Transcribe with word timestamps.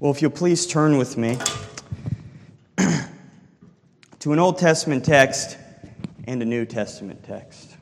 Well, 0.00 0.12
if 0.12 0.22
you'll 0.22 0.30
please 0.30 0.64
turn 0.64 0.96
with 0.96 1.16
me 1.16 1.36
to 4.20 4.32
an 4.32 4.38
Old 4.38 4.58
Testament 4.58 5.04
text 5.04 5.58
and 6.24 6.40
a 6.40 6.44
New 6.44 6.66
Testament 6.66 7.24
text. 7.24 7.76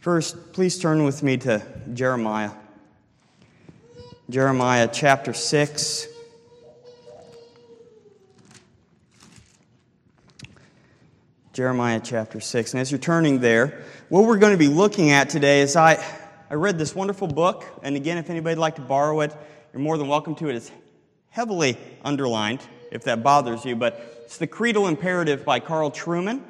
First, 0.00 0.52
please 0.52 0.78
turn 0.78 1.04
with 1.04 1.22
me 1.22 1.38
to 1.38 1.62
Jeremiah. 1.94 2.50
Jeremiah 4.28 4.90
chapter 4.92 5.32
6. 5.32 6.06
Jeremiah 11.54 12.02
chapter 12.04 12.40
6. 12.40 12.74
And 12.74 12.80
as 12.82 12.92
you're 12.92 12.98
turning 12.98 13.40
there, 13.40 13.84
what 14.10 14.26
we're 14.26 14.36
going 14.36 14.52
to 14.52 14.58
be 14.58 14.68
looking 14.68 15.12
at 15.12 15.30
today 15.30 15.62
is 15.62 15.76
I, 15.76 16.04
I 16.50 16.54
read 16.56 16.78
this 16.78 16.94
wonderful 16.94 17.26
book. 17.26 17.64
And 17.82 17.96
again, 17.96 18.18
if 18.18 18.28
anybody'd 18.28 18.58
like 18.58 18.74
to 18.74 18.82
borrow 18.82 19.20
it, 19.20 19.34
you're 19.72 19.80
more 19.80 19.96
than 19.96 20.06
welcome 20.08 20.34
to 20.34 20.48
it. 20.48 20.56
It's 20.56 20.70
heavily 21.30 21.78
underlined, 22.04 22.60
if 22.90 23.04
that 23.04 23.22
bothers 23.22 23.64
you. 23.64 23.76
But 23.76 24.22
it's 24.24 24.36
The 24.36 24.46
Creedal 24.46 24.88
Imperative 24.88 25.44
by 25.44 25.60
Carl 25.60 25.90
Trueman. 25.90 26.42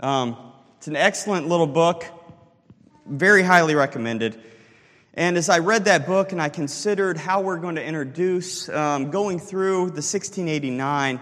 Um, 0.00 0.36
it's 0.78 0.88
an 0.88 0.96
excellent 0.96 1.48
little 1.48 1.66
book, 1.66 2.04
very 3.06 3.42
highly 3.42 3.74
recommended. 3.74 4.40
And 5.14 5.36
as 5.36 5.48
I 5.48 5.58
read 5.58 5.84
that 5.86 6.06
book 6.06 6.32
and 6.32 6.40
I 6.40 6.48
considered 6.48 7.16
how 7.16 7.40
we're 7.40 7.58
going 7.58 7.74
to 7.74 7.84
introduce 7.84 8.68
um, 8.68 9.10
going 9.10 9.38
through 9.38 9.86
the 9.86 10.02
1689, 10.02 11.20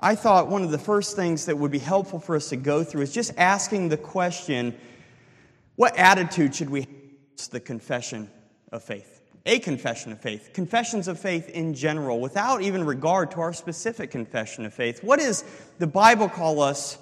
I 0.00 0.14
thought 0.14 0.48
one 0.48 0.62
of 0.62 0.70
the 0.70 0.78
first 0.78 1.14
things 1.14 1.46
that 1.46 1.56
would 1.56 1.70
be 1.70 1.78
helpful 1.78 2.18
for 2.18 2.34
us 2.34 2.48
to 2.48 2.56
go 2.56 2.82
through 2.82 3.02
is 3.02 3.12
just 3.12 3.32
asking 3.36 3.88
the 3.88 3.96
question 3.96 4.74
what 5.76 5.96
attitude 5.96 6.54
should 6.54 6.68
we 6.68 6.80
have 6.80 6.88
to 7.36 7.50
the 7.52 7.60
confession 7.60 8.30
of 8.72 8.82
faith? 8.82 9.19
A 9.46 9.58
confession 9.58 10.12
of 10.12 10.20
faith, 10.20 10.50
confessions 10.52 11.08
of 11.08 11.18
faith 11.18 11.48
in 11.48 11.72
general, 11.72 12.20
without 12.20 12.60
even 12.60 12.84
regard 12.84 13.30
to 13.32 13.40
our 13.40 13.54
specific 13.54 14.10
confession 14.10 14.66
of 14.66 14.74
faith. 14.74 15.02
What 15.02 15.18
does 15.18 15.44
the 15.78 15.86
Bible 15.86 16.28
call 16.28 16.60
us 16.60 16.98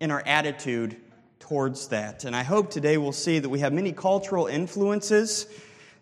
in 0.00 0.12
our 0.12 0.22
attitude 0.24 0.96
towards 1.40 1.88
that? 1.88 2.24
And 2.24 2.36
I 2.36 2.44
hope 2.44 2.70
today 2.70 2.98
we'll 2.98 3.10
see 3.10 3.40
that 3.40 3.48
we 3.48 3.58
have 3.58 3.72
many 3.72 3.92
cultural 3.92 4.46
influences 4.46 5.46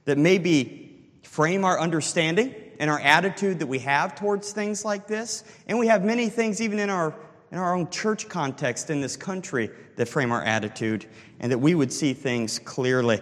that 0.05 0.19
maybe 0.19 1.09
frame 1.23 1.65
our 1.65 1.81
understanding 1.81 2.55
and 2.79 2.91
our 2.91 3.01
attitude 3.01 3.59
that 3.61 3.67
we 3.67 3.79
have 3.81 4.15
towards 4.15 4.53
things 4.53 4.85
like 4.85 5.07
this. 5.07 5.45
And 5.67 5.79
we 5.79 5.87
have 5.87 6.05
many 6.05 6.29
things, 6.29 6.61
even 6.61 6.79
in 6.79 6.91
our, 6.91 7.15
in 7.51 7.59
our 7.59 7.75
own 7.75 7.89
church 7.91 8.29
context 8.29 8.91
in 8.91 9.01
this 9.01 9.17
country, 9.17 9.71
that 9.97 10.09
frame 10.09 10.31
our 10.31 10.43
attitude 10.43 11.07
and 11.41 11.51
that 11.53 11.59
we 11.59 11.75
would 11.75 11.93
see 11.93 12.13
things 12.13 12.59
clearly. 12.59 13.21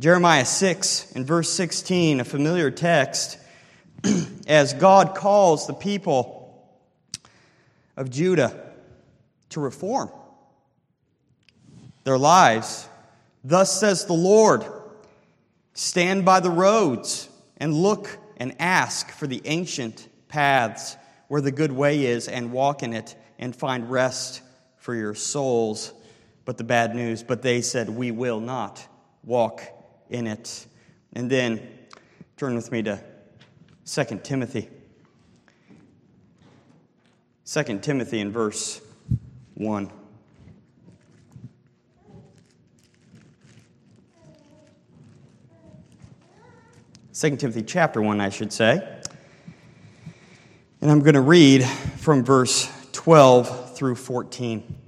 Jeremiah 0.00 0.46
6 0.46 1.12
and 1.14 1.26
verse 1.26 1.50
16, 1.50 2.20
a 2.20 2.24
familiar 2.24 2.70
text, 2.70 3.36
as 4.46 4.72
God 4.72 5.14
calls 5.14 5.66
the 5.66 5.74
people 5.74 6.58
of 7.98 8.08
Judah 8.08 8.72
to 9.50 9.60
reform 9.60 10.10
their 12.04 12.16
lives. 12.16 12.88
Thus 13.44 13.78
says 13.78 14.06
the 14.06 14.14
Lord 14.14 14.64
Stand 15.74 16.24
by 16.24 16.40
the 16.40 16.50
roads 16.50 17.28
and 17.58 17.74
look 17.74 18.18
and 18.38 18.56
ask 18.58 19.10
for 19.10 19.26
the 19.26 19.42
ancient 19.44 20.08
paths 20.28 20.96
where 21.28 21.42
the 21.42 21.52
good 21.52 21.72
way 21.72 22.06
is 22.06 22.26
and 22.26 22.52
walk 22.52 22.82
in 22.82 22.94
it 22.94 23.16
and 23.38 23.54
find 23.54 23.90
rest 23.90 24.40
for 24.78 24.94
your 24.94 25.14
souls. 25.14 25.92
But 26.46 26.56
the 26.56 26.64
bad 26.64 26.94
news, 26.94 27.22
but 27.22 27.42
they 27.42 27.60
said, 27.60 27.90
We 27.90 28.10
will 28.12 28.40
not 28.40 28.86
walk 29.22 29.62
in 30.10 30.26
it. 30.26 30.66
And 31.14 31.30
then 31.30 31.66
turn 32.36 32.54
with 32.54 32.70
me 32.70 32.82
to 32.82 33.02
2 33.86 34.04
Timothy. 34.22 34.68
2 37.46 37.78
Timothy 37.80 38.20
in 38.20 38.30
verse 38.30 38.80
1. 39.54 39.90
Second 47.12 47.38
Timothy 47.38 47.62
chapter 47.62 48.00
1, 48.00 48.20
I 48.20 48.30
should 48.30 48.52
say. 48.52 49.00
And 50.80 50.90
I'm 50.90 51.00
going 51.00 51.14
to 51.14 51.20
read 51.20 51.62
from 51.98 52.24
verse 52.24 52.70
12 52.92 53.76
through 53.76 53.96
14. 53.96 54.79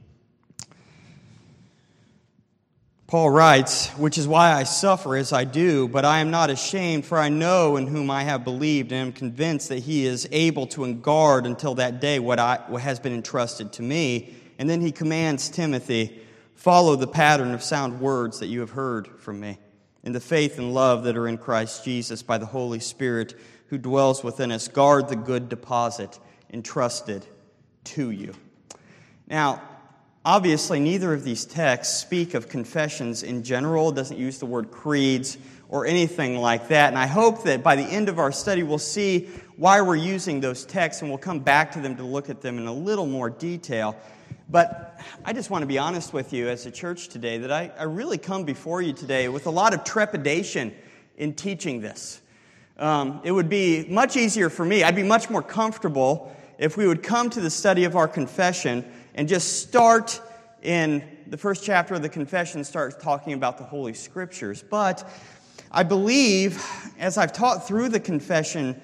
Paul 3.12 3.28
writes, 3.28 3.88
Which 3.98 4.16
is 4.16 4.26
why 4.26 4.54
I 4.54 4.62
suffer 4.62 5.16
as 5.16 5.34
I 5.34 5.44
do, 5.44 5.86
but 5.86 6.06
I 6.06 6.20
am 6.20 6.30
not 6.30 6.48
ashamed, 6.48 7.04
for 7.04 7.18
I 7.18 7.28
know 7.28 7.76
in 7.76 7.86
whom 7.86 8.10
I 8.10 8.22
have 8.22 8.42
believed, 8.42 8.90
and 8.90 9.08
am 9.08 9.12
convinced 9.12 9.68
that 9.68 9.80
he 9.80 10.06
is 10.06 10.26
able 10.32 10.66
to 10.68 10.90
guard 10.94 11.44
until 11.44 11.74
that 11.74 12.00
day 12.00 12.18
what, 12.18 12.38
I, 12.38 12.60
what 12.68 12.80
has 12.80 12.98
been 12.98 13.12
entrusted 13.12 13.70
to 13.74 13.82
me. 13.82 14.34
And 14.58 14.66
then 14.66 14.80
he 14.80 14.92
commands 14.92 15.50
Timothy, 15.50 16.22
Follow 16.54 16.96
the 16.96 17.06
pattern 17.06 17.52
of 17.52 17.62
sound 17.62 18.00
words 18.00 18.40
that 18.40 18.46
you 18.46 18.60
have 18.60 18.70
heard 18.70 19.20
from 19.20 19.40
me 19.40 19.58
in 20.04 20.12
the 20.12 20.18
faith 20.18 20.56
and 20.56 20.72
love 20.72 21.04
that 21.04 21.14
are 21.14 21.28
in 21.28 21.36
Christ 21.36 21.84
Jesus 21.84 22.22
by 22.22 22.38
the 22.38 22.46
Holy 22.46 22.80
Spirit 22.80 23.38
who 23.66 23.76
dwells 23.76 24.24
within 24.24 24.50
us. 24.50 24.68
Guard 24.68 25.10
the 25.10 25.16
good 25.16 25.50
deposit 25.50 26.18
entrusted 26.50 27.26
to 27.84 28.10
you. 28.10 28.32
Now, 29.26 29.60
obviously, 30.24 30.80
neither 30.80 31.12
of 31.12 31.24
these 31.24 31.44
texts 31.44 31.98
speak 31.98 32.34
of 32.34 32.48
confessions 32.48 33.22
in 33.22 33.42
general, 33.42 33.90
it 33.90 33.96
doesn't 33.96 34.18
use 34.18 34.38
the 34.38 34.46
word 34.46 34.70
creeds 34.70 35.38
or 35.68 35.86
anything 35.86 36.36
like 36.36 36.68
that. 36.68 36.88
And 36.88 36.98
I 36.98 37.06
hope 37.06 37.44
that 37.44 37.62
by 37.62 37.76
the 37.76 37.82
end 37.82 38.08
of 38.08 38.18
our 38.18 38.30
study, 38.30 38.62
we'll 38.62 38.78
see 38.78 39.30
why 39.56 39.80
we're 39.80 39.96
using 39.96 40.40
those 40.40 40.64
texts 40.64 41.02
and 41.02 41.10
we'll 41.10 41.18
come 41.18 41.40
back 41.40 41.72
to 41.72 41.80
them 41.80 41.96
to 41.96 42.04
look 42.04 42.28
at 42.28 42.42
them 42.42 42.58
in 42.58 42.66
a 42.66 42.72
little 42.72 43.06
more 43.06 43.30
detail. 43.30 43.96
But 44.50 45.00
I 45.24 45.32
just 45.32 45.48
want 45.48 45.62
to 45.62 45.66
be 45.66 45.78
honest 45.78 46.12
with 46.12 46.34
you 46.34 46.48
as 46.48 46.66
a 46.66 46.70
church 46.70 47.08
today 47.08 47.38
that 47.38 47.50
I, 47.50 47.72
I 47.78 47.84
really 47.84 48.18
come 48.18 48.44
before 48.44 48.82
you 48.82 48.92
today 48.92 49.28
with 49.30 49.46
a 49.46 49.50
lot 49.50 49.72
of 49.72 49.82
trepidation 49.82 50.74
in 51.16 51.32
teaching 51.32 51.80
this. 51.80 52.20
Um, 52.78 53.20
it 53.24 53.32
would 53.32 53.48
be 53.48 53.86
much 53.88 54.16
easier 54.16 54.50
for 54.50 54.64
me, 54.64 54.82
I'd 54.82 54.96
be 54.96 55.02
much 55.02 55.30
more 55.30 55.42
comfortable 55.42 56.36
if 56.58 56.76
we 56.76 56.86
would 56.86 57.02
come 57.02 57.30
to 57.30 57.40
the 57.40 57.50
study 57.50 57.84
of 57.84 57.96
our 57.96 58.08
confession 58.08 58.84
and 59.14 59.28
just 59.28 59.62
start 59.62 60.20
in 60.62 61.02
the 61.26 61.36
first 61.36 61.64
chapter 61.64 61.94
of 61.94 62.02
the 62.02 62.08
confession, 62.08 62.62
start 62.64 63.00
talking 63.00 63.32
about 63.32 63.58
the 63.58 63.64
Holy 63.64 63.94
Scriptures. 63.94 64.62
But 64.62 65.08
I 65.70 65.82
believe, 65.82 66.64
as 66.98 67.18
I've 67.18 67.32
taught 67.32 67.66
through 67.66 67.88
the 67.88 68.00
confession 68.00 68.80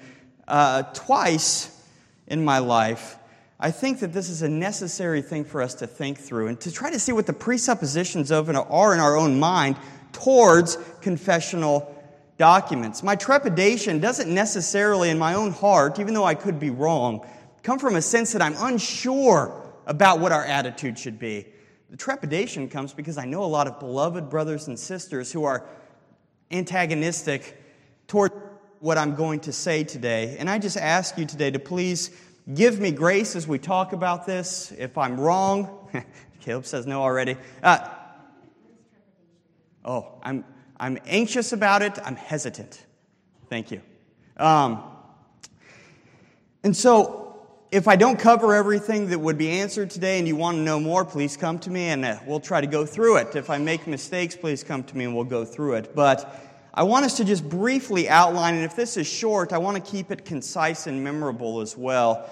uh, 0.47 0.83
twice 0.93 1.83
in 2.27 2.43
my 2.43 2.59
life, 2.59 3.17
I 3.59 3.71
think 3.71 3.99
that 3.99 4.13
this 4.13 4.29
is 4.29 4.41
a 4.41 4.49
necessary 4.49 5.21
thing 5.21 5.43
for 5.43 5.61
us 5.61 5.75
to 5.75 5.87
think 5.87 6.17
through 6.17 6.47
and 6.47 6.59
to 6.61 6.71
try 6.71 6.91
to 6.91 6.99
see 6.99 7.11
what 7.11 7.25
the 7.25 7.33
presuppositions 7.33 8.31
of 8.31 8.49
it 8.49 8.55
are 8.55 8.93
in 8.93 8.99
our 8.99 9.17
own 9.17 9.39
mind 9.39 9.77
towards 10.13 10.77
confessional 11.01 11.95
documents. 12.37 13.03
My 13.03 13.15
trepidation 13.15 13.99
doesn't 13.99 14.33
necessarily, 14.33 15.09
in 15.09 15.19
my 15.19 15.33
own 15.33 15.51
heart, 15.51 15.99
even 15.99 16.13
though 16.13 16.23
I 16.23 16.35
could 16.35 16.59
be 16.59 16.69
wrong, 16.69 17.25
come 17.61 17.79
from 17.79 17.95
a 17.95 18.01
sense 18.01 18.31
that 18.31 18.41
I'm 18.41 18.55
unsure 18.57 19.68
about 19.89 20.21
what 20.21 20.31
our 20.31 20.45
attitude 20.45 20.97
should 20.97 21.19
be. 21.19 21.45
The 21.89 21.97
trepidation 21.97 22.69
comes 22.69 22.93
because 22.93 23.17
I 23.17 23.25
know 23.25 23.43
a 23.43 23.45
lot 23.45 23.67
of 23.67 23.77
beloved 23.79 24.29
brothers 24.29 24.69
and 24.69 24.79
sisters 24.79 25.33
who 25.33 25.43
are 25.43 25.67
antagonistic 26.51 27.61
toward 28.07 28.31
what 28.79 28.97
I'm 28.97 29.15
going 29.15 29.41
to 29.41 29.51
say 29.51 29.83
today. 29.83 30.37
And 30.39 30.49
I 30.49 30.57
just 30.57 30.77
ask 30.77 31.17
you 31.17 31.25
today 31.25 31.51
to 31.51 31.59
please 31.59 32.11
Give 32.53 32.79
me 32.79 32.91
grace 32.91 33.35
as 33.35 33.47
we 33.47 33.59
talk 33.59 33.93
about 33.93 34.25
this. 34.25 34.73
If 34.75 34.97
I'm 34.97 35.19
wrong, 35.19 35.87
Caleb 36.39 36.65
says 36.65 36.87
no 36.87 36.99
already. 37.03 37.37
Uh, 37.61 37.87
oh, 39.85 40.13
I'm, 40.23 40.43
I'm 40.79 40.97
anxious 41.05 41.53
about 41.53 41.83
it. 41.83 41.99
I'm 42.03 42.15
hesitant. 42.15 42.83
Thank 43.49 43.69
you. 43.69 43.83
Um, 44.35 44.81
and 46.63 46.75
so, 46.75 47.18
if 47.71 47.87
I 47.87 47.95
don't 47.95 48.17
cover 48.17 48.55
everything 48.55 49.09
that 49.09 49.19
would 49.19 49.37
be 49.37 49.49
answered 49.51 49.91
today 49.91 50.17
and 50.17 50.27
you 50.27 50.35
want 50.35 50.57
to 50.57 50.61
know 50.61 50.79
more, 50.79 51.05
please 51.05 51.37
come 51.37 51.59
to 51.59 51.69
me 51.69 51.89
and 51.89 52.03
uh, 52.03 52.17
we'll 52.25 52.39
try 52.39 52.61
to 52.61 52.67
go 52.67 52.83
through 52.83 53.17
it. 53.17 53.35
If 53.35 53.51
I 53.51 53.59
make 53.59 53.85
mistakes, 53.85 54.35
please 54.35 54.63
come 54.63 54.83
to 54.85 54.97
me 54.97 55.05
and 55.05 55.13
we'll 55.13 55.23
go 55.23 55.45
through 55.45 55.75
it. 55.75 55.95
But 55.95 56.35
I 56.73 56.83
want 56.83 57.05
us 57.05 57.17
to 57.17 57.25
just 57.25 57.47
briefly 57.47 58.09
outline, 58.09 58.55
and 58.55 58.63
if 58.63 58.75
this 58.75 58.97
is 58.97 59.05
short, 59.05 59.53
I 59.53 59.59
want 59.59 59.83
to 59.83 59.91
keep 59.91 60.11
it 60.11 60.25
concise 60.25 60.87
and 60.87 61.03
memorable 61.03 61.61
as 61.61 61.77
well. 61.77 62.27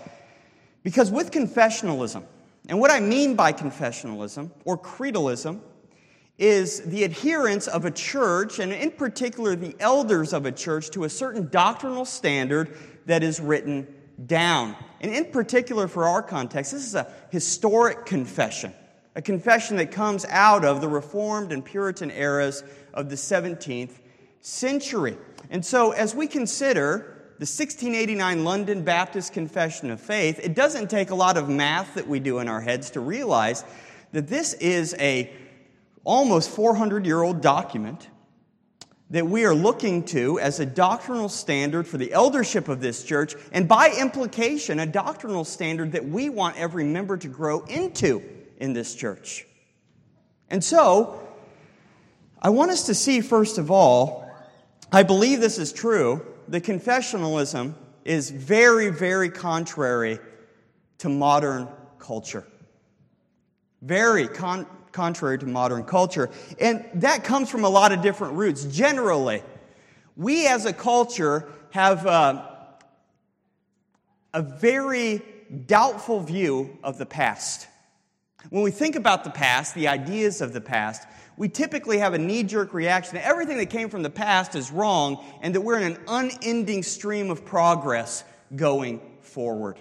Because 0.82 1.12
with 1.12 1.32
confessionalism, 1.32 2.24
and 2.68 2.80
what 2.80 2.90
I 2.90 3.00
mean 3.00 3.36
by 3.36 3.54
confessionalism 3.54 4.52
or 4.66 4.78
creedalism 4.78 5.60
is 6.40 6.82
the 6.82 7.04
adherence 7.04 7.68
of 7.68 7.86
a 7.86 7.92
church, 7.92 8.60
and 8.60 8.72
in 8.72 8.92
particular 8.92 9.56
the 9.56 9.76
elders 9.80 10.34
of 10.34 10.46
a 10.46 10.52
church, 10.52 10.90
to 10.92 11.04
a 11.04 11.10
certain 11.10 11.48
doctrinal 11.50 12.06
standard 12.06 12.76
that 13.06 13.22
is 13.22 13.40
written 13.40 13.88
down. 14.26 14.76
And 15.02 15.12
in 15.12 15.26
particular 15.26 15.88
for 15.88 16.06
our 16.06 16.22
context, 16.22 16.72
this 16.72 16.86
is 16.86 16.96
a 16.96 17.12
historic 17.30 18.06
confession, 18.06 18.74
a 19.16 19.22
confession 19.22 19.78
that 19.78 19.92
comes 19.92 20.26
out 20.26 20.66
of 20.66 20.82
the 20.82 20.88
Reformed 20.88 21.52
and 21.52 21.64
Puritan 21.64 22.12
eras 22.12 22.64
of 22.94 23.10
the 23.10 23.16
17th 23.16 24.00
century. 24.42 25.18
And 25.50 25.66
so, 25.66 25.92
as 25.92 26.16
we 26.16 26.28
consider 26.28 27.14
the 27.40 27.46
1689 27.46 28.44
London 28.44 28.84
Baptist 28.84 29.34
Confession 29.34 29.92
of 29.92 30.02
Faith, 30.02 30.40
it 30.42 30.56
doesn't 30.56 30.90
take 30.90 31.12
a 31.12 31.16
lot 31.16 31.38
of 31.38 31.48
math 31.48 31.94
that 31.94 32.08
we 32.08 32.20
do 32.20 32.40
in 32.40 32.48
our 32.48 32.62
heads 32.62 32.90
to 32.92 33.00
realize 33.00 33.64
that 34.12 34.28
this 34.28 34.54
is 34.54 34.96
a 35.00 35.32
almost 36.04 36.50
400 36.50 37.06
year 37.06 37.22
old 37.22 37.42
document 37.42 38.08
that 39.10 39.26
we 39.26 39.46
are 39.46 39.56
looking 39.56 40.04
to 40.04 40.40
as 40.40 40.60
a 40.60 40.66
doctrinal 40.66 41.30
standard 41.30 41.88
for 41.88 41.98
the 41.98 42.12
eldership 42.12 42.68
of 42.68 42.82
this 42.82 43.04
church, 43.04 43.36
and 43.52 43.68
by 43.68 43.94
implication, 43.98 44.80
a 44.80 44.86
doctrinal 44.86 45.46
standard 45.46 45.94
that 45.94 46.06
we 46.06 46.30
want 46.30 46.58
every 46.58 46.84
member 46.84 47.16
to 47.18 47.28
grow 47.28 47.62
into 47.66 48.22
in 48.58 48.74
this 48.74 48.96
church. 48.96 49.46
And 50.50 50.64
so, 50.64 51.22
I 52.42 52.50
want 52.50 52.72
us 52.72 52.86
to 52.88 52.94
see, 52.94 53.22
first 53.22 53.58
of 53.58 53.72
all, 53.72 54.30
I 54.92 55.04
believe 55.04 55.40
this 55.40 55.58
is 55.58 55.72
true, 55.72 56.26
the 56.48 56.62
confessionalism 56.62 57.74
is 58.06 58.30
very, 58.30 58.90
very 58.90 59.30
contrary 59.30 60.20
to 61.00 61.10
modern 61.10 61.68
culture. 62.00 62.46
Very 63.82 64.28
con- 64.28 64.66
contrary 64.98 65.38
to 65.38 65.46
modern 65.46 65.84
culture. 65.84 66.28
And 66.60 66.84
that 66.96 67.24
comes 67.24 67.52
from 67.52 67.64
a 67.64 67.70
lot 67.70 67.92
of 67.92 68.02
different 68.02 68.34
roots. 68.34 68.64
Generally, 68.64 69.44
we 70.16 70.48
as 70.48 70.66
a 70.66 70.74
culture 70.74 71.48
have 71.70 72.08
uh, 72.08 72.48
a 74.34 74.42
very 74.42 75.22
doubtful 75.68 76.20
view 76.22 76.80
of 76.84 76.98
the 76.98 77.06
past. 77.06 77.68
When 78.50 78.64
we 78.64 78.72
think 78.72 78.96
about 78.96 79.24
the 79.24 79.30
past, 79.30 79.76
the 79.76 79.88
ideas 79.88 80.42
of 80.42 80.52
the 80.52 80.62
past, 80.62 81.08
we 81.38 81.48
typically 81.48 82.00
have 82.00 82.16
a 82.16 82.18
knee 82.18 82.42
jerk 82.42 82.74
reaction 82.74 83.18
that 83.18 83.26
everything 83.26 83.58
that 83.58 83.68
came 83.68 83.90
from 83.90 84.02
the 84.02 84.10
past 84.10 84.56
is 84.56 84.72
wrong 84.72 85.24
and 85.44 85.54
that 85.54 85.62
we're 85.62 85.78
in 85.78 85.92
an 85.92 86.00
unending 86.08 86.82
stream 86.82 87.30
of 87.30 87.46
progress 87.46 88.24
going 88.56 89.00
forward. 89.22 89.78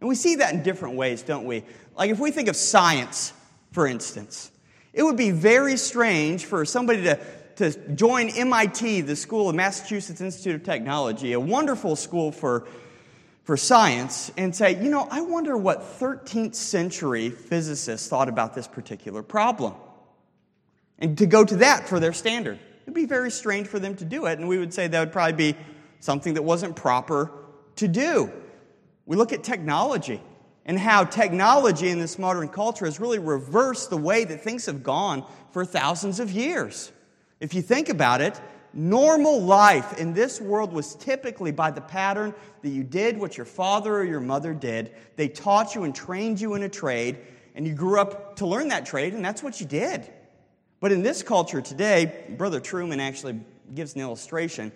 And 0.00 0.08
we 0.08 0.16
see 0.16 0.34
that 0.36 0.52
in 0.52 0.62
different 0.62 0.96
ways, 0.96 1.22
don't 1.22 1.46
we? 1.46 1.64
Like 1.96 2.10
if 2.10 2.18
we 2.18 2.30
think 2.30 2.48
of 2.48 2.56
science, 2.56 3.32
for 3.72 3.86
instance, 3.86 4.50
it 4.92 5.02
would 5.02 5.16
be 5.16 5.30
very 5.30 5.76
strange 5.76 6.44
for 6.44 6.64
somebody 6.64 7.02
to, 7.04 7.18
to 7.56 7.94
join 7.94 8.28
MIT, 8.30 9.02
the 9.02 9.16
School 9.16 9.48
of 9.48 9.54
Massachusetts 9.54 10.20
Institute 10.20 10.56
of 10.56 10.62
Technology, 10.64 11.32
a 11.32 11.40
wonderful 11.40 11.94
school 11.94 12.32
for, 12.32 12.66
for 13.44 13.56
science, 13.56 14.32
and 14.36 14.54
say, 14.54 14.82
you 14.82 14.90
know, 14.90 15.06
I 15.10 15.20
wonder 15.20 15.56
what 15.56 15.80
13th 16.00 16.54
century 16.54 17.30
physicists 17.30 18.08
thought 18.08 18.28
about 18.28 18.54
this 18.54 18.66
particular 18.66 19.22
problem 19.22 19.74
and 21.00 21.16
to 21.18 21.26
go 21.26 21.44
to 21.44 21.56
that 21.56 21.88
for 21.88 21.98
their 21.98 22.12
standard. 22.12 22.58
It'd 22.82 22.94
be 22.94 23.06
very 23.06 23.30
strange 23.30 23.66
for 23.66 23.78
them 23.78 23.94
to 23.96 24.04
do 24.04 24.26
it, 24.26 24.38
and 24.38 24.48
we 24.48 24.58
would 24.58 24.74
say 24.74 24.86
that 24.86 25.00
would 25.00 25.12
probably 25.12 25.52
be 25.52 25.58
something 26.00 26.34
that 26.34 26.42
wasn't 26.42 26.76
proper 26.76 27.30
to 27.76 27.88
do. 27.88 28.30
We 29.06 29.16
look 29.16 29.32
at 29.32 29.42
technology 29.42 30.20
and 30.66 30.78
how 30.78 31.04
technology 31.04 31.88
in 31.88 31.98
this 31.98 32.18
modern 32.18 32.48
culture 32.48 32.84
has 32.84 33.00
really 33.00 33.18
reversed 33.18 33.90
the 33.90 33.96
way 33.96 34.24
that 34.24 34.42
things 34.42 34.66
have 34.66 34.82
gone 34.82 35.24
for 35.52 35.64
thousands 35.64 36.20
of 36.20 36.30
years. 36.30 36.92
If 37.40 37.54
you 37.54 37.62
think 37.62 37.88
about 37.88 38.20
it, 38.20 38.38
normal 38.72 39.40
life 39.40 39.98
in 39.98 40.12
this 40.12 40.40
world 40.40 40.72
was 40.72 40.94
typically 40.94 41.50
by 41.50 41.70
the 41.70 41.80
pattern 41.80 42.34
that 42.62 42.68
you 42.68 42.84
did 42.84 43.18
what 43.18 43.36
your 43.36 43.46
father 43.46 43.96
or 43.96 44.04
your 44.04 44.20
mother 44.20 44.54
did. 44.54 44.94
They 45.16 45.28
taught 45.28 45.74
you 45.74 45.84
and 45.84 45.94
trained 45.94 46.40
you 46.40 46.54
in 46.54 46.62
a 46.62 46.68
trade, 46.68 47.18
and 47.54 47.66
you 47.66 47.74
grew 47.74 47.98
up 48.00 48.36
to 48.36 48.46
learn 48.46 48.68
that 48.68 48.86
trade, 48.86 49.14
and 49.14 49.24
that's 49.24 49.42
what 49.42 49.60
you 49.60 49.66
did. 49.66 50.08
But 50.80 50.92
in 50.92 51.02
this 51.02 51.22
culture 51.22 51.60
today, 51.60 52.26
Brother 52.36 52.60
Trueman 52.60 53.00
actually 53.00 53.40
gives 53.74 53.94
an 53.94 54.00
illustration 54.00 54.72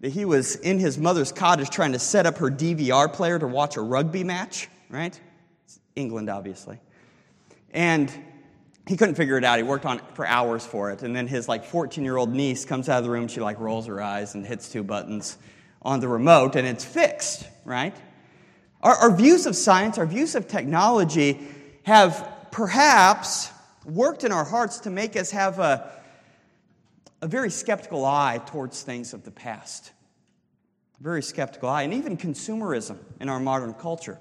that 0.00 0.10
he 0.10 0.24
was 0.24 0.56
in 0.56 0.78
his 0.78 0.98
mother's 0.98 1.32
cottage 1.32 1.70
trying 1.70 1.92
to 1.92 1.98
set 1.98 2.26
up 2.26 2.38
her 2.38 2.50
DVR 2.50 3.10
player 3.12 3.38
to 3.38 3.46
watch 3.46 3.76
a 3.76 3.80
rugby 3.80 4.24
match, 4.24 4.68
right? 4.92 5.18
It's 5.64 5.80
England, 5.96 6.30
obviously. 6.30 6.78
And 7.72 8.12
he 8.86 8.96
couldn't 8.96 9.14
figure 9.14 9.38
it 9.38 9.44
out. 9.44 9.56
He 9.56 9.64
worked 9.64 9.86
on 9.86 9.98
it 9.98 10.04
for 10.14 10.26
hours 10.26 10.64
for 10.64 10.90
it. 10.90 11.02
And 11.02 11.16
then 11.16 11.26
his 11.26 11.48
like 11.48 11.64
14 11.64 12.04
year 12.04 12.16
old 12.16 12.32
niece 12.32 12.64
comes 12.64 12.88
out 12.88 12.98
of 12.98 13.04
the 13.04 13.10
room. 13.10 13.26
She 13.26 13.40
like 13.40 13.58
rolls 13.58 13.86
her 13.86 14.00
eyes 14.00 14.34
and 14.34 14.46
hits 14.46 14.70
two 14.70 14.84
buttons 14.84 15.38
on 15.80 15.98
the 15.98 16.06
remote, 16.06 16.54
and 16.54 16.64
it's 16.64 16.84
fixed, 16.84 17.48
right? 17.64 17.96
Our, 18.82 18.94
our 18.94 19.16
views 19.16 19.46
of 19.46 19.56
science, 19.56 19.98
our 19.98 20.06
views 20.06 20.36
of 20.36 20.46
technology 20.46 21.40
have 21.82 22.28
perhaps 22.52 23.50
worked 23.84 24.22
in 24.22 24.30
our 24.30 24.44
hearts 24.44 24.78
to 24.80 24.90
make 24.90 25.16
us 25.16 25.32
have 25.32 25.58
a, 25.58 25.90
a 27.20 27.26
very 27.26 27.50
skeptical 27.50 28.04
eye 28.04 28.40
towards 28.46 28.82
things 28.82 29.12
of 29.12 29.24
the 29.24 29.32
past. 29.32 29.90
Very 31.00 31.22
skeptical 31.22 31.68
eye, 31.68 31.82
and 31.82 31.94
even 31.94 32.16
consumerism 32.16 32.98
in 33.20 33.28
our 33.28 33.40
modern 33.40 33.74
culture. 33.74 34.20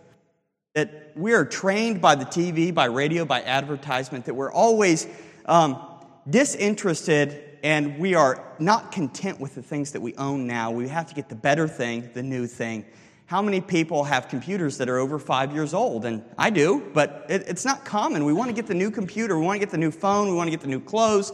That 0.74 1.12
we 1.16 1.34
are 1.34 1.46
trained 1.46 2.02
by 2.02 2.16
the 2.16 2.26
TV, 2.26 2.74
by 2.74 2.86
radio, 2.86 3.26
by 3.26 3.42
advertisement, 3.42 4.26
that 4.26 4.34
we're 4.34 4.52
always 4.52 5.06
um, 5.46 5.82
disinterested 6.30 7.52
and 7.64 8.00
we 8.00 8.16
are 8.16 8.44
not 8.60 8.92
content 8.92 9.40
with 9.40 9.56
the 9.56 9.62
things 9.62 9.92
that 9.92 10.02
we 10.02 10.16
own 10.16 10.48
now. 10.48 10.72
We 10.72 10.88
have 10.88 11.08
to 11.08 11.16
get 11.16 11.30
the 11.30 11.36
better 11.36 11.68
thing, 11.68 12.10
the 12.14 12.24
new 12.24 12.48
thing. 12.48 12.86
How 13.26 13.42
many 13.42 13.62
people 13.62 14.04
have 14.04 14.28
computers 14.28 14.78
that 14.80 14.90
are 14.90 14.98
over 14.98 15.20
five 15.20 15.54
years 15.54 15.74
old? 15.74 16.06
And 16.06 16.24
I 16.38 16.50
do, 16.50 16.90
but 16.94 17.26
it, 17.30 17.44
it's 17.48 17.64
not 17.64 17.86
common. 17.86 18.26
We 18.26 18.34
want 18.34 18.50
to 18.50 18.54
get 18.54 18.68
the 18.68 18.74
new 18.74 18.92
computer, 18.92 19.38
we 19.40 19.46
want 19.46 19.56
to 19.56 19.66
get 19.66 19.72
the 19.72 19.78
new 19.78 19.92
phone, 19.92 20.28
we 20.28 20.36
want 20.36 20.48
to 20.48 20.52
get 20.52 20.62
the 20.62 20.68
new 20.68 20.82
clothes. 20.82 21.32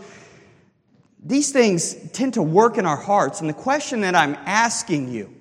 These 1.24 1.52
things 1.52 1.96
tend 2.12 2.36
to 2.36 2.42
work 2.42 2.78
in 2.78 2.86
our 2.86 2.98
hearts. 2.98 3.42
And 3.42 3.50
the 3.50 3.54
question 3.54 4.02
that 4.02 4.16
I'm 4.16 4.36
asking 4.46 5.12
you 5.12 5.34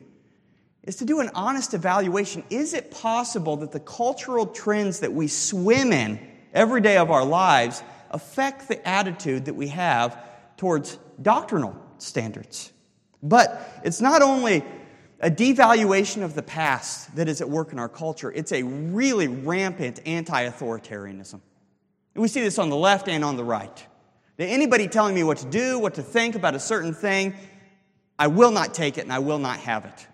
is 0.86 0.96
to 0.96 1.04
do 1.04 1.20
an 1.20 1.30
honest 1.34 1.74
evaluation. 1.74 2.44
Is 2.48 2.72
it 2.72 2.90
possible 2.90 3.56
that 3.58 3.72
the 3.72 3.80
cultural 3.80 4.46
trends 4.46 5.00
that 5.00 5.12
we 5.12 5.28
swim 5.28 5.92
in 5.92 6.18
every 6.54 6.80
day 6.80 6.96
of 6.96 7.10
our 7.10 7.24
lives 7.24 7.82
affect 8.10 8.68
the 8.68 8.88
attitude 8.88 9.44
that 9.46 9.54
we 9.54 9.68
have 9.68 10.16
towards 10.56 10.96
doctrinal 11.20 11.76
standards? 11.98 12.72
But 13.22 13.80
it's 13.84 14.00
not 14.00 14.22
only 14.22 14.64
a 15.20 15.30
devaluation 15.30 16.22
of 16.22 16.34
the 16.34 16.42
past 16.42 17.14
that 17.16 17.28
is 17.28 17.40
at 17.40 17.48
work 17.48 17.72
in 17.72 17.78
our 17.78 17.88
culture. 17.88 18.30
It's 18.30 18.52
a 18.52 18.62
really 18.62 19.28
rampant 19.28 20.00
anti 20.06 20.48
authoritarianism. 20.48 21.40
We 22.14 22.28
see 22.28 22.42
this 22.42 22.58
on 22.58 22.70
the 22.70 22.76
left 22.76 23.08
and 23.08 23.24
on 23.24 23.36
the 23.36 23.44
right. 23.44 23.86
That 24.36 24.46
anybody 24.46 24.88
telling 24.88 25.14
me 25.14 25.22
what 25.22 25.38
to 25.38 25.46
do, 25.46 25.78
what 25.78 25.94
to 25.94 26.02
think 26.02 26.34
about 26.34 26.54
a 26.54 26.60
certain 26.60 26.94
thing, 26.94 27.34
I 28.18 28.26
will 28.28 28.50
not 28.50 28.74
take 28.74 28.98
it 28.98 29.02
and 29.02 29.12
I 29.12 29.18
will 29.18 29.38
not 29.38 29.58
have 29.60 29.84
it. 29.84 30.06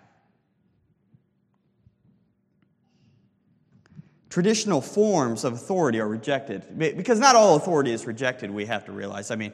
Traditional 4.33 4.81
forms 4.81 5.43
of 5.43 5.53
authority 5.53 5.99
are 5.99 6.07
rejected. 6.07 6.63
Because 6.75 7.19
not 7.19 7.35
all 7.35 7.55
authority 7.55 7.91
is 7.91 8.07
rejected, 8.07 8.49
we 8.49 8.65
have 8.65 8.83
to 8.85 8.91
realize. 8.91 9.29
I 9.29 9.35
mean, 9.35 9.53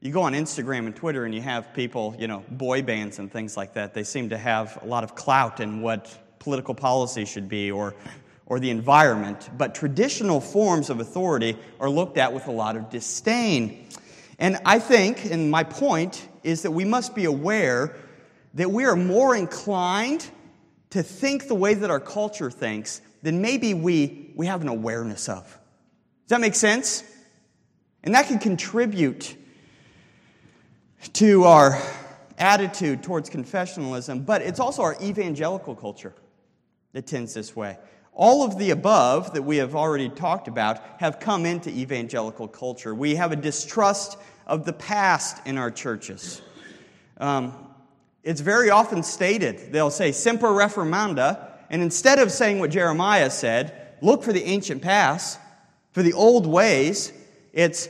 you 0.00 0.10
go 0.10 0.22
on 0.22 0.32
Instagram 0.32 0.86
and 0.86 0.96
Twitter 0.96 1.24
and 1.24 1.32
you 1.32 1.40
have 1.40 1.72
people, 1.72 2.16
you 2.18 2.26
know, 2.26 2.42
boy 2.50 2.82
bands 2.82 3.20
and 3.20 3.30
things 3.30 3.56
like 3.56 3.74
that. 3.74 3.94
They 3.94 4.02
seem 4.02 4.30
to 4.30 4.36
have 4.36 4.76
a 4.82 4.86
lot 4.86 5.04
of 5.04 5.14
clout 5.14 5.60
in 5.60 5.82
what 5.82 6.12
political 6.40 6.74
policy 6.74 7.26
should 7.26 7.48
be 7.48 7.70
or, 7.70 7.94
or 8.46 8.58
the 8.58 8.70
environment. 8.70 9.50
But 9.56 9.76
traditional 9.76 10.40
forms 10.40 10.90
of 10.90 10.98
authority 10.98 11.56
are 11.78 11.88
looked 11.88 12.18
at 12.18 12.32
with 12.32 12.48
a 12.48 12.52
lot 12.52 12.74
of 12.74 12.90
disdain. 12.90 13.86
And 14.40 14.58
I 14.64 14.80
think, 14.80 15.26
and 15.26 15.48
my 15.48 15.62
point 15.62 16.26
is 16.42 16.62
that 16.62 16.72
we 16.72 16.84
must 16.84 17.14
be 17.14 17.26
aware 17.26 17.94
that 18.54 18.72
we 18.72 18.84
are 18.84 18.96
more 18.96 19.36
inclined 19.36 20.28
to 20.90 21.04
think 21.04 21.46
the 21.46 21.54
way 21.54 21.74
that 21.74 21.88
our 21.88 22.00
culture 22.00 22.50
thinks 22.50 23.00
than 23.22 23.40
maybe 23.42 23.74
we, 23.74 24.32
we 24.34 24.46
have 24.46 24.62
an 24.62 24.68
awareness 24.68 25.28
of. 25.28 25.44
Does 25.44 26.28
that 26.28 26.40
make 26.40 26.54
sense? 26.54 27.02
And 28.04 28.14
that 28.14 28.26
can 28.26 28.38
contribute 28.38 29.36
to 31.14 31.44
our 31.44 31.80
attitude 32.38 33.02
towards 33.02 33.28
confessionalism, 33.30 34.24
but 34.24 34.42
it's 34.42 34.60
also 34.60 34.82
our 34.82 34.96
evangelical 35.02 35.74
culture 35.74 36.14
that 36.92 37.06
tends 37.06 37.34
this 37.34 37.54
way. 37.56 37.78
All 38.12 38.44
of 38.44 38.58
the 38.58 38.70
above 38.70 39.34
that 39.34 39.42
we 39.42 39.58
have 39.58 39.74
already 39.74 40.08
talked 40.08 40.48
about 40.48 40.80
have 40.98 41.20
come 41.20 41.46
into 41.46 41.70
evangelical 41.70 42.48
culture. 42.48 42.94
We 42.94 43.14
have 43.14 43.32
a 43.32 43.36
distrust 43.36 44.18
of 44.46 44.64
the 44.64 44.72
past 44.72 45.46
in 45.46 45.58
our 45.58 45.70
churches. 45.70 46.42
Um, 47.18 47.52
it's 48.22 48.40
very 48.40 48.70
often 48.70 49.02
stated, 49.02 49.72
they'll 49.72 49.90
say 49.90 50.12
semper 50.12 50.48
reformanda, 50.48 51.47
and 51.70 51.82
instead 51.82 52.18
of 52.18 52.32
saying 52.32 52.58
what 52.58 52.70
Jeremiah 52.70 53.30
said, 53.30 53.96
look 54.00 54.22
for 54.22 54.32
the 54.32 54.44
ancient 54.44 54.82
past, 54.82 55.38
for 55.92 56.02
the 56.02 56.12
old 56.12 56.46
ways, 56.46 57.12
it's 57.52 57.88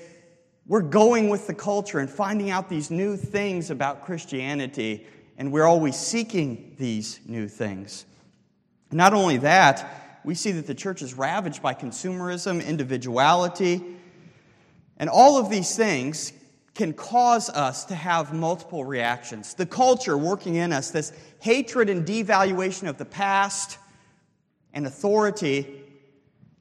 we're 0.67 0.83
going 0.83 1.31
with 1.31 1.47
the 1.47 1.55
culture 1.55 1.99
and 1.99 2.11
finding 2.11 2.51
out 2.51 2.69
these 2.69 2.91
new 2.91 3.17
things 3.17 3.71
about 3.71 4.05
Christianity, 4.05 5.07
and 5.39 5.51
we're 5.51 5.65
always 5.65 5.97
seeking 5.97 6.75
these 6.79 7.21
new 7.27 7.49
things. 7.49 8.05
Not 8.93 9.15
only 9.15 9.39
that, 9.39 10.21
we 10.25 10.35
see 10.35 10.53
that 10.53 10.67
the 10.67 10.75
church 10.75 11.01
is 11.01 11.15
ravaged 11.15 11.63
by 11.63 11.73
consumerism, 11.75 12.65
individuality, 12.65 13.83
and 14.99 15.09
all 15.09 15.39
of 15.39 15.49
these 15.49 15.75
things 15.75 16.33
can 16.79 16.93
cause 16.93 17.51
us 17.51 17.87
to 17.87 17.95
have 17.97 18.33
multiple 18.33 18.85
reactions. 18.85 19.55
The 19.55 19.67
culture 19.67 20.17
working 20.17 20.55
in 20.55 20.73
us, 20.73 20.93
this 20.93 21.13
hatred 21.41 21.91
and 21.91 22.07
devaluation 22.07 22.89
of 22.89 22.99
the 22.99 23.05
past 23.05 23.79
and 24.73 24.87
authority, 24.87 25.83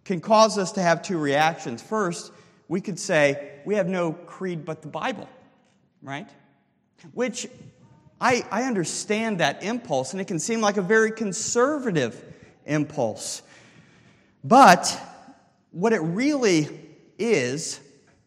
can 0.06 0.20
cause 0.20 0.58
us 0.58 0.72
to 0.72 0.82
have 0.82 1.04
two 1.04 1.20
reactions. 1.20 1.84
First, 1.84 2.32
we 2.68 2.82
could 2.82 3.00
say, 3.00 3.60
we 3.64 3.76
have 3.76 3.88
no 3.88 4.12
creed 4.12 4.66
but 4.66 4.82
the 4.82 4.88
Bible, 4.88 5.30
right? 6.02 6.28
Which 7.14 7.46
I, 8.20 8.44
I 8.50 8.64
understand 8.64 9.40
that 9.40 9.62
impulse, 9.62 10.14
and 10.14 10.20
it 10.20 10.26
can 10.26 10.40
seem 10.40 10.62
like 10.62 10.78
a 10.78 10.82
very 10.82 11.12
conservative 11.12 12.20
impulse. 12.66 13.44
But 14.44 15.00
what 15.70 15.94
it 15.94 16.02
really 16.02 16.70
is, 17.20 17.80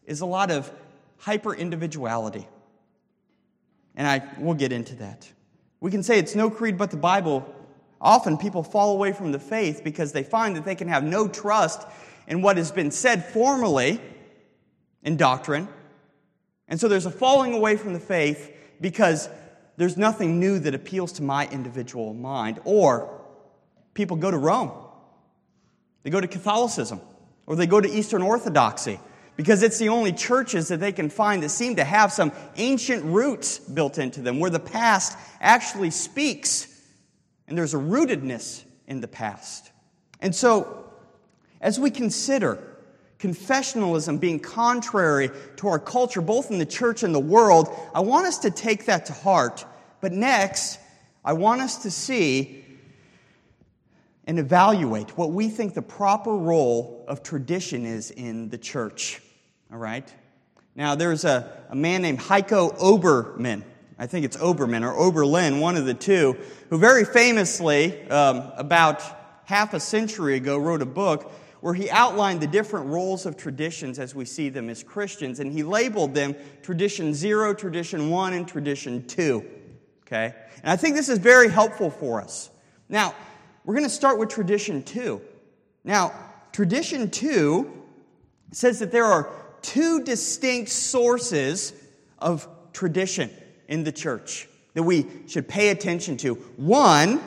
is 0.05 0.21
a 0.21 0.25
lot 0.25 0.51
of 0.51 0.71
hyper 1.21 1.53
individuality. 1.53 2.47
And 3.95 4.07
I 4.07 4.23
will 4.39 4.55
get 4.55 4.71
into 4.71 4.95
that. 4.95 5.31
We 5.79 5.91
can 5.91 6.03
say 6.03 6.17
it's 6.17 6.35
no 6.35 6.49
creed 6.49 6.77
but 6.77 6.91
the 6.91 6.97
Bible. 6.97 7.47
Often 7.99 8.37
people 8.37 8.63
fall 8.63 8.93
away 8.93 9.13
from 9.13 9.31
the 9.31 9.39
faith 9.39 9.81
because 9.83 10.11
they 10.11 10.23
find 10.23 10.55
that 10.55 10.65
they 10.65 10.75
can 10.75 10.87
have 10.87 11.03
no 11.03 11.27
trust 11.27 11.87
in 12.27 12.41
what 12.41 12.57
has 12.57 12.71
been 12.71 12.89
said 12.89 13.25
formally 13.25 14.01
in 15.03 15.15
doctrine. 15.15 15.67
And 16.67 16.79
so 16.79 16.87
there's 16.87 17.05
a 17.05 17.11
falling 17.11 17.53
away 17.53 17.77
from 17.77 17.93
the 17.93 17.99
faith 17.99 18.55
because 18.79 19.29
there's 19.77 19.97
nothing 19.97 20.39
new 20.39 20.57
that 20.59 20.73
appeals 20.73 21.11
to 21.13 21.23
my 21.23 21.47
individual 21.47 22.13
mind. 22.15 22.59
Or 22.63 23.21
people 23.93 24.17
go 24.17 24.31
to 24.31 24.37
Rome, 24.37 24.71
they 26.01 26.09
go 26.09 26.21
to 26.21 26.27
Catholicism, 26.27 26.99
or 27.45 27.55
they 27.55 27.67
go 27.67 27.79
to 27.79 27.89
Eastern 27.89 28.23
Orthodoxy 28.23 28.99
because 29.41 29.63
it's 29.63 29.79
the 29.79 29.89
only 29.89 30.11
churches 30.11 30.67
that 30.67 30.79
they 30.79 30.91
can 30.91 31.09
find 31.09 31.41
that 31.41 31.49
seem 31.49 31.75
to 31.75 31.83
have 31.83 32.13
some 32.13 32.31
ancient 32.57 33.03
roots 33.03 33.57
built 33.57 33.97
into 33.97 34.21
them, 34.21 34.39
where 34.39 34.51
the 34.51 34.59
past 34.59 35.17
actually 35.39 35.89
speaks 35.89 36.67
and 37.47 37.57
there's 37.57 37.73
a 37.73 37.77
rootedness 37.77 38.63
in 38.85 39.01
the 39.01 39.07
past. 39.07 39.71
And 40.19 40.35
so, 40.35 40.91
as 41.59 41.79
we 41.79 41.89
consider 41.89 42.59
confessionalism 43.17 44.19
being 44.19 44.39
contrary 44.39 45.31
to 45.55 45.69
our 45.69 45.79
culture, 45.79 46.21
both 46.21 46.51
in 46.51 46.59
the 46.59 46.65
church 46.67 47.01
and 47.01 47.15
the 47.15 47.19
world, 47.19 47.67
I 47.95 48.01
want 48.01 48.27
us 48.27 48.37
to 48.39 48.51
take 48.51 48.85
that 48.85 49.07
to 49.07 49.13
heart. 49.13 49.65
But 50.01 50.11
next, 50.11 50.77
I 51.25 51.33
want 51.33 51.61
us 51.61 51.81
to 51.81 51.89
see 51.89 52.63
and 54.27 54.37
evaluate 54.37 55.17
what 55.17 55.31
we 55.31 55.49
think 55.49 55.73
the 55.73 55.81
proper 55.81 56.37
role 56.37 57.05
of 57.07 57.23
tradition 57.23 57.87
is 57.87 58.11
in 58.11 58.49
the 58.49 58.59
church. 58.59 59.19
All 59.71 59.77
right? 59.77 60.13
Now, 60.75 60.95
there's 60.95 61.25
a, 61.25 61.65
a 61.69 61.75
man 61.75 62.01
named 62.01 62.19
Heiko 62.19 62.77
Oberman. 62.77 63.63
I 63.97 64.07
think 64.07 64.25
it's 64.25 64.37
Oberman 64.37 64.83
or 64.83 64.97
Oberlin, 64.97 65.59
one 65.59 65.77
of 65.77 65.85
the 65.85 65.93
two, 65.93 66.37
who 66.69 66.77
very 66.77 67.05
famously, 67.05 68.09
um, 68.09 68.51
about 68.57 69.03
half 69.45 69.73
a 69.73 69.79
century 69.79 70.35
ago, 70.35 70.57
wrote 70.57 70.81
a 70.81 70.87
book 70.87 71.31
where 71.61 71.73
he 71.73 71.89
outlined 71.91 72.41
the 72.41 72.47
different 72.47 72.87
roles 72.87 73.25
of 73.25 73.37
traditions 73.37 73.99
as 73.99 74.15
we 74.15 74.25
see 74.25 74.49
them 74.49 74.69
as 74.69 74.81
Christians, 74.83 75.39
and 75.39 75.53
he 75.53 75.61
labeled 75.61 76.15
them 76.15 76.35
tradition 76.63 77.13
zero, 77.13 77.53
tradition 77.53 78.09
one, 78.09 78.33
and 78.33 78.47
tradition 78.47 79.05
two. 79.05 79.45
Okay? 80.07 80.33
And 80.63 80.71
I 80.71 80.75
think 80.75 80.95
this 80.95 81.07
is 81.07 81.19
very 81.19 81.49
helpful 81.49 81.91
for 81.91 82.19
us. 82.19 82.49
Now, 82.89 83.13
we're 83.63 83.75
going 83.75 83.85
to 83.85 83.89
start 83.89 84.17
with 84.17 84.29
tradition 84.29 84.83
two. 84.83 85.21
Now, 85.83 86.13
tradition 86.51 87.11
two 87.11 87.71
says 88.51 88.79
that 88.79 88.91
there 88.91 89.05
are 89.05 89.29
two 89.61 90.03
distinct 90.03 90.69
sources 90.69 91.73
of 92.19 92.47
tradition 92.73 93.29
in 93.67 93.83
the 93.83 93.91
church 93.91 94.47
that 94.73 94.83
we 94.83 95.05
should 95.27 95.47
pay 95.47 95.69
attention 95.69 96.17
to. 96.17 96.35
One 96.57 97.21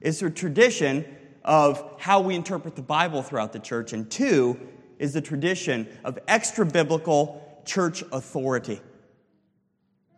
is 0.00 0.20
the 0.20 0.30
tradition 0.30 1.04
of 1.44 1.82
how 1.98 2.20
we 2.20 2.34
interpret 2.34 2.76
the 2.76 2.82
Bible 2.82 3.22
throughout 3.22 3.52
the 3.52 3.58
church, 3.58 3.92
and 3.92 4.10
two 4.10 4.58
is 4.98 5.12
the 5.12 5.20
tradition 5.20 5.88
of 6.04 6.18
extra 6.28 6.66
biblical 6.66 7.62
church 7.64 8.02
authority. 8.12 8.80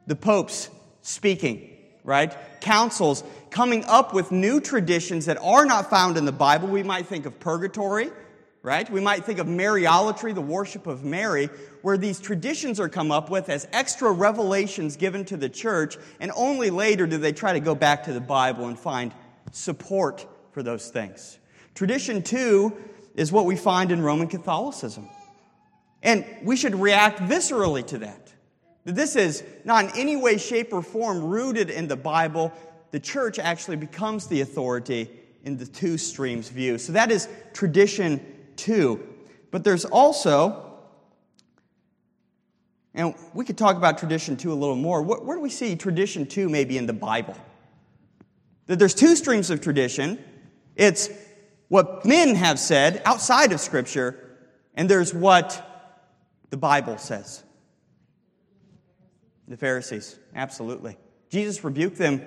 The 0.07 0.17
popes 0.17 0.71
speaking, 1.03 1.71
right? 2.05 2.37
Councils 2.61 3.23
coming 3.51 3.85
up 3.85 4.15
with 4.15 4.33
new 4.33 4.61
traditions 4.61 5.27
that 5.27 5.39
are 5.39 5.67
not 5.67 5.91
found 5.91 6.17
in 6.17 6.25
the 6.25 6.33
Bible. 6.33 6.69
We 6.69 6.83
might 6.83 7.07
think 7.07 7.27
of 7.27 7.39
purgatory, 7.41 8.11
right? 8.63 8.91
We 8.91 9.01
might 9.01 9.25
think 9.25 9.39
of 9.39 9.47
Mariolatry, 9.47 10.35
the 10.35 10.41
worship 10.41 10.87
of 10.87 11.05
Mary, 11.05 11.49
where 11.83 11.97
these 11.97 12.21
traditions 12.21 12.79
are 12.79 12.89
come 12.89 13.11
up 13.11 13.31
with 13.31 13.49
as 13.49 13.67
extra 13.73 14.13
revelations 14.13 14.97
given 14.97 15.25
to 15.27 15.37
the 15.37 15.49
church, 15.49 15.97
and 16.21 16.31
only 16.37 16.71
later 16.71 17.07
do 17.07 17.17
they 17.17 17.33
try 17.33 17.53
to 17.55 17.61
go 17.61 17.75
back 17.75 18.05
to 18.05 18.13
the 18.13 18.21
Bible 18.21 18.67
and 18.67 18.79
find 18.79 19.15
support 19.53 20.27
for 20.53 20.63
those 20.63 20.91
things. 20.91 21.39
Tradition, 21.75 22.23
two, 22.23 22.77
is 23.15 23.33
what 23.33 23.47
we 23.47 23.57
find 23.57 23.91
in 23.93 24.03
Roman 24.03 24.29
Catholicism. 24.29 25.09
And 26.03 26.25
we 26.43 26.57
should 26.57 26.75
react 26.75 27.21
viscerally 27.21 27.87
to 27.89 27.99
that. 27.99 28.33
That 28.85 28.95
this 28.95 29.17
is 29.17 29.45
not 29.65 29.85
in 29.85 29.91
any 29.97 30.17
way, 30.17 30.39
shape, 30.39 30.73
or 30.73 30.83
form 30.83 31.23
rooted 31.25 31.71
in 31.71 31.89
the 31.89 31.97
Bible. 31.97 32.53
The 32.91 33.01
church 33.01 33.39
actually 33.39 33.77
becomes 33.77 34.27
the 34.27 34.41
authority 34.41 35.11
in 35.45 35.57
the 35.57 35.67
two 35.67 35.99
streams 35.99 36.49
view. 36.49 36.79
So 36.79 36.93
that 36.93 37.11
is 37.11 37.29
tradition 37.53 38.30
two. 38.61 39.07
But 39.51 39.65
there's 39.65 39.85
also, 39.85 40.79
and 42.95 43.15
we 43.35 43.45
could 43.45 43.59
talk 43.59 43.77
about 43.77 43.99
tradition 43.99 44.37
two 44.37 44.53
a 44.53 44.55
little 44.55 44.77
more. 44.77 45.03
Where 45.03 45.37
do 45.37 45.43
we 45.43 45.51
see 45.51 45.75
tradition 45.77 46.27
two 46.27 46.49
maybe 46.49 46.79
in 46.79 46.87
the 46.87 46.93
Bible? 46.93 47.37
That 48.67 48.79
there's 48.79 48.95
two 48.95 49.17
streams 49.17 49.51
of 49.51 49.61
tradition 49.61 50.23
it's 50.77 51.11
what 51.69 52.05
men 52.05 52.37
have 52.37 52.59
said 52.59 53.03
outside 53.05 53.53
of 53.53 53.61
Scripture, 53.61 54.39
and 54.75 54.89
there's 54.89 55.13
what 55.13 55.67
the 56.49 56.57
Bible 56.57 56.97
says. 56.97 57.43
The 59.47 59.57
Pharisees, 59.57 60.19
absolutely. 60.35 60.97
Jesus 61.29 61.63
rebuked 61.63 61.97
them 61.97 62.25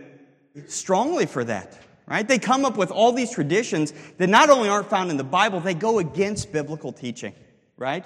strongly 0.68 1.26
for 1.26 1.44
that, 1.46 1.78
right? 2.08 2.28
They 2.28 2.40
come 2.40 2.66
up 2.66 2.78
with 2.78 2.92
all 2.92 3.12
these 3.12 3.32
traditions 3.32 3.94
that 4.18 4.28
not 4.28 4.50
only 4.50 4.70
aren't 4.70 4.90
found 4.90 5.12
in 5.12 5.18
the 5.18 5.24
Bible, 5.24 5.60
they 5.60 5.74
go 5.74 6.00
against 6.00 6.52
biblical 6.52 6.92
teaching, 6.92 7.34
right? 7.78 8.06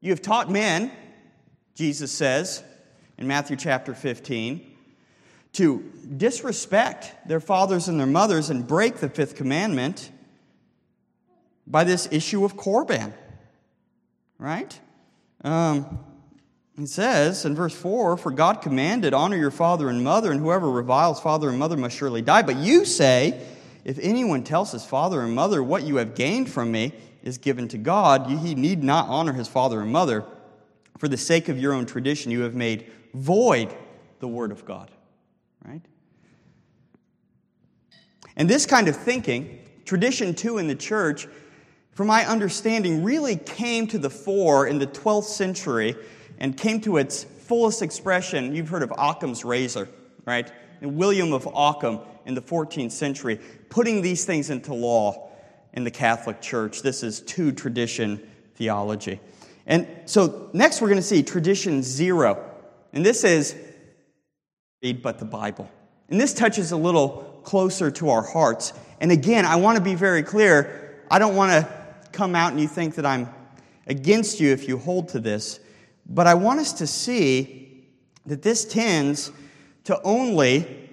You 0.00 0.10
have 0.10 0.22
taught 0.22 0.50
men, 0.50 0.92
Jesus 1.74 2.12
says 2.12 2.62
in 3.16 3.26
Matthew 3.26 3.56
chapter 3.56 3.94
15, 3.94 4.76
to 5.54 5.92
disrespect 6.16 7.28
their 7.28 7.40
fathers 7.40 7.88
and 7.88 7.98
their 7.98 8.06
mothers 8.06 8.50
and 8.50 8.66
break 8.66 8.96
the 8.96 9.08
fifth 9.08 9.34
commandment 9.34 10.10
by 11.66 11.84
this 11.84 12.08
issue 12.10 12.44
of 12.44 12.56
Korban. 12.56 13.12
Right? 14.38 14.78
Um, 15.42 15.98
it 16.78 16.88
says 16.88 17.44
in 17.44 17.54
verse 17.54 17.74
4 17.74 18.16
For 18.16 18.30
God 18.30 18.62
commanded, 18.62 19.14
honor 19.14 19.36
your 19.36 19.50
father 19.50 19.88
and 19.88 20.04
mother, 20.04 20.30
and 20.30 20.40
whoever 20.40 20.70
reviles 20.70 21.20
father 21.20 21.48
and 21.48 21.58
mother 21.58 21.76
must 21.76 21.96
surely 21.96 22.22
die. 22.22 22.42
But 22.42 22.56
you 22.56 22.84
say, 22.84 23.40
If 23.84 23.98
anyone 24.00 24.44
tells 24.44 24.72
his 24.72 24.84
father 24.84 25.20
and 25.22 25.34
mother, 25.34 25.62
What 25.62 25.82
you 25.82 25.96
have 25.96 26.14
gained 26.14 26.50
from 26.50 26.70
me 26.70 26.92
is 27.22 27.38
given 27.38 27.68
to 27.68 27.78
God, 27.78 28.26
he 28.26 28.54
need 28.54 28.82
not 28.82 29.08
honor 29.08 29.32
his 29.32 29.48
father 29.48 29.80
and 29.80 29.92
mother. 29.92 30.24
For 30.98 31.08
the 31.08 31.16
sake 31.16 31.48
of 31.48 31.58
your 31.58 31.72
own 31.72 31.86
tradition, 31.86 32.32
you 32.32 32.40
have 32.42 32.54
made 32.54 32.90
void 33.14 33.74
the 34.20 34.28
word 34.28 34.50
of 34.50 34.64
God 34.64 34.90
right? 35.68 35.82
And 38.36 38.48
this 38.48 38.66
kind 38.66 38.88
of 38.88 38.96
thinking, 38.96 39.58
tradition 39.84 40.34
two 40.34 40.58
in 40.58 40.68
the 40.68 40.74
church, 40.74 41.26
from 41.92 42.06
my 42.06 42.26
understanding, 42.26 43.02
really 43.02 43.36
came 43.36 43.86
to 43.88 43.98
the 43.98 44.10
fore 44.10 44.66
in 44.66 44.78
the 44.78 44.86
12th 44.86 45.24
century 45.24 45.96
and 46.38 46.56
came 46.56 46.80
to 46.82 46.96
its 46.96 47.24
fullest 47.24 47.82
expression. 47.82 48.54
You've 48.54 48.68
heard 48.68 48.82
of 48.82 48.92
Occam's 48.96 49.44
razor, 49.44 49.88
right? 50.24 50.50
And 50.80 50.96
William 50.96 51.32
of 51.32 51.46
Ockham 51.46 52.00
in 52.24 52.34
the 52.34 52.42
14th 52.42 52.92
century, 52.92 53.40
putting 53.68 54.02
these 54.02 54.24
things 54.24 54.50
into 54.50 54.74
law 54.74 55.30
in 55.72 55.84
the 55.84 55.90
Catholic 55.90 56.40
Church. 56.40 56.82
This 56.82 57.02
is 57.02 57.20
two 57.20 57.52
tradition 57.52 58.20
theology. 58.54 59.20
And 59.66 59.86
so 60.06 60.50
next 60.52 60.80
we're 60.80 60.88
going 60.88 61.00
to 61.00 61.06
see 61.06 61.22
tradition 61.22 61.82
zero. 61.82 62.44
And 62.92 63.04
this 63.04 63.24
is 63.24 63.54
read 64.82 65.02
but 65.02 65.18
the 65.18 65.24
Bible. 65.24 65.70
And 66.08 66.20
this 66.20 66.32
touches 66.32 66.72
a 66.72 66.76
little 66.76 67.40
closer 67.44 67.90
to 67.92 68.10
our 68.10 68.22
hearts. 68.22 68.72
And 69.00 69.12
again, 69.12 69.44
I 69.44 69.56
want 69.56 69.76
to 69.76 69.84
be 69.84 69.94
very 69.94 70.22
clear. 70.22 71.02
I 71.10 71.18
don't 71.18 71.36
want 71.36 71.52
to 71.52 71.68
come 72.12 72.34
out 72.34 72.52
and 72.52 72.60
you 72.60 72.68
think 72.68 72.94
that 72.96 73.06
I'm 73.06 73.28
against 73.86 74.40
you 74.40 74.50
if 74.52 74.68
you 74.68 74.78
hold 74.78 75.10
to 75.10 75.20
this. 75.20 75.60
But 76.08 76.26
I 76.26 76.34
want 76.34 76.60
us 76.60 76.72
to 76.74 76.86
see 76.86 77.86
that 78.26 78.42
this 78.42 78.64
tends 78.64 79.30
to 79.84 80.00
only 80.02 80.90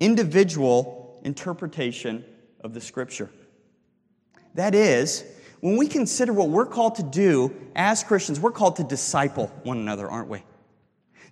individual 0.00 1.20
interpretation 1.24 2.24
of 2.60 2.74
the 2.74 2.80
Scripture. 2.80 3.30
That 4.54 4.74
is, 4.74 5.24
when 5.60 5.76
we 5.76 5.88
consider 5.88 6.32
what 6.32 6.50
we're 6.50 6.66
called 6.66 6.96
to 6.96 7.02
do 7.02 7.54
as 7.74 8.04
Christians, 8.04 8.38
we're 8.38 8.52
called 8.52 8.76
to 8.76 8.84
disciple 8.84 9.48
one 9.62 9.78
another, 9.78 10.10
aren't 10.10 10.28
we? 10.28 10.42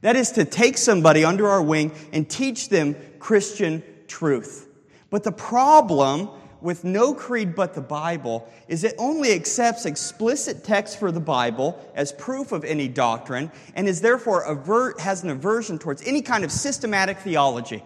That 0.00 0.16
is 0.16 0.32
to 0.32 0.44
take 0.44 0.76
somebody 0.78 1.24
under 1.24 1.48
our 1.48 1.62
wing 1.62 1.92
and 2.12 2.28
teach 2.28 2.68
them 2.68 2.96
Christian 3.18 3.82
truth. 4.08 4.68
But 5.10 5.22
the 5.22 5.32
problem 5.32 6.30
with 6.62 6.85
no 6.85 7.12
creed 7.14 7.54
but 7.54 7.75
the 7.75 7.81
Bible 7.81 8.49
is 8.69 8.85
it 8.85 8.95
only 8.99 9.33
accepts 9.33 9.85
explicit 9.85 10.64
text 10.64 10.99
for 10.99 11.12
the 11.12 11.21
Bible 11.21 11.78
as 11.95 12.12
proof 12.12 12.52
of 12.52 12.64
any 12.64 12.88
doctrine 12.88 13.50
and 13.75 13.88
is 13.88 14.00
therefore 14.00 14.45
aver- 14.50 14.95
has 14.99 15.23
an 15.23 15.31
aversion 15.31 15.78
towards 15.78 16.02
any 16.07 16.23
kind 16.23 16.45
of 16.45 16.52
systematic 16.52 17.19
theology. 17.19 17.83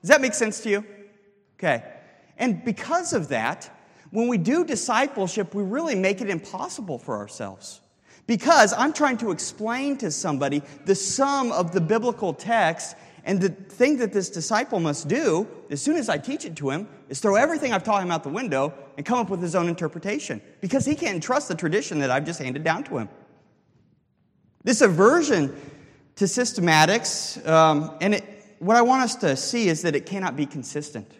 Does 0.00 0.10
that 0.10 0.20
make 0.20 0.34
sense 0.34 0.60
to 0.60 0.70
you? 0.70 0.84
Okay. 1.58 1.82
And 2.36 2.64
because 2.64 3.12
of 3.12 3.28
that, 3.28 3.70
when 4.10 4.28
we 4.28 4.38
do 4.38 4.64
discipleship, 4.64 5.54
we 5.54 5.62
really 5.62 5.94
make 5.94 6.20
it 6.20 6.28
impossible 6.28 6.98
for 6.98 7.16
ourselves. 7.16 7.80
Because 8.26 8.72
I'm 8.72 8.92
trying 8.92 9.18
to 9.18 9.30
explain 9.30 9.96
to 9.98 10.10
somebody 10.10 10.62
the 10.84 10.94
sum 10.94 11.52
of 11.52 11.72
the 11.72 11.80
biblical 11.80 12.34
text, 12.34 12.96
and 13.26 13.40
the 13.40 13.48
thing 13.48 13.98
that 13.98 14.12
this 14.12 14.30
disciple 14.30 14.78
must 14.78 15.08
do, 15.08 15.48
as 15.68 15.82
soon 15.82 15.96
as 15.96 16.08
I 16.08 16.16
teach 16.16 16.44
it 16.44 16.54
to 16.56 16.70
him, 16.70 16.88
is 17.08 17.18
throw 17.18 17.34
everything 17.34 17.72
I've 17.72 17.82
taught 17.82 18.00
him 18.00 18.12
out 18.12 18.22
the 18.22 18.28
window 18.28 18.72
and 18.96 19.04
come 19.04 19.18
up 19.18 19.28
with 19.28 19.42
his 19.42 19.56
own 19.56 19.68
interpretation. 19.68 20.40
Because 20.60 20.86
he 20.86 20.94
can't 20.94 21.20
trust 21.20 21.48
the 21.48 21.56
tradition 21.56 21.98
that 21.98 22.10
I've 22.10 22.24
just 22.24 22.40
handed 22.40 22.62
down 22.62 22.84
to 22.84 22.98
him. 22.98 23.08
This 24.62 24.80
aversion 24.80 25.60
to 26.14 26.26
systematics, 26.26 27.44
um, 27.48 27.96
and 28.00 28.14
it, 28.14 28.24
what 28.60 28.76
I 28.76 28.82
want 28.82 29.02
us 29.02 29.16
to 29.16 29.36
see 29.36 29.68
is 29.68 29.82
that 29.82 29.96
it 29.96 30.06
cannot 30.06 30.36
be 30.36 30.46
consistent. 30.46 31.10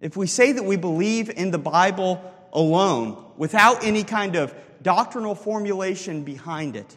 If 0.00 0.16
we 0.16 0.28
say 0.28 0.52
that 0.52 0.64
we 0.64 0.76
believe 0.76 1.28
in 1.28 1.50
the 1.50 1.58
Bible 1.58 2.22
alone, 2.52 3.32
without 3.36 3.82
any 3.82 4.04
kind 4.04 4.36
of 4.36 4.54
doctrinal 4.80 5.34
formulation 5.34 6.22
behind 6.22 6.76
it, 6.76 6.96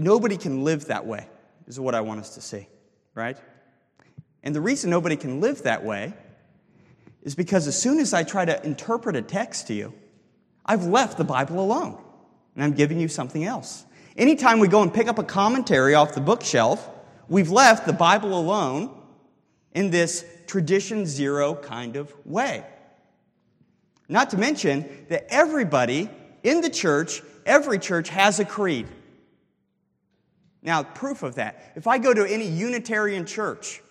nobody 0.00 0.36
can 0.36 0.64
live 0.64 0.86
that 0.86 1.06
way, 1.06 1.28
is 1.66 1.78
what 1.78 1.94
I 1.94 2.00
want 2.00 2.20
us 2.20 2.34
to 2.34 2.40
see, 2.40 2.66
right? 3.14 3.36
And 4.42 4.54
the 4.54 4.60
reason 4.60 4.90
nobody 4.90 5.16
can 5.16 5.40
live 5.40 5.62
that 5.64 5.84
way 5.84 6.14
is 7.22 7.34
because 7.34 7.66
as 7.66 7.80
soon 7.80 8.00
as 8.00 8.14
I 8.14 8.22
try 8.22 8.44
to 8.46 8.64
interpret 8.64 9.14
a 9.14 9.22
text 9.22 9.66
to 9.66 9.74
you, 9.74 9.92
I've 10.64 10.86
left 10.86 11.18
the 11.18 11.24
Bible 11.24 11.60
alone 11.60 12.02
and 12.54 12.64
I'm 12.64 12.72
giving 12.72 12.98
you 12.98 13.08
something 13.08 13.44
else. 13.44 13.84
Anytime 14.16 14.58
we 14.58 14.68
go 14.68 14.82
and 14.82 14.92
pick 14.92 15.06
up 15.06 15.18
a 15.18 15.22
commentary 15.22 15.94
off 15.94 16.14
the 16.14 16.20
bookshelf, 16.20 16.88
we've 17.28 17.50
left 17.50 17.86
the 17.86 17.92
Bible 17.92 18.38
alone 18.38 18.90
in 19.74 19.90
this 19.90 20.24
tradition 20.46 21.06
zero 21.06 21.54
kind 21.54 21.96
of 21.96 22.12
way. 22.24 22.64
Not 24.08 24.30
to 24.30 24.38
mention 24.38 24.88
that 25.08 25.26
everybody 25.28 26.08
in 26.42 26.62
the 26.62 26.70
church, 26.70 27.22
every 27.44 27.78
church 27.78 28.08
has 28.08 28.40
a 28.40 28.44
creed. 28.44 28.88
Now, 30.62 30.82
proof 30.82 31.22
of 31.22 31.36
that, 31.36 31.72
if 31.74 31.86
I 31.86 31.98
go 31.98 32.12
to 32.12 32.24
any 32.24 32.46
Unitarian 32.46 33.24
church, 33.24 33.82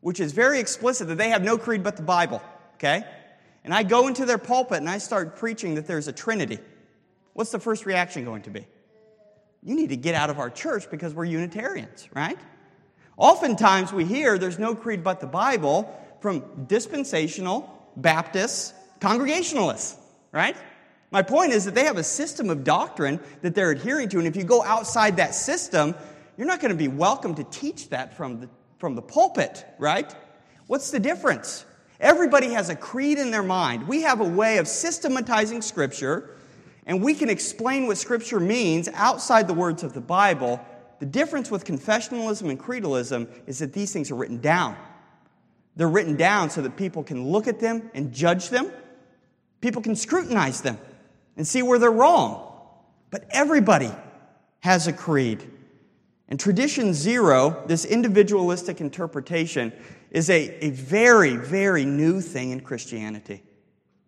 which 0.00 0.18
is 0.18 0.32
very 0.32 0.58
explicit 0.58 1.08
that 1.08 1.18
they 1.18 1.28
have 1.28 1.42
no 1.42 1.56
creed 1.56 1.82
but 1.82 1.96
the 1.96 2.02
Bible, 2.02 2.42
okay? 2.74 3.04
And 3.64 3.72
I 3.72 3.82
go 3.82 4.08
into 4.08 4.24
their 4.24 4.38
pulpit 4.38 4.78
and 4.78 4.88
I 4.88 4.98
start 4.98 5.36
preaching 5.36 5.74
that 5.74 5.86
there's 5.86 6.08
a 6.08 6.12
Trinity, 6.12 6.58
what's 7.34 7.50
the 7.50 7.60
first 7.60 7.86
reaction 7.86 8.24
going 8.24 8.42
to 8.42 8.50
be? 8.50 8.66
You 9.62 9.74
need 9.74 9.90
to 9.90 9.96
get 9.96 10.14
out 10.14 10.30
of 10.30 10.38
our 10.38 10.50
church 10.50 10.90
because 10.90 11.14
we're 11.14 11.26
Unitarians, 11.26 12.08
right? 12.14 12.38
Oftentimes 13.16 13.92
we 13.92 14.06
hear 14.06 14.38
there's 14.38 14.58
no 14.58 14.74
creed 14.74 15.04
but 15.04 15.20
the 15.20 15.26
Bible 15.26 15.94
from 16.20 16.64
dispensational, 16.66 17.92
Baptists, 17.96 18.72
Congregationalists, 19.00 19.98
right? 20.32 20.56
My 21.10 21.22
point 21.22 21.52
is 21.52 21.64
that 21.64 21.74
they 21.74 21.84
have 21.84 21.96
a 21.96 22.04
system 22.04 22.50
of 22.50 22.62
doctrine 22.62 23.18
that 23.42 23.54
they're 23.54 23.72
adhering 23.72 24.08
to, 24.10 24.18
and 24.18 24.28
if 24.28 24.36
you 24.36 24.44
go 24.44 24.62
outside 24.62 25.16
that 25.16 25.34
system, 25.34 25.94
you're 26.36 26.46
not 26.46 26.60
going 26.60 26.70
to 26.70 26.76
be 26.76 26.88
welcome 26.88 27.34
to 27.34 27.44
teach 27.44 27.88
that 27.88 28.16
from 28.16 28.40
the, 28.40 28.48
from 28.78 28.94
the 28.94 29.02
pulpit, 29.02 29.66
right? 29.78 30.14
What's 30.68 30.92
the 30.92 31.00
difference? 31.00 31.64
Everybody 31.98 32.50
has 32.52 32.68
a 32.68 32.76
creed 32.76 33.18
in 33.18 33.32
their 33.32 33.42
mind. 33.42 33.88
We 33.88 34.02
have 34.02 34.20
a 34.20 34.24
way 34.24 34.58
of 34.58 34.68
systematizing 34.68 35.62
Scripture, 35.62 36.36
and 36.86 37.02
we 37.02 37.14
can 37.14 37.28
explain 37.28 37.88
what 37.88 37.98
Scripture 37.98 38.38
means 38.38 38.88
outside 38.94 39.48
the 39.48 39.54
words 39.54 39.82
of 39.82 39.92
the 39.94 40.00
Bible. 40.00 40.64
The 41.00 41.06
difference 41.06 41.50
with 41.50 41.64
confessionalism 41.64 42.48
and 42.50 42.58
creedalism 42.58 43.28
is 43.48 43.58
that 43.58 43.72
these 43.72 43.92
things 43.92 44.12
are 44.12 44.14
written 44.14 44.40
down. 44.40 44.76
They're 45.74 45.88
written 45.88 46.14
down 46.14 46.50
so 46.50 46.62
that 46.62 46.76
people 46.76 47.02
can 47.02 47.26
look 47.26 47.48
at 47.48 47.58
them 47.58 47.90
and 47.94 48.12
judge 48.12 48.48
them. 48.48 48.70
People 49.60 49.82
can 49.82 49.96
scrutinize 49.96 50.60
them 50.60 50.78
and 51.40 51.48
see 51.48 51.62
where 51.62 51.78
they're 51.78 51.90
wrong. 51.90 52.52
But 53.08 53.24
everybody 53.30 53.90
has 54.58 54.86
a 54.88 54.92
creed. 54.92 55.42
And 56.28 56.38
tradition 56.38 56.92
zero, 56.92 57.62
this 57.66 57.86
individualistic 57.86 58.82
interpretation, 58.82 59.72
is 60.10 60.28
a, 60.28 60.62
a 60.62 60.68
very, 60.68 61.36
very 61.36 61.86
new 61.86 62.20
thing 62.20 62.50
in 62.50 62.60
Christianity. 62.60 63.42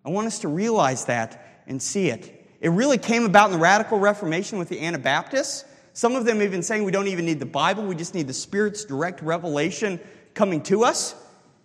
I 0.04 0.10
want 0.10 0.26
us 0.26 0.40
to 0.40 0.48
realize 0.48 1.06
that 1.06 1.62
and 1.66 1.80
see 1.80 2.10
it. 2.10 2.46
It 2.60 2.68
really 2.68 2.98
came 2.98 3.24
about 3.24 3.46
in 3.46 3.52
the 3.52 3.58
radical 3.58 3.98
Reformation 3.98 4.58
with 4.58 4.68
the 4.68 4.82
Anabaptists. 4.82 5.64
Some 5.94 6.14
of 6.14 6.26
them 6.26 6.42
even 6.42 6.62
saying 6.62 6.84
we 6.84 6.92
don't 6.92 7.08
even 7.08 7.24
need 7.24 7.40
the 7.40 7.46
Bible, 7.46 7.82
we 7.82 7.94
just 7.94 8.14
need 8.14 8.28
the 8.28 8.34
Spirit's 8.34 8.84
direct 8.84 9.22
revelation 9.22 9.98
coming 10.34 10.60
to 10.64 10.84
us. 10.84 11.14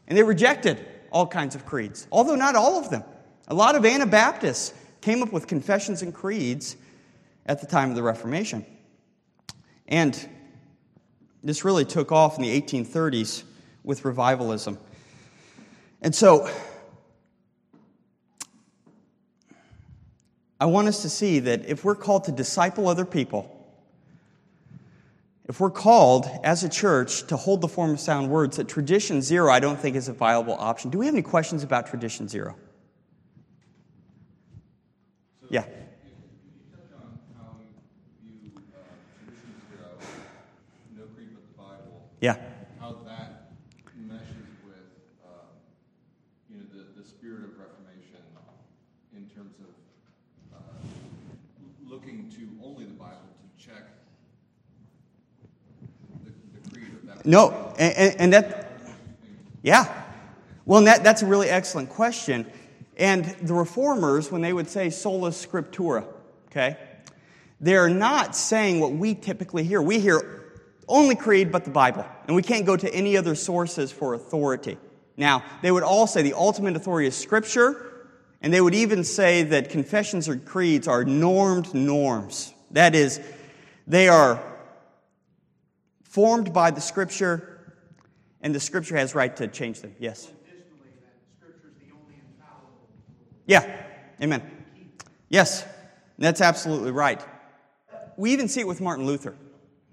And 0.07 0.17
they 0.17 0.23
rejected 0.23 0.87
all 1.11 1.27
kinds 1.27 1.55
of 1.55 1.65
creeds, 1.65 2.07
although 2.09 2.35
not 2.35 2.55
all 2.55 2.79
of 2.79 2.89
them. 2.89 3.03
A 3.49 3.53
lot 3.53 3.75
of 3.75 3.85
Anabaptists 3.85 4.73
came 5.07 5.23
up 5.23 5.31
with 5.31 5.47
confessions 5.47 6.01
and 6.01 6.13
creeds 6.13 6.75
at 7.45 7.61
the 7.61 7.65
time 7.65 7.89
of 7.89 7.95
the 7.95 8.03
Reformation. 8.03 8.65
And 9.87 10.13
this 11.41 11.63
really 11.63 11.85
took 11.85 12.11
off 12.11 12.35
in 12.35 12.43
the 12.43 12.61
1830s 12.61 13.43
with 13.85 14.03
revivalism. 14.03 14.77
And 16.01 16.13
so, 16.13 16.51
I 20.59 20.65
want 20.65 20.89
us 20.89 21.03
to 21.03 21.09
see 21.09 21.39
that 21.39 21.65
if 21.69 21.85
we're 21.85 21.95
called 21.95 22.25
to 22.25 22.33
disciple 22.33 22.89
other 22.89 23.05
people, 23.05 23.65
if 25.45 25.61
we're 25.61 25.71
called 25.71 26.29
as 26.43 26.65
a 26.65 26.69
church 26.69 27.25
to 27.27 27.37
hold 27.37 27.61
the 27.61 27.69
form 27.69 27.91
of 27.91 28.01
sound 28.01 28.29
words, 28.29 28.57
that 28.57 28.67
tradition 28.67 29.21
zero 29.21 29.49
I 29.49 29.61
don't 29.61 29.79
think 29.79 29.95
is 29.95 30.09
a 30.09 30.13
viable 30.13 30.55
option. 30.55 30.91
Do 30.91 30.97
we 30.97 31.05
have 31.05 31.15
any 31.15 31.21
questions 31.21 31.63
about 31.63 31.87
tradition 31.87 32.27
zero? 32.27 32.57
Yeah. 35.49 35.63
Yeah. 42.19 42.35
How 42.79 42.97
that 43.05 43.51
meshes 43.95 44.25
with, 44.65 44.73
uh, 45.23 45.29
you 46.49 46.57
know, 46.57 46.63
the, 46.73 46.99
the 46.99 47.07
spirit 47.07 47.43
of 47.43 47.51
Reformation 47.59 48.17
in 49.15 49.29
terms 49.29 49.53
of 49.59 50.57
uh, 50.57 50.59
looking 51.85 52.31
to 52.31 52.65
only 52.65 52.85
the 52.85 52.93
Bible 52.93 53.17
to 53.19 53.63
check 53.63 53.83
the, 56.25 56.31
the 56.59 56.69
creed 56.71 56.93
of 56.93 57.05
that. 57.05 57.25
No, 57.25 57.73
and, 57.77 57.93
and, 57.95 58.15
and 58.21 58.33
that, 58.33 58.71
yeah. 59.61 60.03
Well, 60.65 60.79
and 60.79 60.87
that, 60.87 61.03
that's 61.03 61.21
a 61.21 61.27
really 61.27 61.49
excellent 61.49 61.89
question. 61.89 62.47
And 62.97 63.25
the 63.25 63.53
reformers, 63.53 64.31
when 64.31 64.41
they 64.41 64.51
would 64.51 64.69
say 64.69 64.89
sola 64.89 65.29
scriptura, 65.29 66.05
okay, 66.49 66.77
they're 67.61 67.89
not 67.89 68.35
saying 68.35 68.79
what 68.79 68.91
we 68.91 69.13
typically 69.13 69.63
hear. 69.63 69.81
We 69.81 69.99
hear 69.99 70.43
only 70.87 71.15
creed 71.15 71.51
but 71.51 71.63
the 71.63 71.69
Bible, 71.69 72.05
and 72.25 72.35
we 72.35 72.41
can't 72.41 72.65
go 72.65 72.75
to 72.75 72.93
any 72.93 73.15
other 73.15 73.35
sources 73.35 73.91
for 73.91 74.13
authority. 74.13 74.77
Now, 75.15 75.43
they 75.61 75.71
would 75.71 75.83
all 75.83 76.07
say 76.07 76.21
the 76.21 76.33
ultimate 76.33 76.75
authority 76.75 77.07
is 77.07 77.15
Scripture, 77.15 78.07
and 78.41 78.53
they 78.53 78.61
would 78.61 78.75
even 78.75 79.03
say 79.03 79.43
that 79.43 79.69
confessions 79.69 80.29
or 80.29 80.37
creeds 80.37 80.87
are 80.87 81.03
normed 81.03 81.73
norms. 81.73 82.53
That 82.71 82.95
is, 82.95 83.19
they 83.85 84.07
are 84.07 84.41
formed 86.03 86.53
by 86.53 86.71
the 86.71 86.81
Scripture, 86.81 87.75
and 88.41 88.55
the 88.55 88.59
Scripture 88.59 88.97
has 88.97 89.13
right 89.13 89.35
to 89.37 89.47
change 89.47 89.81
them. 89.81 89.95
Yes. 89.99 90.31
Yeah, 93.47 93.65
amen. 94.21 94.43
Yes, 95.29 95.65
that's 96.19 96.41
absolutely 96.41 96.91
right. 96.91 97.25
We 98.17 98.33
even 98.33 98.47
see 98.49 98.59
it 98.59 98.67
with 98.67 98.81
Martin 98.81 99.05
Luther, 99.05 99.35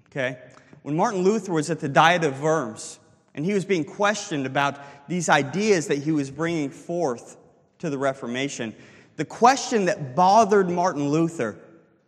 okay? 0.09 0.37
When 0.83 0.95
Martin 0.95 1.21
Luther 1.21 1.53
was 1.53 1.71
at 1.71 1.79
the 1.79 1.89
Diet 1.89 2.23
of 2.23 2.41
Worms, 2.41 2.99
and 3.33 3.45
he 3.45 3.53
was 3.53 3.65
being 3.65 3.85
questioned 3.85 4.45
about 4.45 4.79
these 5.07 5.29
ideas 5.29 5.87
that 5.87 5.99
he 5.99 6.11
was 6.11 6.29
bringing 6.29 6.69
forth 6.69 7.37
to 7.79 7.89
the 7.89 7.97
Reformation, 7.97 8.75
the 9.15 9.25
question 9.25 9.85
that 9.85 10.15
bothered 10.15 10.69
Martin 10.69 11.09
Luther 11.09 11.57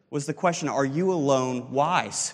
was 0.09 0.25
the 0.25 0.33
question 0.33 0.67
Are 0.67 0.85
you 0.85 1.13
alone 1.13 1.71
wise? 1.71 2.33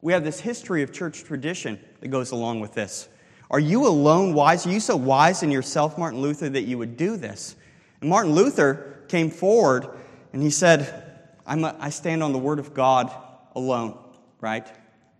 We 0.00 0.12
have 0.12 0.24
this 0.24 0.40
history 0.40 0.82
of 0.82 0.92
church 0.92 1.24
tradition 1.24 1.78
that 2.00 2.08
goes 2.08 2.30
along 2.30 2.60
with 2.60 2.74
this. 2.74 3.08
Are 3.50 3.60
you 3.60 3.86
alone 3.86 4.34
wise? 4.34 4.66
Are 4.66 4.70
you 4.70 4.80
so 4.80 4.96
wise 4.96 5.42
in 5.42 5.50
yourself, 5.50 5.98
Martin 5.98 6.20
Luther, 6.20 6.48
that 6.48 6.62
you 6.62 6.78
would 6.78 6.96
do 6.96 7.16
this? 7.16 7.56
Martin 8.04 8.32
Luther 8.32 9.04
came 9.08 9.30
forward 9.30 9.88
and 10.32 10.42
he 10.42 10.50
said, 10.50 11.02
a, 11.46 11.76
I 11.78 11.90
stand 11.90 12.22
on 12.22 12.32
the 12.32 12.38
word 12.38 12.58
of 12.58 12.74
God 12.74 13.12
alone, 13.54 13.98
right? 14.40 14.66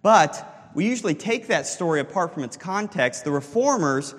But 0.03 0.71
we 0.75 0.87
usually 0.87 1.15
take 1.15 1.47
that 1.49 1.67
story 1.67 2.01
apart 2.01 2.35
from 2.35 2.45
its 2.45 2.57
context. 2.57 3.25
The 3.25 3.31
reformers 3.31 4.15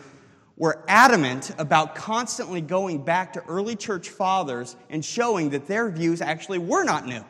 were 0.58 0.84
adamant 0.88 1.52
about 1.58 1.96
constantly 1.96 2.62
going 2.62 3.04
back 3.04 3.34
to 3.34 3.44
early 3.44 3.76
church 3.76 4.10
fathers 4.10 4.76
and 4.90 5.04
showing 5.04 5.50
that 5.50 5.68
their 5.68 5.90
views 5.90 6.22
actually 6.22 6.60
were 6.60 6.84
not 6.84 7.06
new. 7.06 7.24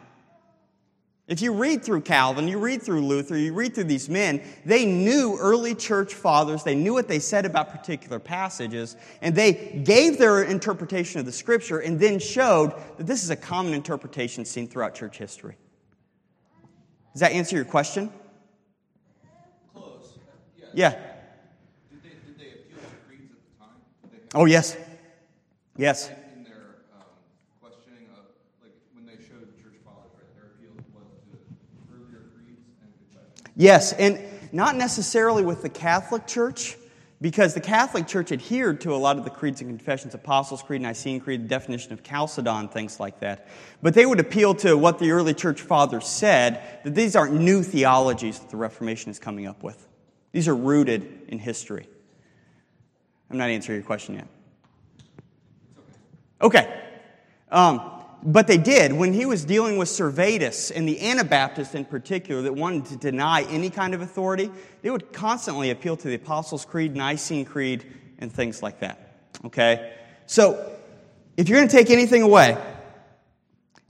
If 1.27 1.41
you 1.41 1.53
read 1.53 1.83
through 1.83 2.01
Calvin, 2.01 2.47
you 2.47 2.59
read 2.59 2.83
through 2.83 3.01
Luther, 3.01 3.35
you 3.35 3.51
read 3.53 3.73
through 3.73 3.85
these 3.85 4.09
men, 4.09 4.43
they 4.63 4.85
knew 4.85 5.37
early 5.39 5.73
church 5.73 6.13
fathers, 6.13 6.63
they 6.63 6.75
knew 6.75 6.93
what 6.93 7.07
they 7.07 7.17
said 7.17 7.45
about 7.45 7.71
particular 7.71 8.19
passages, 8.19 8.95
and 9.21 9.33
they 9.35 9.81
gave 9.83 10.19
their 10.19 10.43
interpretation 10.43 11.19
of 11.19 11.25
the 11.25 11.31
scripture 11.31 11.79
and 11.79 11.99
then 11.99 12.19
showed 12.19 12.73
that 12.97 13.07
this 13.07 13.23
is 13.23 13.31
a 13.31 13.35
common 13.35 13.73
interpretation 13.73 14.45
seen 14.45 14.67
throughout 14.67 14.93
church 14.93 15.17
history. 15.17 15.57
Does 17.13 17.21
that 17.21 17.31
answer 17.31 17.55
your 17.55 17.65
question? 17.65 18.11
Close. 19.73 20.19
Yeah. 20.59 20.65
Yeah. 20.73 20.89
Did 21.89 22.03
they, 22.03 22.09
did 22.09 22.37
they 22.37 22.49
appeal 22.51 22.77
to 22.77 23.07
creeds 23.07 23.31
at 23.31 23.39
the 23.41 23.63
time? 23.63 23.79
Did 24.03 24.11
they 24.11 24.17
have 24.17 24.29
Oh, 24.35 24.45
yes. 24.45 24.77
Yes. 25.77 26.09
in 26.35 26.43
their 26.43 26.83
um, 26.93 27.07
questioning 27.61 28.09
of, 28.11 28.25
like, 28.61 28.73
when 28.93 29.05
they 29.05 29.15
showed 29.23 29.47
church 29.63 29.79
fathers, 29.85 30.11
right, 30.19 30.35
their 30.35 30.51
appeal 30.51 30.75
was 30.91 31.07
to 31.31 31.39
earlier 31.95 32.27
creeds 32.35 32.67
and 32.83 32.91
confessions? 32.99 33.44
Yes, 33.55 33.93
and 33.93 34.21
not 34.51 34.75
necessarily 34.75 35.43
with 35.43 35.61
the 35.61 35.69
Catholic 35.69 36.27
Church, 36.27 36.77
because 37.21 37.53
the 37.53 37.61
Catholic 37.61 38.07
Church 38.07 38.31
adhered 38.31 38.81
to 38.81 38.93
a 38.93 38.97
lot 38.97 39.17
of 39.17 39.23
the 39.23 39.29
creeds 39.29 39.61
and 39.61 39.69
confessions, 39.69 40.13
Apostles' 40.13 40.61
Creed, 40.61 40.81
Nicene 40.81 41.21
Creed, 41.21 41.43
the 41.43 41.47
definition 41.47 41.93
of 41.93 42.03
Chalcedon, 42.03 42.67
things 42.67 42.99
like 42.99 43.21
that. 43.21 43.47
But 43.81 43.93
they 43.93 44.05
would 44.05 44.19
appeal 44.19 44.53
to 44.55 44.77
what 44.77 44.99
the 44.99 45.11
early 45.11 45.33
church 45.33 45.61
fathers 45.61 46.05
said, 46.05 46.81
that 46.83 46.93
these 46.93 47.15
aren't 47.15 47.33
new 47.33 47.63
theologies 47.63 48.39
that 48.39 48.49
the 48.49 48.57
Reformation 48.57 49.11
is 49.11 49.19
coming 49.19 49.47
up 49.47 49.63
with. 49.63 49.87
These 50.33 50.49
are 50.49 50.55
rooted 50.55 51.29
in 51.29 51.39
history. 51.39 51.87
I'm 53.31 53.37
not 53.37 53.49
answering 53.49 53.77
your 53.77 53.85
question 53.85 54.15
yet. 54.15 54.27
Okay. 56.41 56.83
Um, 57.49 57.94
but 58.25 58.47
they 58.47 58.57
did. 58.57 58.91
When 58.91 59.13
he 59.13 59.27
was 59.27 59.45
dealing 59.45 59.77
with 59.77 59.87
Servetus 59.87 60.71
and 60.71 60.87
the 60.87 60.99
Anabaptists 61.09 61.75
in 61.75 61.85
particular 61.85 62.41
that 62.41 62.55
wanted 62.55 62.85
to 62.87 62.97
deny 62.97 63.43
any 63.43 63.69
kind 63.69 63.93
of 63.93 64.01
authority, 64.01 64.49
they 64.81 64.89
would 64.89 65.13
constantly 65.13 65.69
appeal 65.69 65.95
to 65.95 66.07
the 66.07 66.15
Apostles' 66.15 66.65
Creed, 66.65 66.95
Nicene 66.95 67.45
Creed, 67.45 67.85
and 68.17 68.33
things 68.33 68.63
like 68.63 68.79
that. 68.79 69.19
Okay? 69.45 69.93
So, 70.25 70.71
if 71.37 71.47
you're 71.47 71.59
going 71.59 71.67
to 71.67 71.75
take 71.75 71.91
anything 71.91 72.23
away, 72.23 72.57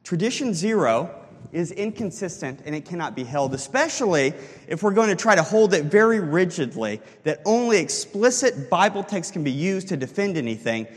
tradition 0.04 0.54
zero 0.54 1.22
is 1.54 1.72
inconsistent 1.72 2.62
and 2.66 2.76
it 2.76 2.84
cannot 2.84 3.16
be 3.16 3.24
held, 3.24 3.54
especially 3.54 4.34
if 4.68 4.84
we're 4.84 4.92
going 4.92 5.10
to 5.10 5.16
try 5.16 5.36
to 5.36 5.44
hold 5.44 5.74
it 5.74 5.86
very 5.86 6.20
rigidly 6.20 7.00
that 7.24 7.42
only 7.46 7.78
explicit 7.78 8.70
Bible 8.70 9.04
text 9.04 9.32
can 9.32 9.44
be 9.44 9.52
used 9.52 9.88
to 9.90 9.96
defend 9.96 10.36
anything. 10.36 10.88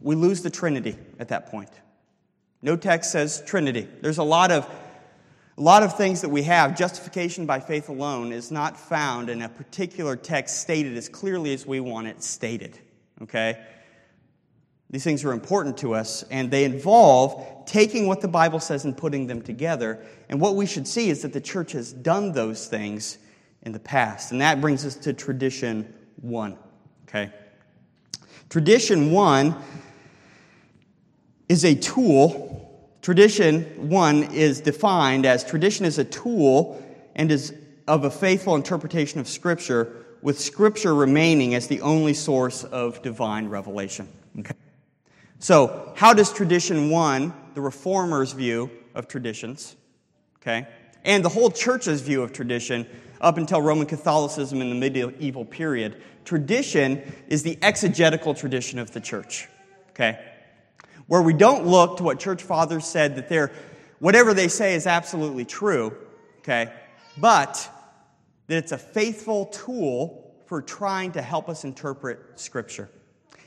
We 0.00 0.14
lose 0.14 0.42
the 0.42 0.50
Trinity 0.50 0.98
at 1.18 1.28
that 1.28 1.50
point. 1.50 1.70
No 2.62 2.76
text 2.76 3.12
says 3.12 3.42
Trinity. 3.46 3.88
There's 4.00 4.18
a 4.18 4.22
lot 4.22 4.50
of 4.50 4.68
a 5.58 5.62
lot 5.62 5.82
of 5.82 5.96
things 5.96 6.22
that 6.22 6.30
we 6.30 6.44
have. 6.44 6.76
Justification 6.76 7.44
by 7.44 7.60
faith 7.60 7.90
alone 7.90 8.32
is 8.32 8.50
not 8.50 8.78
found 8.78 9.28
in 9.28 9.42
a 9.42 9.48
particular 9.48 10.16
text 10.16 10.58
stated 10.58 10.96
as 10.96 11.06
clearly 11.06 11.52
as 11.52 11.66
we 11.66 11.80
want 11.80 12.06
it 12.06 12.22
stated. 12.22 12.78
Okay? 13.20 13.62
These 14.88 15.04
things 15.04 15.22
are 15.22 15.32
important 15.32 15.76
to 15.78 15.94
us, 15.94 16.24
and 16.30 16.50
they 16.50 16.64
involve 16.64 17.66
taking 17.66 18.06
what 18.06 18.22
the 18.22 18.28
Bible 18.28 18.58
says 18.58 18.86
and 18.86 18.96
putting 18.96 19.26
them 19.26 19.42
together. 19.42 20.02
And 20.30 20.40
what 20.40 20.56
we 20.56 20.64
should 20.64 20.88
see 20.88 21.10
is 21.10 21.22
that 21.22 21.34
the 21.34 21.42
church 21.42 21.72
has 21.72 21.92
done 21.92 22.32
those 22.32 22.66
things 22.66 23.18
in 23.60 23.72
the 23.72 23.78
past. 23.78 24.32
And 24.32 24.40
that 24.40 24.62
brings 24.62 24.86
us 24.86 24.96
to 24.96 25.12
tradition 25.12 25.92
one. 26.16 26.56
Okay? 27.06 27.30
Tradition 28.48 29.12
one 29.12 29.56
is 31.50 31.64
a 31.64 31.74
tool. 31.74 32.46
Tradition 33.02 33.64
one 33.88 34.22
is 34.32 34.60
defined 34.60 35.26
as 35.26 35.42
tradition 35.42 35.84
is 35.84 35.98
a 35.98 36.04
tool 36.04 36.80
and 37.16 37.32
is 37.32 37.52
of 37.88 38.04
a 38.04 38.10
faithful 38.10 38.54
interpretation 38.54 39.18
of 39.18 39.26
Scripture, 39.26 40.06
with 40.22 40.38
Scripture 40.38 40.94
remaining 40.94 41.56
as 41.56 41.66
the 41.66 41.80
only 41.80 42.14
source 42.14 42.62
of 42.62 43.02
divine 43.02 43.48
revelation. 43.48 44.06
Okay? 44.38 44.54
So, 45.40 45.92
how 45.96 46.14
does 46.14 46.32
tradition 46.32 46.88
one, 46.88 47.34
the 47.54 47.60
reformers' 47.60 48.32
view 48.32 48.70
of 48.94 49.08
traditions, 49.08 49.74
okay, 50.40 50.68
and 51.04 51.24
the 51.24 51.30
whole 51.30 51.50
church's 51.50 52.00
view 52.00 52.22
of 52.22 52.32
tradition 52.32 52.86
up 53.20 53.38
until 53.38 53.60
Roman 53.60 53.88
Catholicism 53.88 54.60
in 54.60 54.68
the 54.68 54.76
medieval 54.76 55.44
period, 55.44 56.00
tradition 56.24 57.02
is 57.26 57.42
the 57.42 57.58
exegetical 57.60 58.34
tradition 58.34 58.78
of 58.78 58.92
the 58.92 59.00
church, 59.00 59.48
okay? 59.90 60.29
Where 61.10 61.22
we 61.22 61.32
don't 61.32 61.66
look 61.66 61.96
to 61.96 62.04
what 62.04 62.20
church 62.20 62.40
fathers 62.40 62.84
said 62.84 63.16
that 63.16 63.28
they're, 63.28 63.50
whatever 63.98 64.32
they 64.32 64.46
say 64.46 64.74
is 64.76 64.86
absolutely 64.86 65.44
true, 65.44 65.92
okay, 66.38 66.72
but 67.18 67.68
that 68.46 68.58
it's 68.58 68.70
a 68.70 68.78
faithful 68.78 69.46
tool 69.46 70.32
for 70.46 70.62
trying 70.62 71.10
to 71.10 71.20
help 71.20 71.48
us 71.48 71.64
interpret 71.64 72.38
Scripture. 72.38 72.88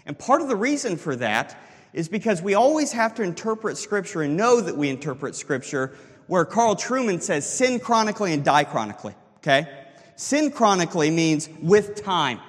And 0.06 0.19
part 0.19 0.41
of 0.41 0.49
the 0.49 0.58
reason 0.58 0.97
for 0.97 1.15
that 1.15 1.58
is 1.93 2.10
because 2.10 2.41
we 2.41 2.54
always 2.54 2.91
have 2.91 3.15
to 3.15 3.23
interpret 3.23 3.78
Scripture 3.78 4.23
and 4.23 4.36
know 4.36 4.60
that 4.60 4.76
we 4.76 4.89
interpret 4.89 5.34
Scripture 5.34 5.95
where 6.28 6.43
Carl 6.43 6.76
Trueman 6.76 7.21
says 7.21 7.45
synchronically 7.45 8.34
and 8.34 8.43
diachronically, 8.43 9.15
Okay? 9.38 9.69
Synchronically 10.17 11.13
means 11.13 11.47
with 11.62 12.04
time. 12.04 12.41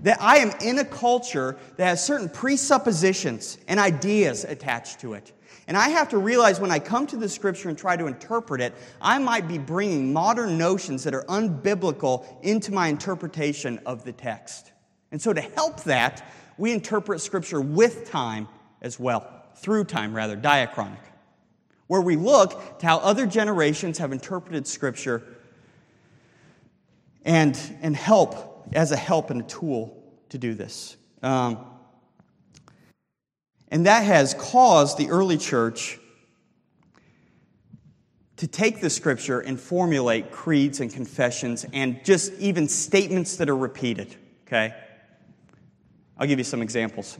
That 0.00 0.20
I 0.20 0.38
am 0.38 0.52
in 0.60 0.78
a 0.78 0.84
culture 0.84 1.56
that 1.76 1.86
has 1.86 2.04
certain 2.04 2.28
presuppositions 2.28 3.58
and 3.66 3.80
ideas 3.80 4.44
attached 4.44 5.00
to 5.00 5.14
it. 5.14 5.32
And 5.68 5.76
I 5.76 5.88
have 5.88 6.10
to 6.10 6.18
realize 6.18 6.60
when 6.60 6.70
I 6.70 6.78
come 6.78 7.06
to 7.08 7.16
the 7.16 7.28
scripture 7.28 7.68
and 7.68 7.76
try 7.76 7.96
to 7.96 8.06
interpret 8.06 8.60
it, 8.60 8.72
I 9.00 9.18
might 9.18 9.48
be 9.48 9.58
bringing 9.58 10.12
modern 10.12 10.58
notions 10.58 11.02
that 11.04 11.14
are 11.14 11.24
unbiblical 11.24 12.24
into 12.42 12.72
my 12.72 12.88
interpretation 12.88 13.80
of 13.84 14.04
the 14.04 14.12
text. 14.12 14.72
And 15.10 15.20
so, 15.20 15.32
to 15.32 15.40
help 15.40 15.82
that, 15.84 16.30
we 16.56 16.72
interpret 16.72 17.20
scripture 17.20 17.60
with 17.60 18.08
time 18.10 18.48
as 18.80 19.00
well, 19.00 19.44
through 19.56 19.84
time 19.84 20.14
rather, 20.14 20.36
diachronic, 20.36 20.98
where 21.88 22.00
we 22.00 22.16
look 22.16 22.78
to 22.78 22.86
how 22.86 22.98
other 22.98 23.26
generations 23.26 23.98
have 23.98 24.12
interpreted 24.12 24.66
scripture 24.66 25.22
and, 27.24 27.58
and 27.82 27.96
help 27.96 28.55
as 28.72 28.92
a 28.92 28.96
help 28.96 29.30
and 29.30 29.40
a 29.40 29.44
tool 29.44 30.02
to 30.28 30.38
do 30.38 30.54
this. 30.54 30.96
Um, 31.22 31.58
and 33.68 33.86
that 33.86 34.04
has 34.04 34.34
caused 34.34 34.98
the 34.98 35.08
early 35.08 35.38
church 35.38 35.98
to 38.36 38.46
take 38.46 38.80
the 38.80 38.90
scripture 38.90 39.40
and 39.40 39.58
formulate 39.58 40.30
creeds 40.30 40.80
and 40.80 40.92
confessions 40.92 41.64
and 41.72 42.04
just 42.04 42.32
even 42.34 42.68
statements 42.68 43.36
that 43.36 43.48
are 43.48 43.56
repeated. 43.56 44.14
Okay? 44.46 44.74
I'll 46.18 46.26
give 46.26 46.38
you 46.38 46.44
some 46.44 46.62
examples. 46.62 47.18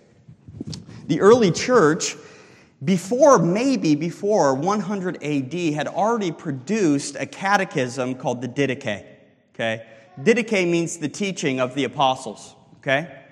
The 1.06 1.20
early 1.20 1.50
church, 1.50 2.16
before 2.84 3.38
maybe 3.38 3.94
before 3.94 4.54
100 4.54 5.22
AD, 5.22 5.54
had 5.74 5.88
already 5.88 6.32
produced 6.32 7.16
a 7.16 7.26
catechism 7.26 8.14
called 8.14 8.42
the 8.42 8.48
Didache. 8.48 9.04
Okay? 9.54 9.86
Didache 10.20 10.68
means 10.68 10.98
the 10.98 11.08
teaching 11.08 11.60
of 11.60 11.74
the 11.74 11.84
apostles. 11.84 12.54
Okay? 12.78 13.22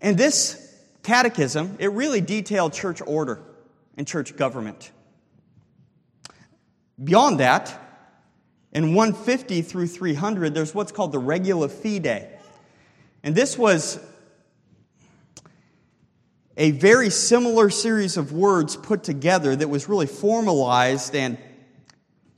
And 0.00 0.16
this 0.16 0.74
catechism, 1.02 1.76
it 1.78 1.92
really 1.92 2.20
detailed 2.20 2.72
church 2.72 3.00
order 3.04 3.40
and 3.96 4.06
church 4.06 4.36
government. 4.36 4.90
Beyond 7.02 7.40
that, 7.40 7.78
in 8.72 8.94
150 8.94 9.62
through 9.62 9.88
300, 9.88 10.54
there's 10.54 10.74
what's 10.74 10.92
called 10.92 11.12
the 11.12 11.18
Regula 11.18 11.68
Fidei. 11.68 12.28
And 13.22 13.34
this 13.34 13.58
was 13.58 14.00
a 16.56 16.70
very 16.72 17.10
similar 17.10 17.70
series 17.70 18.16
of 18.16 18.32
words 18.32 18.76
put 18.76 19.02
together 19.04 19.54
that 19.56 19.68
was 19.68 19.88
really 19.88 20.06
formalized 20.06 21.14
and 21.14 21.38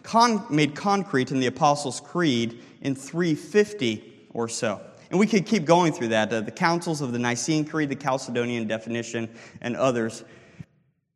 con- 0.04 0.46
made 0.48 0.76
concrete 0.76 1.32
in 1.32 1.40
the 1.40 1.46
Apostles' 1.46 2.00
Creed 2.00 2.62
in 2.82 2.94
350 2.94 4.28
or 4.32 4.48
so. 4.48 4.80
And 5.10 5.18
we 5.18 5.26
could 5.26 5.46
keep 5.46 5.64
going 5.64 5.92
through 5.92 6.08
that 6.08 6.32
uh, 6.32 6.40
the 6.42 6.52
councils 6.52 7.00
of 7.00 7.12
the 7.12 7.18
Nicene 7.18 7.64
Creed, 7.64 7.88
the 7.88 7.96
Chalcedonian 7.96 8.68
definition, 8.68 9.28
and 9.60 9.76
others. 9.76 10.24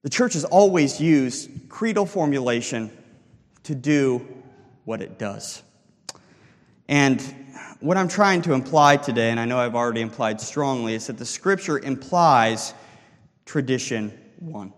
The 0.03 0.11
church 0.11 0.33
has 0.33 0.44
always 0.44 1.01
used 1.01 1.68
creedal 1.68 2.07
formulation 2.07 2.90
to 3.64 3.74
do 3.74 4.27
what 4.85 5.03
it 5.03 5.18
does. 5.18 5.62
And 6.88 7.20
what 7.81 7.96
I'm 7.96 8.09
trying 8.09 8.42
to 8.42 8.53
imply 8.53 8.96
today, 8.96 9.31
and 9.31 9.38
I 9.38 9.44
know 9.44 9.59
I've 9.59 9.74
already 9.74 10.01
implied 10.01 10.40
strongly, 10.40 10.94
is 10.94 11.07
that 11.09 11.18
the 11.18 11.27
scripture 11.27 11.79
implies 11.79 12.74
tradition 13.44 14.18
one. 14.38 14.72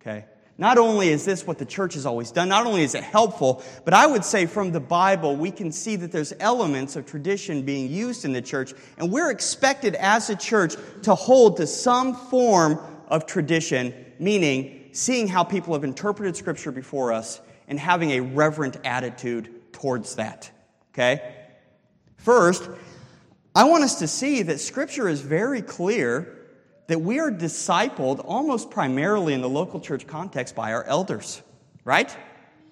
Okay? 0.00 0.24
Not 0.60 0.76
only 0.76 1.08
is 1.08 1.24
this 1.24 1.46
what 1.46 1.56
the 1.56 1.64
church 1.64 1.94
has 1.94 2.04
always 2.04 2.30
done, 2.30 2.50
not 2.50 2.66
only 2.66 2.82
is 2.82 2.94
it 2.94 3.02
helpful, 3.02 3.62
but 3.86 3.94
I 3.94 4.06
would 4.06 4.22
say 4.22 4.44
from 4.44 4.72
the 4.72 4.78
Bible, 4.78 5.34
we 5.34 5.50
can 5.50 5.72
see 5.72 5.96
that 5.96 6.12
there's 6.12 6.34
elements 6.38 6.96
of 6.96 7.06
tradition 7.06 7.62
being 7.62 7.90
used 7.90 8.26
in 8.26 8.32
the 8.34 8.42
church, 8.42 8.74
and 8.98 9.10
we're 9.10 9.30
expected 9.30 9.94
as 9.94 10.28
a 10.28 10.36
church 10.36 10.74
to 11.04 11.14
hold 11.14 11.56
to 11.56 11.66
some 11.66 12.14
form 12.14 12.78
of 13.08 13.24
tradition, 13.24 13.94
meaning 14.18 14.90
seeing 14.92 15.26
how 15.26 15.42
people 15.44 15.72
have 15.72 15.82
interpreted 15.82 16.36
Scripture 16.36 16.72
before 16.72 17.10
us 17.10 17.40
and 17.66 17.80
having 17.80 18.10
a 18.10 18.20
reverent 18.20 18.76
attitude 18.84 19.72
towards 19.72 20.16
that. 20.16 20.50
Okay? 20.92 21.36
First, 22.18 22.68
I 23.54 23.64
want 23.64 23.82
us 23.82 24.00
to 24.00 24.06
see 24.06 24.42
that 24.42 24.60
Scripture 24.60 25.08
is 25.08 25.22
very 25.22 25.62
clear 25.62 26.39
that 26.90 26.98
we 26.98 27.20
are 27.20 27.30
discipled 27.30 28.20
almost 28.26 28.68
primarily 28.68 29.32
in 29.32 29.40
the 29.42 29.48
local 29.48 29.78
church 29.78 30.08
context 30.08 30.56
by 30.56 30.72
our 30.72 30.82
elders, 30.86 31.40
right? 31.84 32.16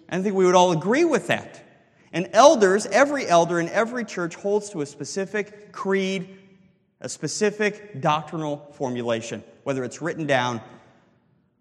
I 0.08 0.20
think 0.20 0.34
we 0.34 0.44
would 0.44 0.56
all 0.56 0.72
agree 0.72 1.04
with 1.04 1.28
that. 1.28 1.64
And 2.12 2.28
elders, 2.32 2.84
every 2.86 3.28
elder 3.28 3.60
in 3.60 3.68
every 3.68 4.04
church 4.04 4.34
holds 4.34 4.70
to 4.70 4.80
a 4.80 4.86
specific 4.86 5.70
creed, 5.70 6.36
a 7.00 7.08
specific 7.08 8.00
doctrinal 8.00 8.68
formulation, 8.72 9.44
whether 9.62 9.84
it's 9.84 10.02
written 10.02 10.26
down 10.26 10.62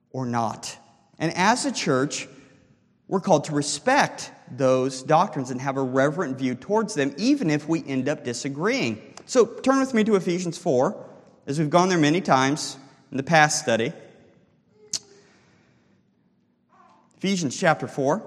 or 0.10 0.26
not. 0.26 0.76
And 1.20 1.32
as 1.36 1.68
a 1.68 1.72
church, 1.72 2.28
we're 3.08 3.22
called 3.22 3.44
to 3.44 3.54
respect 3.54 4.32
those 4.50 5.04
doctrines 5.04 5.52
and 5.52 5.62
have 5.62 5.78
a 5.78 5.84
reverent 5.84 6.40
view 6.40 6.56
towards 6.56 6.96
them, 6.96 7.14
even 7.18 7.52
if 7.52 7.70
we 7.70 7.86
end 7.86 8.10
up 8.10 8.24
disagreeing. 8.24 9.14
So 9.28 9.46
turn 9.46 9.80
with 9.80 9.94
me 9.94 10.04
to 10.06 10.16
Ephesians 10.16 10.58
4 10.58 11.04
as 11.48 11.58
we've 11.58 11.70
gone 11.70 11.88
there 11.88 11.98
many 11.98 12.20
times 12.20 12.78
in 13.10 13.16
the 13.16 13.24
past 13.24 13.64
study. 13.64 13.94
Ephesians 17.18 17.58
chapter 17.58 17.88
4. 17.88 18.22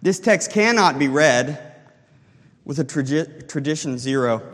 This 0.00 0.20
text 0.20 0.52
cannot 0.52 0.98
be 1.00 1.08
read 1.08 1.74
with 2.64 2.78
a 2.78 2.84
tradition 2.84 3.98
zero. 3.98 4.51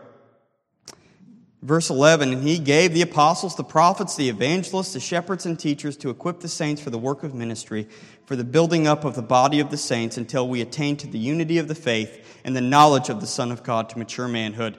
Verse 1.61 1.91
11, 1.91 2.33
and 2.33 2.43
he 2.45 2.61
gave 2.61 2.95
the 2.95 3.03
apostles, 3.03 3.57
the 3.57 3.65
prophets, 3.65 4.15
the 4.15 4.29
evangelists, 4.29 4.93
the 4.93 5.01
shepherds, 5.01 5.45
and 5.45 5.59
teachers 5.59 5.97
to 5.97 6.09
equip 6.09 6.39
the 6.39 6.49
saints 6.49 6.81
for 6.81 6.91
the 6.91 6.99
work 6.99 7.25
of 7.25 7.35
ministry, 7.35 7.89
for 8.27 8.37
the 8.37 8.45
building 8.45 8.87
up 8.87 9.05
of 9.05 9.17
the 9.17 9.23
body 9.23 9.59
of 9.59 9.71
the 9.71 9.77
saints, 9.77 10.17
until 10.17 10.49
we 10.49 10.61
attain 10.61 10.97
to 10.97 11.09
the 11.09 11.19
unity 11.19 11.59
of 11.59 11.67
the 11.67 11.75
faith 11.75 12.41
and 12.45 12.55
the 12.55 12.61
knowledge 12.61 13.09
of 13.09 13.21
the 13.21 13.27
Son 13.27 13.51
of 13.51 13.65
God 13.65 13.89
to 13.89 13.99
mature 13.99 14.29
manhood, 14.29 14.79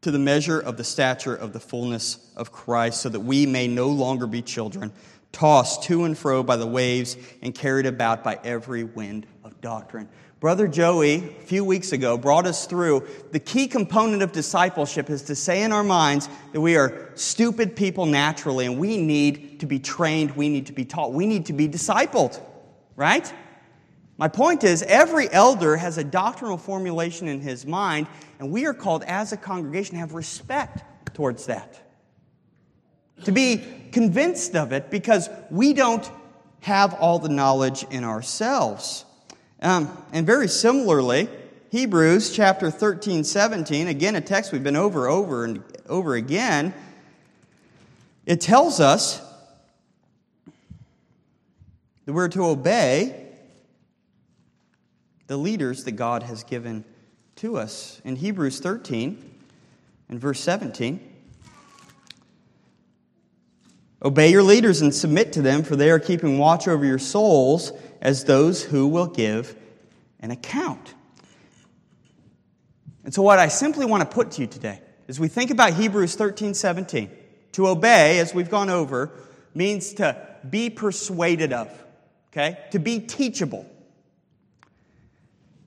to 0.00 0.10
the 0.10 0.18
measure 0.18 0.58
of 0.58 0.78
the 0.78 0.84
stature 0.84 1.34
of 1.34 1.52
the 1.52 1.60
fullness 1.60 2.32
of 2.36 2.52
Christ, 2.52 3.02
so 3.02 3.10
that 3.10 3.20
we 3.20 3.44
may 3.44 3.68
no 3.68 3.88
longer 3.88 4.26
be 4.26 4.40
children, 4.40 4.92
tossed 5.30 5.82
to 5.82 6.04
and 6.04 6.16
fro 6.16 6.42
by 6.42 6.56
the 6.56 6.66
waves 6.66 7.18
and 7.42 7.54
carried 7.54 7.84
about 7.84 8.24
by 8.24 8.38
every 8.42 8.84
wind 8.84 9.26
of 9.44 9.60
doctrine 9.60 10.08
Brother 10.38 10.68
Joey, 10.68 11.14
a 11.14 11.42
few 11.44 11.64
weeks 11.64 11.92
ago, 11.92 12.18
brought 12.18 12.46
us 12.46 12.66
through 12.66 13.06
the 13.32 13.40
key 13.40 13.66
component 13.66 14.22
of 14.22 14.32
discipleship 14.32 15.08
is 15.08 15.22
to 15.22 15.34
say 15.34 15.62
in 15.62 15.72
our 15.72 15.82
minds 15.82 16.28
that 16.52 16.60
we 16.60 16.76
are 16.76 17.10
stupid 17.14 17.74
people 17.74 18.04
naturally 18.04 18.66
and 18.66 18.78
we 18.78 18.98
need 18.98 19.60
to 19.60 19.66
be 19.66 19.78
trained, 19.78 20.36
we 20.36 20.50
need 20.50 20.66
to 20.66 20.74
be 20.74 20.84
taught, 20.84 21.14
we 21.14 21.26
need 21.26 21.46
to 21.46 21.54
be 21.54 21.66
discipled, 21.66 22.38
right? 22.96 23.32
My 24.18 24.28
point 24.28 24.62
is, 24.62 24.82
every 24.82 25.32
elder 25.32 25.74
has 25.74 25.96
a 25.96 26.04
doctrinal 26.04 26.58
formulation 26.58 27.28
in 27.28 27.40
his 27.40 27.64
mind, 27.64 28.06
and 28.38 28.50
we 28.50 28.66
are 28.66 28.74
called 28.74 29.04
as 29.04 29.32
a 29.32 29.38
congregation 29.38 29.94
to 29.94 30.00
have 30.00 30.12
respect 30.12 30.84
towards 31.14 31.46
that. 31.46 31.80
To 33.24 33.32
be 33.32 33.64
convinced 33.90 34.54
of 34.54 34.74
it 34.74 34.90
because 34.90 35.30
we 35.50 35.72
don't 35.72 36.10
have 36.60 36.92
all 36.92 37.18
the 37.18 37.30
knowledge 37.30 37.86
in 37.90 38.04
ourselves. 38.04 39.05
Um, 39.66 39.90
and 40.12 40.24
very 40.24 40.46
similarly, 40.46 41.28
Hebrews 41.72 42.30
chapter 42.30 42.70
13, 42.70 43.24
17, 43.24 43.88
again, 43.88 44.14
a 44.14 44.20
text 44.20 44.52
we've 44.52 44.62
been 44.62 44.76
over, 44.76 45.08
over, 45.08 45.44
and 45.44 45.60
over 45.88 46.14
again, 46.14 46.72
it 48.26 48.40
tells 48.40 48.78
us 48.78 49.20
that 52.04 52.12
we're 52.12 52.28
to 52.28 52.44
obey 52.44 53.26
the 55.26 55.36
leaders 55.36 55.82
that 55.82 55.92
God 55.92 56.22
has 56.22 56.44
given 56.44 56.84
to 57.34 57.56
us. 57.56 58.00
In 58.04 58.14
Hebrews 58.14 58.60
13 58.60 59.34
and 60.08 60.20
verse 60.20 60.38
17, 60.38 61.00
obey 64.00 64.30
your 64.30 64.44
leaders 64.44 64.80
and 64.80 64.94
submit 64.94 65.32
to 65.32 65.42
them, 65.42 65.64
for 65.64 65.74
they 65.74 65.90
are 65.90 65.98
keeping 65.98 66.38
watch 66.38 66.68
over 66.68 66.84
your 66.84 67.00
souls 67.00 67.72
as 68.00 68.24
those 68.24 68.62
who 68.62 68.88
will 68.88 69.06
give 69.06 69.56
an 70.20 70.30
account. 70.30 70.94
And 73.04 73.14
so, 73.14 73.22
what 73.22 73.38
I 73.38 73.48
simply 73.48 73.86
want 73.86 74.02
to 74.02 74.14
put 74.14 74.32
to 74.32 74.40
you 74.40 74.46
today 74.46 74.80
is 75.08 75.20
we 75.20 75.28
think 75.28 75.50
about 75.50 75.74
Hebrews 75.74 76.14
13 76.16 76.54
17. 76.54 77.10
To 77.52 77.68
obey, 77.68 78.18
as 78.18 78.34
we've 78.34 78.50
gone 78.50 78.68
over, 78.68 79.12
means 79.54 79.94
to 79.94 80.20
be 80.48 80.68
persuaded 80.68 81.52
of, 81.52 81.70
okay? 82.30 82.58
To 82.72 82.78
be 82.78 83.00
teachable. 83.00 83.64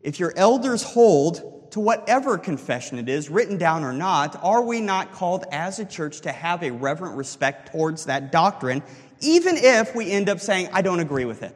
If 0.02 0.20
your 0.20 0.34
elders 0.36 0.84
hold 0.84 1.72
to 1.72 1.80
whatever 1.80 2.38
confession 2.38 3.00
it 3.00 3.10
is, 3.10 3.30
written 3.30 3.58
down 3.58 3.84
or 3.84 3.94
not, 3.94 4.42
are 4.44 4.62
we 4.62 4.82
not 4.82 5.14
called 5.14 5.46
as 5.52 5.80
a 5.80 5.86
church 5.86 6.22
to 6.22 6.32
have 6.32 6.64
a 6.64 6.72
reverent 6.72 7.16
respect 7.16 7.72
towards 7.72 8.06
that 8.06 8.32
doctrine, 8.32 8.84
even 9.22 9.56
if 9.58 9.96
we 9.96 10.12
end 10.12 10.30
up 10.30 10.40
saying, 10.40 10.70
I 10.74 10.82
don't 10.82 11.00
agree 11.00 11.26
with 11.26 11.44
it? 11.44 11.56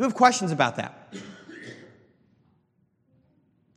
Do 0.00 0.04
we 0.04 0.08
have 0.08 0.16
questions 0.16 0.50
about 0.50 0.76
that? 0.76 1.14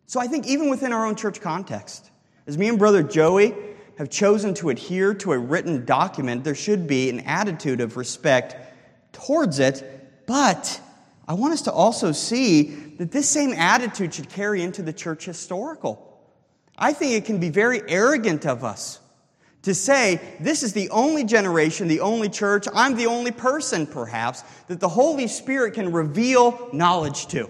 So 0.05 0.21
I 0.21 0.27
think 0.27 0.47
even 0.47 0.69
within 0.69 0.93
our 0.93 1.05
own 1.05 1.17
church 1.17 1.41
context, 1.41 2.09
as 2.47 2.57
me 2.57 2.69
and 2.69 2.79
brother 2.79 3.03
Joey 3.03 3.53
have 3.97 4.09
chosen 4.09 4.53
to 4.53 4.69
adhere 4.69 5.13
to 5.15 5.33
a 5.33 5.37
written 5.37 5.83
document, 5.83 6.45
there 6.45 6.55
should 6.55 6.87
be 6.87 7.09
an 7.09 7.19
attitude 7.19 7.81
of 7.81 7.97
respect 7.97 8.55
towards 9.11 9.59
it. 9.59 10.25
But 10.25 10.79
I 11.27 11.33
want 11.33 11.55
us 11.55 11.63
to 11.63 11.73
also 11.73 12.13
see 12.13 12.73
that 12.99 13.11
this 13.11 13.29
same 13.29 13.51
attitude 13.51 14.13
should 14.13 14.29
carry 14.29 14.61
into 14.61 14.81
the 14.81 14.93
church 14.93 15.25
historical. 15.25 16.21
I 16.77 16.93
think 16.93 17.15
it 17.15 17.25
can 17.25 17.41
be 17.41 17.49
very 17.49 17.81
arrogant 17.89 18.45
of 18.45 18.63
us 18.63 19.01
to 19.63 19.73
say, 19.73 20.21
this 20.39 20.61
is 20.61 20.73
the 20.73 20.89
only 20.89 21.23
generation, 21.23 21.87
the 21.87 22.01
only 22.01 22.29
church, 22.29 22.67
I'm 22.73 22.95
the 22.95 23.07
only 23.07 23.31
person, 23.31 23.87
perhaps, 23.87 24.43
that 24.67 24.79
the 24.79 24.89
Holy 24.89 25.27
Spirit 25.27 25.73
can 25.73 25.91
reveal 25.91 26.69
knowledge 26.73 27.27
to. 27.27 27.49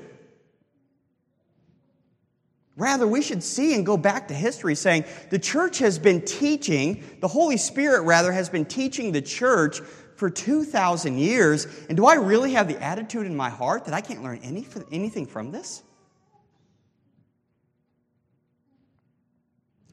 Rather, 2.75 3.05
we 3.05 3.21
should 3.21 3.43
see 3.43 3.75
and 3.75 3.85
go 3.85 3.97
back 3.97 4.27
to 4.29 4.33
history 4.33 4.73
saying 4.73 5.05
the 5.29 5.37
church 5.37 5.79
has 5.79 5.99
been 5.99 6.21
teaching, 6.21 7.03
the 7.19 7.27
Holy 7.27 7.57
Spirit, 7.57 8.01
rather, 8.01 8.31
has 8.31 8.49
been 8.49 8.65
teaching 8.65 9.11
the 9.11 9.21
church 9.21 9.79
for 10.15 10.29
2,000 10.29 11.17
years. 11.17 11.67
And 11.87 11.97
do 11.97 12.05
I 12.05 12.15
really 12.15 12.53
have 12.53 12.67
the 12.67 12.81
attitude 12.81 13.25
in 13.25 13.35
my 13.35 13.49
heart 13.49 13.85
that 13.85 13.93
I 13.93 14.01
can't 14.01 14.23
learn 14.23 14.39
any, 14.43 14.65
anything 14.91 15.25
from 15.25 15.51
this? 15.51 15.83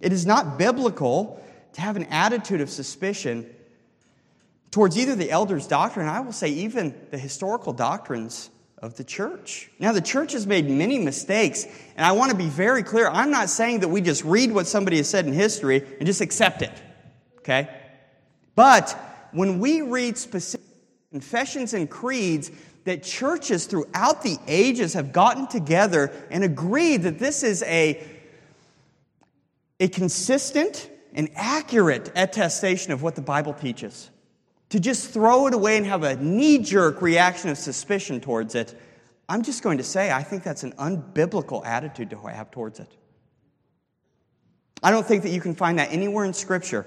It 0.01 0.13
is 0.13 0.25
not 0.25 0.59
biblical 0.59 1.43
to 1.75 1.81
have 1.81 1.97
an 1.97 2.05
attitude 2.05 2.61
of 2.61 2.71
suspicion 2.71 3.49
towards 4.71 4.97
either 4.97 5.17
the 5.17 5.31
elders' 5.31 5.67
doctrine, 5.67 6.09
I 6.09 6.21
will 6.21 6.33
say 6.33 6.49
even 6.49 6.95
the 7.11 7.19
historical 7.19 7.73
doctrines 7.73 8.51
of 8.79 8.97
the 8.97 9.05
church. 9.05 9.71
Now, 9.79 9.93
the 9.93 10.01
church 10.01 10.33
has 10.33 10.47
made 10.47 10.69
many 10.69 10.99
mistakes, 10.99 11.67
and 11.97 12.07
I 12.07 12.13
want 12.13 12.31
to 12.31 12.37
be 12.37 12.49
very 12.49 12.83
clear. 12.83 13.09
I'm 13.09 13.31
not 13.31 13.51
saying 13.51 13.81
that 13.81 13.89
we 13.89 14.01
just 14.01 14.25
read 14.25 14.53
what 14.53 14.67
somebody 14.67 14.97
has 14.97 15.09
said 15.09 15.27
in 15.27 15.33
history 15.33 15.85
and 15.99 16.07
just 16.07 16.21
accept 16.21 16.63
it, 16.63 16.73
okay? 17.39 17.69
But 18.55 18.91
when 19.33 19.59
we 19.59 19.83
read 19.83 20.17
specific 20.17 20.67
confessions 21.11 21.75
and 21.75 21.91
creeds 21.91 22.51
that 22.85 23.03
churches 23.03 23.67
throughout 23.67 24.23
the 24.23 24.39
ages 24.47 24.95
have 24.95 25.13
gotten 25.13 25.47
together 25.47 26.13
and 26.31 26.43
agreed 26.43 27.03
that 27.03 27.19
this 27.19 27.43
is 27.43 27.63
a, 27.65 28.03
a 29.79 29.89
consistent, 29.89 30.90
an 31.15 31.29
accurate 31.35 32.11
attestation 32.15 32.93
of 32.93 33.03
what 33.03 33.15
the 33.15 33.23
Bible 33.23 33.53
teaches. 33.53 34.11
To 34.71 34.79
just 34.79 35.11
throw 35.11 35.49
it 35.49 35.55
away 35.55 35.77
and 35.77 35.85
have 35.87 36.05
a 36.05 36.17
knee 36.17 36.59
jerk 36.59 37.03
reaction 37.03 37.51
of 37.51 37.59
suspicion 37.59 38.21
towards 38.21 38.55
it, 38.55 38.79
I'm 39.29 39.43
just 39.43 39.63
going 39.63 39.79
to 39.79 39.85
say 39.85 40.11
I 40.11 40.23
think 40.23 40.43
that's 40.43 40.63
an 40.63 40.73
unbiblical 40.73 41.65
attitude 41.65 42.11
to 42.11 42.17
have 42.19 42.51
towards 42.51 42.81
it. 42.81 42.97
I 44.83 44.91
don't 44.91 45.07
think 45.07 45.25
that 45.25 45.31
you 45.31 45.41
can 45.41 45.55
find 45.55 45.79
that 45.79 45.93
anywhere 45.93 46.25
in 46.25 46.33
Scripture 46.33 46.87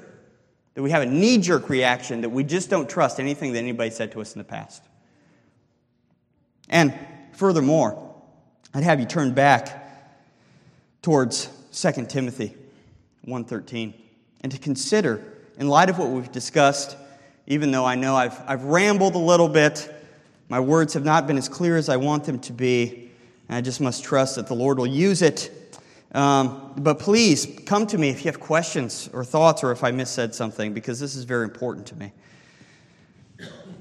that 0.73 0.81
we 0.81 0.91
have 0.91 1.03
a 1.03 1.05
knee 1.05 1.37
jerk 1.37 1.69
reaction 1.69 2.21
that 2.21 2.29
we 2.29 2.43
just 2.43 2.69
don't 2.69 2.89
trust 2.89 3.19
anything 3.19 3.53
that 3.53 3.59
anybody 3.59 3.91
said 3.91 4.11
to 4.13 4.21
us 4.21 4.33
in 4.33 4.39
the 4.39 4.43
past. 4.43 4.83
And 6.69 6.97
furthermore, 7.33 8.15
I'd 8.73 8.83
have 8.83 8.99
you 8.99 9.05
turn 9.05 9.33
back 9.33 9.83
towards 11.01 11.49
2 11.71 12.07
Timothy 12.07 12.55
1:13 13.27 13.93
and 14.43 14.51
to 14.51 14.57
consider 14.59 15.23
in 15.57 15.67
light 15.67 15.89
of 15.89 15.97
what 15.97 16.09
we've 16.09 16.31
discussed 16.31 16.97
even 17.47 17.71
though 17.71 17.85
I 17.85 17.95
know 17.95 18.15
I've, 18.15 18.39
I've 18.47 18.63
rambled 18.63 19.15
a 19.15 19.19
little 19.19 19.49
bit 19.49 19.89
my 20.49 20.59
words 20.59 20.93
have 20.93 21.05
not 21.05 21.25
been 21.25 21.37
as 21.37 21.49
clear 21.49 21.77
as 21.77 21.89
I 21.89 21.97
want 21.97 22.25
them 22.25 22.39
to 22.39 22.53
be 22.53 23.11
and 23.47 23.57
I 23.57 23.61
just 23.61 23.81
must 23.81 24.03
trust 24.03 24.35
that 24.35 24.47
the 24.47 24.53
Lord 24.53 24.77
will 24.77 24.87
use 24.87 25.21
it. 25.21 25.51
Um, 26.13 26.73
but 26.77 26.99
please 26.99 27.47
come 27.65 27.87
to 27.87 27.97
me 27.97 28.09
if 28.09 28.23
you 28.23 28.31
have 28.31 28.39
questions 28.39 29.09
or 29.13 29.25
thoughts 29.25 29.63
or 29.63 29.71
if 29.71 29.83
I 29.83 29.91
missaid 29.91 30.33
something 30.33 30.73
because 30.73 30.99
this 30.99 31.15
is 31.15 31.23
very 31.23 31.43
important 31.43 31.87
to 31.87 31.95
me. 31.95 32.11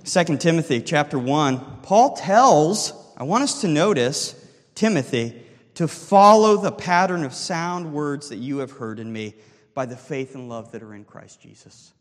2 0.05 0.37
Timothy 0.39 0.81
chapter 0.81 1.19
1 1.19 1.81
Paul 1.83 2.17
tells 2.17 2.93
I 3.17 3.25
want 3.25 3.45
us 3.45 3.61
to 3.61 3.69
notice 3.69 4.35
Timothy 4.75 5.43
to 5.75 5.87
follow 5.87 6.57
the 6.57 6.73
pattern 6.73 7.25
of 7.25 7.35
sound 7.35 7.93
words 7.93 8.29
that 8.31 8.37
you 8.37 8.59
have 8.59 8.73
heard 8.73 8.99
in 8.99 9.13
me 9.13 9.35
by 9.75 9.87
the 9.87 9.97
faith 9.97 10.35
and 10.35 10.49
love 10.49 10.73
that 10.73 10.83
are 10.83 10.95
in 10.95 11.05
Christ 11.05 11.41
Jesus. 11.41 11.93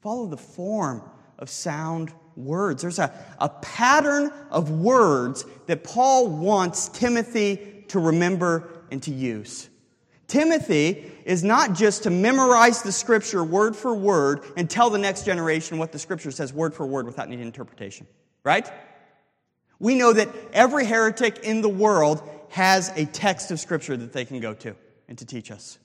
Follow 0.00 0.26
the 0.26 0.36
form 0.36 1.02
of 1.38 1.50
sound 1.50 2.12
words. 2.36 2.82
There's 2.82 2.98
a, 2.98 3.12
a 3.38 3.48
pattern 3.48 4.32
of 4.50 4.70
words 4.70 5.44
that 5.66 5.84
Paul 5.84 6.28
wants 6.28 6.88
Timothy 6.88 7.84
to 7.88 7.98
remember 7.98 8.82
and 8.90 9.02
to 9.04 9.12
use. 9.12 9.68
Timothy 10.28 11.12
is 11.24 11.44
not 11.44 11.74
just 11.74 12.02
to 12.02 12.10
memorize 12.10 12.82
the 12.82 12.90
scripture 12.90 13.44
word 13.44 13.76
for 13.76 13.94
word 13.94 14.42
and 14.56 14.68
tell 14.68 14.90
the 14.90 14.98
next 14.98 15.24
generation 15.24 15.78
what 15.78 15.92
the 15.92 15.98
scripture 15.98 16.30
says 16.30 16.52
word 16.52 16.74
for 16.74 16.86
word 16.86 17.06
without 17.06 17.28
needing 17.28 17.46
interpretation, 17.46 18.06
right? 18.42 18.68
We 19.78 19.94
know 19.94 20.12
that 20.12 20.28
every 20.52 20.84
heretic 20.84 21.40
in 21.40 21.60
the 21.60 21.68
world 21.68 22.22
has 22.48 22.90
a 22.96 23.04
text 23.04 23.50
of 23.50 23.60
Scripture 23.60 23.96
that 23.96 24.12
they 24.12 24.24
can 24.24 24.40
go 24.40 24.54
to 24.54 24.74
and 25.08 25.18
to 25.18 25.26
teach 25.26 25.50
us. 25.50 25.78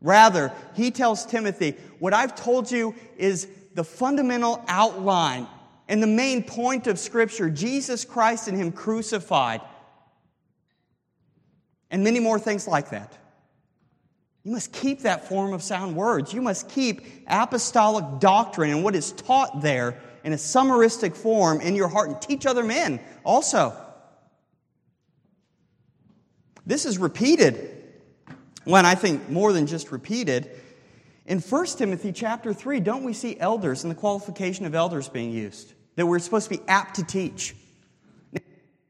Rather, 0.00 0.52
he 0.74 0.90
tells 0.90 1.26
Timothy, 1.26 1.74
What 1.98 2.14
I've 2.14 2.34
told 2.34 2.70
you 2.70 2.94
is 3.16 3.48
the 3.74 3.84
fundamental 3.84 4.64
outline 4.68 5.46
and 5.88 6.02
the 6.02 6.06
main 6.06 6.42
point 6.42 6.86
of 6.86 6.98
Scripture 6.98 7.50
Jesus 7.50 8.04
Christ 8.04 8.48
and 8.48 8.56
Him 8.56 8.72
crucified, 8.72 9.60
and 11.90 12.04
many 12.04 12.20
more 12.20 12.38
things 12.38 12.68
like 12.68 12.90
that. 12.90 13.16
You 14.44 14.52
must 14.52 14.72
keep 14.72 15.00
that 15.00 15.28
form 15.28 15.52
of 15.52 15.62
sound 15.62 15.96
words. 15.96 16.32
You 16.32 16.40
must 16.40 16.68
keep 16.70 17.02
apostolic 17.26 18.20
doctrine 18.20 18.70
and 18.70 18.84
what 18.84 18.94
is 18.94 19.12
taught 19.12 19.62
there 19.62 20.00
in 20.24 20.32
a 20.32 20.38
summaristic 20.38 21.14
form 21.14 21.60
in 21.60 21.74
your 21.74 21.88
heart 21.88 22.08
and 22.08 22.22
teach 22.22 22.46
other 22.46 22.64
men 22.64 23.00
also. 23.24 23.76
This 26.64 26.84
is 26.84 26.98
repeated, 26.98 27.77
when 28.68 28.84
I 28.84 28.94
think 28.94 29.30
more 29.30 29.54
than 29.54 29.66
just 29.66 29.90
repeated. 29.90 30.50
In 31.24 31.40
1 31.40 31.66
Timothy 31.66 32.12
chapter 32.12 32.52
3, 32.52 32.80
don't 32.80 33.02
we 33.02 33.14
see 33.14 33.38
elders 33.40 33.82
and 33.82 33.90
the 33.90 33.94
qualification 33.94 34.66
of 34.66 34.74
elders 34.74 35.08
being 35.08 35.30
used? 35.30 35.72
That 35.96 36.06
we're 36.06 36.18
supposed 36.18 36.50
to 36.50 36.58
be 36.58 36.62
apt 36.68 36.96
to 36.96 37.04
teach. 37.04 37.56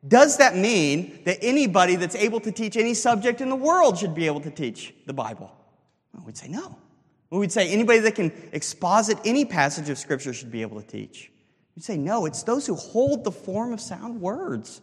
Does 0.07 0.39
that 0.39 0.57
mean 0.57 1.21
that 1.27 1.39
anybody 1.43 1.95
that's 1.95 2.17
able 2.17 2.41
to 2.41 2.51
teach 2.51 2.77
any 2.77 2.93
subject 2.93 3.41
in 3.41 3.51
the 3.51 3.57
world 3.57 3.99
should 3.99 4.17
be 4.17 4.27
able 4.27 4.41
to 4.41 4.51
teach 4.51 4.95
the 5.07 5.13
Bible? 5.13 5.53
Well, 6.13 6.25
we'd 6.25 6.37
say 6.37 6.49
no. 6.49 6.77
We'd 7.31 7.53
say 7.53 7.71
anybody 7.71 8.01
that 8.01 8.17
can 8.17 8.33
exposit 8.53 9.19
any 9.25 9.45
passage 9.45 9.89
of 9.91 9.99
Scripture 9.99 10.33
should 10.33 10.51
be 10.51 10.63
able 10.63 10.81
to 10.81 10.87
teach. 10.87 11.31
We'd 11.77 11.85
say 11.85 11.97
no, 11.97 12.27
it's 12.27 12.43
those 12.43 12.67
who 12.67 12.75
hold 12.75 13.23
the 13.23 13.31
form 13.31 13.73
of 13.73 13.81
sound 13.81 14.21
words. 14.21 14.81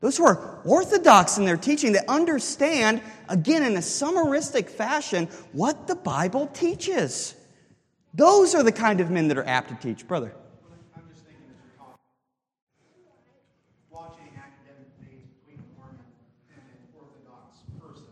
Those 0.00 0.16
who 0.16 0.24
are 0.24 0.60
orthodox 0.64 1.36
in 1.36 1.44
their 1.44 1.58
teaching 1.58 1.92
that 1.92 2.08
understand, 2.08 3.02
again, 3.28 3.62
in 3.62 3.76
a 3.76 3.82
summaristic 3.82 4.70
fashion, 4.70 5.26
what 5.52 5.86
the 5.86 5.94
Bible 5.94 6.46
teaches. 6.46 7.34
Those 8.14 8.54
are 8.54 8.62
the 8.62 8.72
kind 8.72 9.00
of 9.00 9.10
men 9.10 9.28
that 9.28 9.36
are 9.36 9.46
apt 9.46 9.68
to 9.68 9.74
teach, 9.76 10.08
brother. 10.08 10.32
I'm 10.96 11.04
just 11.12 11.26
thinking 11.28 11.44
as 11.52 11.60
you're 11.60 11.76
talking, 11.76 12.00
watching 13.92 14.32
academic 14.40 14.88
debates 14.98 15.28
between 15.36 15.60
a 15.60 15.68
Mormon 15.76 16.00
and 16.48 16.64
an 16.64 16.80
Orthodox 16.96 17.60
person. 17.76 18.08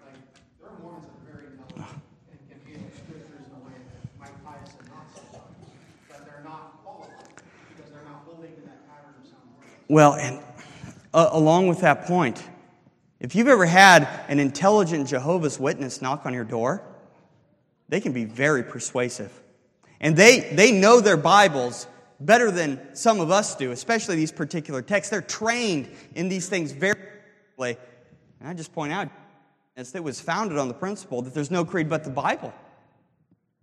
Like, 0.00 0.16
there 0.56 0.72
are 0.72 0.78
Mormons 0.80 1.04
that 1.04 1.20
are 1.20 1.28
very 1.28 1.52
intelligent 1.52 2.00
and 2.32 2.40
can 2.48 2.58
handle 2.64 2.90
scriptures 2.96 3.44
in 3.44 3.52
a 3.52 3.60
way 3.60 3.76
that 3.76 4.08
Mike 4.16 4.40
Pius 4.40 4.72
and 4.72 4.88
not 4.88 5.04
so 5.12 5.20
but 6.08 6.24
they're 6.24 6.42
not 6.48 6.80
qualified 6.80 7.44
because 7.76 7.92
they're 7.92 8.08
not 8.08 8.24
holding 8.24 8.56
to 8.56 8.62
that 8.72 8.88
pattern 8.88 9.12
of 9.20 9.28
sound 9.28 9.52
words. 9.52 9.84
Well, 9.92 10.16
and 10.16 10.40
uh, 11.12 11.28
along 11.32 11.68
with 11.68 11.80
that 11.80 12.04
point, 12.04 12.42
if 13.20 13.34
you've 13.34 13.48
ever 13.48 13.66
had 13.66 14.08
an 14.28 14.38
intelligent 14.38 15.08
Jehovah's 15.08 15.58
Witness 15.58 16.00
knock 16.00 16.26
on 16.26 16.34
your 16.34 16.44
door, 16.44 16.82
they 17.88 18.00
can 18.00 18.12
be 18.12 18.24
very 18.24 18.62
persuasive. 18.62 19.32
And 20.00 20.16
they, 20.16 20.40
they 20.52 20.72
know 20.72 21.00
their 21.00 21.16
Bibles 21.16 21.86
better 22.20 22.50
than 22.50 22.94
some 22.94 23.20
of 23.20 23.30
us 23.30 23.56
do, 23.56 23.72
especially 23.72 24.16
these 24.16 24.32
particular 24.32 24.82
texts. 24.82 25.10
They're 25.10 25.22
trained 25.22 25.88
in 26.14 26.28
these 26.28 26.48
things 26.48 26.72
very 26.72 27.00
well. 27.56 27.74
And 28.40 28.48
I 28.48 28.54
just 28.54 28.72
point 28.72 28.92
out, 28.92 29.08
it 29.76 30.02
was 30.02 30.20
founded 30.20 30.58
on 30.58 30.68
the 30.68 30.74
principle 30.74 31.22
that 31.22 31.34
there's 31.34 31.50
no 31.50 31.64
creed 31.64 31.88
but 31.88 32.04
the 32.04 32.10
Bible. 32.10 32.52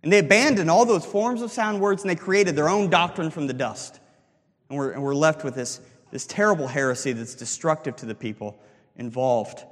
And 0.02 0.12
they 0.12 0.18
abandoned 0.18 0.70
all 0.70 0.84
those 0.84 1.04
forms 1.04 1.42
of 1.42 1.50
sound 1.50 1.80
words 1.80 2.02
and 2.02 2.10
they 2.10 2.16
created 2.16 2.56
their 2.56 2.68
own 2.68 2.90
doctrine 2.90 3.30
from 3.30 3.46
the 3.46 3.52
dust. 3.52 4.00
And 4.68 4.78
we're, 4.78 4.92
and 4.92 5.02
we're 5.02 5.14
left 5.14 5.44
with 5.44 5.54
this 5.54 5.80
this 6.16 6.24
terrible 6.24 6.66
heresy 6.66 7.12
that's 7.12 7.34
destructive 7.34 7.94
to 7.94 8.06
the 8.06 8.14
people 8.14 8.58
involved. 8.96 9.64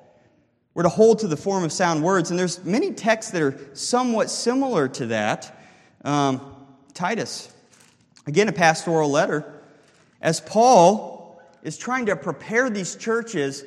We're 0.74 0.82
to 0.82 0.90
hold 0.90 1.20
to 1.20 1.26
the 1.26 1.38
form 1.38 1.64
of 1.64 1.72
sound 1.72 2.02
words, 2.02 2.28
and 2.28 2.38
there's 2.38 2.62
many 2.66 2.92
texts 2.92 3.32
that 3.32 3.40
are 3.40 3.58
somewhat 3.72 4.28
similar 4.28 4.86
to 4.88 5.06
that. 5.06 5.58
Um, 6.04 6.54
Titus, 6.92 7.50
again, 8.26 8.46
a 8.48 8.52
pastoral 8.52 9.10
letter, 9.10 9.62
as 10.20 10.42
Paul 10.42 11.40
is 11.62 11.78
trying 11.78 12.04
to 12.04 12.14
prepare 12.14 12.68
these 12.68 12.94
churches 12.94 13.64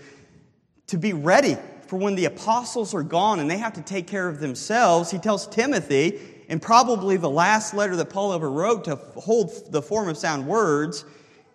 to 0.86 1.00
be 1.00 1.14
ready 1.14 1.58
for 1.88 1.98
when 1.98 2.14
the 2.14 2.26
apostles 2.26 2.94
are 2.94 3.02
gone 3.02 3.40
and 3.40 3.50
they 3.50 3.58
have 3.58 3.74
to 3.74 3.82
take 3.82 4.06
care 4.06 4.28
of 4.28 4.40
themselves. 4.40 5.10
He 5.10 5.18
tells 5.18 5.48
Timothy, 5.48 6.20
in 6.48 6.60
probably 6.60 7.18
the 7.18 7.28
last 7.28 7.74
letter 7.74 7.96
that 7.96 8.12
Paul 8.12 8.34
ever 8.34 8.52
wrote, 8.52 8.84
to 8.84 8.98
hold 9.16 9.72
the 9.72 9.82
form 9.82 10.10
of 10.10 10.18
sound 10.20 10.46
words. 10.46 11.06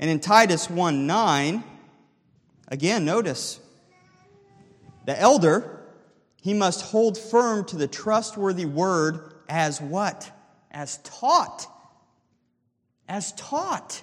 And 0.03 0.11
in 0.11 0.19
Titus 0.19 0.69
1 0.69 1.07
9, 1.07 1.63
again, 2.67 3.05
notice 3.05 3.61
the 5.07 5.17
elder, 5.17 5.81
he 6.43 6.55
must 6.55 6.83
hold 6.83 7.17
firm 7.17 7.65
to 7.67 7.77
the 7.77 7.87
trustworthy 7.87 8.65
word 8.65 9.33
as 9.49 9.81
what? 9.81 10.29
As 10.73 10.99
taught. 11.05 11.69
As 13.09 13.31
taught. 13.35 14.03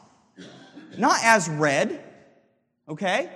Not 0.97 1.19
as 1.21 1.49
read. 1.49 2.01
Okay? 2.87 3.29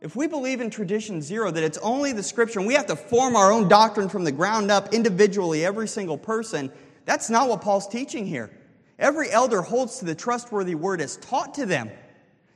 If 0.00 0.16
we 0.16 0.26
believe 0.26 0.60
in 0.60 0.70
tradition 0.70 1.22
zero, 1.22 1.52
that 1.52 1.62
it's 1.62 1.78
only 1.78 2.10
the 2.10 2.24
scripture, 2.24 2.58
and 2.58 2.66
we 2.66 2.74
have 2.74 2.86
to 2.86 2.96
form 2.96 3.36
our 3.36 3.52
own 3.52 3.68
doctrine 3.68 4.08
from 4.08 4.24
the 4.24 4.32
ground 4.32 4.72
up 4.72 4.92
individually, 4.92 5.64
every 5.64 5.86
single 5.86 6.18
person, 6.18 6.72
that's 7.04 7.30
not 7.30 7.48
what 7.48 7.60
Paul's 7.60 7.86
teaching 7.86 8.26
here. 8.26 8.50
Every 8.98 9.30
elder 9.30 9.62
holds 9.62 9.98
to 9.98 10.04
the 10.04 10.14
trustworthy 10.14 10.74
word 10.74 11.00
as 11.00 11.16
taught 11.16 11.54
to 11.54 11.66
them. 11.66 11.90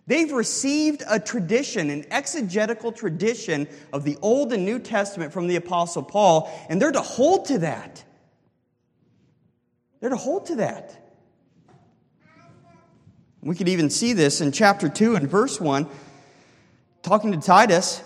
They've 0.06 0.32
received 0.32 1.02
a 1.08 1.20
tradition, 1.20 1.90
an 1.90 2.06
exegetical 2.10 2.92
tradition 2.92 3.68
of 3.92 4.04
the 4.04 4.16
Old 4.22 4.52
and 4.52 4.64
New 4.64 4.78
Testament 4.78 5.32
from 5.32 5.48
the 5.48 5.56
Apostle 5.56 6.02
Paul, 6.02 6.50
and 6.70 6.80
they're 6.80 6.92
to 6.92 7.02
hold 7.02 7.46
to 7.46 7.58
that. 7.58 8.02
They're 10.00 10.10
to 10.10 10.16
hold 10.16 10.46
to 10.46 10.56
that. 10.56 10.98
We 13.42 13.54
could 13.54 13.68
even 13.68 13.90
see 13.90 14.14
this 14.14 14.40
in 14.40 14.50
chapter 14.52 14.88
2 14.88 15.16
and 15.16 15.28
verse 15.28 15.60
1, 15.60 15.86
talking 17.02 17.32
to 17.32 17.38
Titus. 17.38 18.02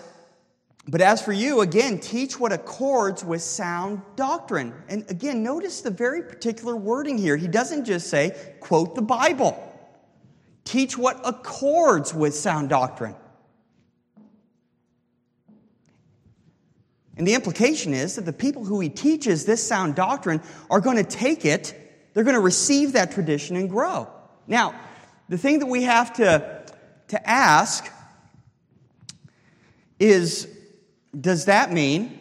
But 0.87 0.99
as 0.99 1.21
for 1.21 1.31
you, 1.31 1.61
again, 1.61 1.99
teach 1.99 2.37
what 2.39 2.51
accords 2.51 3.23
with 3.23 3.41
sound 3.41 4.01
doctrine. 4.15 4.73
And 4.89 5.09
again, 5.09 5.41
notice 5.41 5.81
the 5.81 5.91
very 5.91 6.21
particular 6.21 6.75
wording 6.75 7.17
here. 7.17 7.37
He 7.37 7.47
doesn't 7.47 7.85
just 7.85 8.09
say, 8.09 8.35
quote 8.59 8.95
the 8.95 9.01
Bible. 9.01 9.57
Teach 10.65 10.97
what 10.97 11.21
accords 11.23 12.13
with 12.13 12.35
sound 12.35 12.69
doctrine. 12.69 13.15
And 17.15 17.25
the 17.27 17.35
implication 17.35 17.93
is 17.93 18.15
that 18.15 18.25
the 18.25 18.33
people 18.33 18.65
who 18.65 18.79
he 18.79 18.89
teaches 18.89 19.45
this 19.45 19.65
sound 19.65 19.95
doctrine 19.95 20.41
are 20.69 20.81
going 20.81 20.97
to 20.97 21.03
take 21.03 21.45
it, 21.45 21.79
they're 22.13 22.23
going 22.23 22.35
to 22.35 22.41
receive 22.41 22.93
that 22.93 23.11
tradition 23.11 23.55
and 23.55 23.69
grow. 23.69 24.09
Now, 24.47 24.75
the 25.29 25.37
thing 25.37 25.59
that 25.59 25.67
we 25.67 25.83
have 25.83 26.13
to, 26.13 26.63
to 27.09 27.29
ask 27.29 27.89
is 29.99 30.47
does 31.19 31.45
that 31.45 31.71
mean 31.71 32.19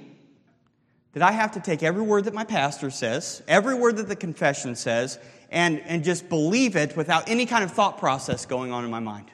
that 1.12 1.22
I 1.22 1.32
have 1.32 1.52
to 1.52 1.60
take 1.60 1.82
every 1.82 2.02
word 2.02 2.24
that 2.24 2.34
my 2.34 2.44
pastor 2.44 2.90
says, 2.90 3.42
every 3.46 3.74
word 3.74 3.96
that 3.96 4.08
the 4.08 4.16
confession 4.16 4.74
says, 4.74 5.18
and, 5.50 5.80
and 5.80 6.02
just 6.02 6.28
believe 6.28 6.76
it 6.76 6.96
without 6.96 7.28
any 7.28 7.46
kind 7.46 7.62
of 7.62 7.70
thought 7.72 7.98
process 7.98 8.46
going 8.46 8.72
on 8.72 8.84
in 8.84 8.90
my 8.90 9.00
mind? 9.00 9.30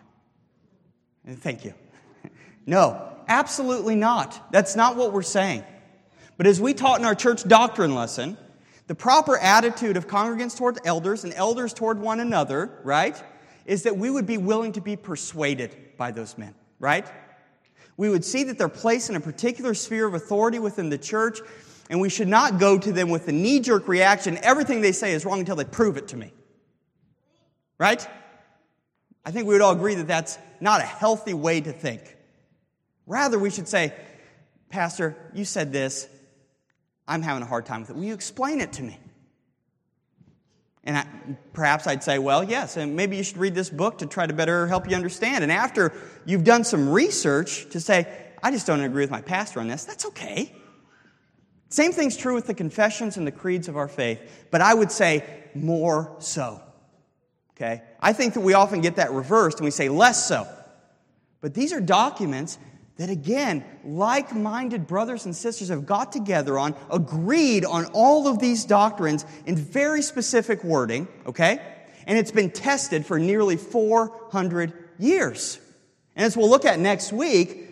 And 1.25 1.41
thank 1.41 1.65
you. 1.65 1.75
No, 2.67 3.17
absolutely 3.29 3.95
not. 3.95 4.53
That's 4.53 4.77
not 4.77 4.95
what 4.95 5.15
we're 5.15 5.23
saying. 5.23 5.65
But 6.37 6.47
as 6.47 6.61
we 6.61 6.75
taught 6.75 7.01
in 7.01 7.07
our 7.07 7.15
church 7.15 7.43
doctrine 7.45 7.95
lesson, 7.95 8.37
the 8.89 8.95
proper 8.95 9.39
attitude 9.39 9.97
of 9.97 10.07
congregants 10.07 10.55
toward 10.55 10.79
elders 10.85 11.25
and 11.25 11.33
elders 11.33 11.73
toward 11.73 11.99
one 11.99 12.21
another, 12.21 12.79
right, 12.85 13.17
is 13.65 13.85
that 13.85 13.97
we 13.97 14.11
would 14.11 14.27
be 14.27 14.37
willing 14.37 14.73
to 14.73 14.83
be 14.83 14.97
persuaded 14.97 15.75
by 15.97 16.11
those 16.11 16.37
men, 16.37 16.55
right? 16.79 17.07
We 17.99 18.09
would 18.09 18.24
see 18.24 18.44
that 18.44 18.57
they're 18.57 18.68
placed 18.68 19.11
in 19.11 19.16
a 19.16 19.20
particular 19.20 19.74
sphere 19.74 20.07
of 20.07 20.14
authority 20.14 20.61
within 20.61 20.88
the 20.88 20.96
church, 20.96 21.40
and 21.90 22.01
we 22.01 22.09
should 22.09 22.28
not 22.28 22.59
go 22.59 22.78
to 22.78 22.92
them 22.92 23.11
with 23.11 23.28
a 23.28 23.32
knee 23.32 23.61
jerk 23.61 23.88
reaction. 23.88 24.38
Everything 24.40 24.80
they 24.80 24.92
say 24.92 25.12
is 25.12 25.26
wrong 25.26 25.40
until 25.40 25.57
they 25.57 25.64
prove 25.64 25.96
it 25.96 26.09
to 26.09 26.16
me. 26.16 26.32
Right? 27.76 28.07
I 29.26 29.32
think 29.32 29.46
we 29.46 29.55
would 29.55 29.61
all 29.61 29.72
agree 29.72 29.96
that 29.96 30.07
that's 30.07 30.38
not 30.61 30.80
a 30.80 30.84
healthy 30.84 31.34
way 31.34 31.61
to 31.61 31.72
think. 31.72 32.16
Rather, 33.07 33.38
we 33.38 33.51
should 33.51 33.66
say, 33.66 33.92
Pastor, 34.68 35.16
you 35.34 35.44
said 35.44 35.72
this. 35.72 36.09
I'm 37.07 37.22
having 37.22 37.42
a 37.42 37.46
hard 37.46 37.66
time 37.66 37.80
with 37.80 37.90
it. 37.90 37.96
Will 37.96 38.05
you 38.05 38.14
explain 38.14 38.61
it 38.61 38.72
to 38.74 38.82
me? 38.82 38.99
And 40.85 40.97
I, 40.97 41.07
perhaps 41.53 41.87
I'd 41.87 42.03
say, 42.03 42.18
well, 42.18 42.43
yes, 42.43 42.76
and 42.76 42.97
maybe 42.97 43.16
you 43.16 43.22
should 43.22 43.37
read 43.37 43.55
this 43.55 43.70
book 43.70 43.99
to 43.99 44.07
try 44.07 44.26
to 44.26 44.33
better 44.33 44.66
help 44.66 44.89
you 44.89 44.97
understand. 44.97 45.43
And 45.43 45.53
after 45.53 45.93
you've 46.24 46.45
done 46.45 46.64
some 46.64 46.89
research 46.89 47.68
to 47.70 47.81
say, 47.81 48.07
I 48.43 48.51
just 48.51 48.66
don't 48.66 48.81
agree 48.81 49.03
with 49.03 49.11
my 49.11 49.20
pastor 49.20 49.61
on 49.61 49.68
this, 49.68 49.85
that's 49.85 50.07
okay. 50.07 50.55
Same 51.68 51.93
thing's 51.93 52.16
true 52.16 52.35
with 52.35 52.47
the 52.47 52.55
confessions 52.55 53.16
and 53.16 53.26
the 53.26 53.33
creeds 53.33 53.68
of 53.68 53.76
our 53.76 53.89
faith, 53.89 54.47
but 54.51 54.61
I 54.61 54.72
would 54.72 54.91
say 54.91 55.24
more 55.55 56.16
so. 56.18 56.62
Okay? 57.53 57.83
I 58.01 58.12
think 58.12 58.35
that 58.35 58.41
we 58.41 58.55
often 58.55 58.81
get 58.81 58.97
that 58.97 59.12
reversed 59.12 59.59
and 59.59 59.64
we 59.64 59.70
say 59.70 59.89
less 59.89 60.26
so. 60.26 60.47
But 61.41 61.55
these 61.55 61.72
are 61.72 61.81
documents 61.81 62.59
that, 62.99 63.11
again, 63.11 63.64
like 63.84 64.34
minded 64.34 64.86
brothers 64.86 65.24
and 65.24 65.34
sisters 65.34 65.68
have 65.68 65.86
got 65.86 66.12
together 66.12 66.59
on, 66.59 66.74
agreed 66.90 67.64
on 67.64 67.86
all 67.86 68.26
of 68.28 68.40
these 68.40 68.64
doctrines 68.64 69.24
in 69.46 69.57
very 69.57 70.03
specific 70.03 70.62
wording, 70.64 71.09
okay? 71.24 71.61
And 72.07 72.18
it's 72.18 72.32
been 72.32 72.51
tested 72.51 73.07
for 73.07 73.18
nearly 73.18 73.57
400 73.57 74.72
years. 74.99 75.61
And 76.16 76.26
as 76.26 76.36
we'll 76.36 76.51
look 76.51 76.64
at 76.64 76.80
next 76.80 77.12
week, 77.12 77.68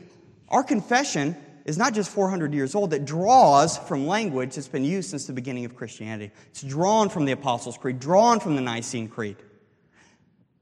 our 0.49 0.63
confession 0.63 1.37
is 1.65 1.77
not 1.77 1.93
just 1.93 2.11
400 2.13 2.55
years 2.55 2.77
old, 2.77 2.95
it 2.95 3.05
draws 3.05 3.77
from 3.77 4.07
language 4.07 4.55
that's 4.55 4.69
been 4.69 4.85
used 4.85 5.11
since 5.11 5.27
the 5.27 5.33
beginning 5.33 5.65
of 5.65 5.75
Christianity. 5.75 6.33
It's 6.51 6.63
drawn 6.63 7.09
from 7.09 7.25
the 7.25 7.33
Apostles' 7.33 7.77
Creed, 7.77 7.99
drawn 7.99 8.39
from 8.39 8.55
the 8.55 8.63
Nicene 8.63 9.09
Creed. 9.09 9.37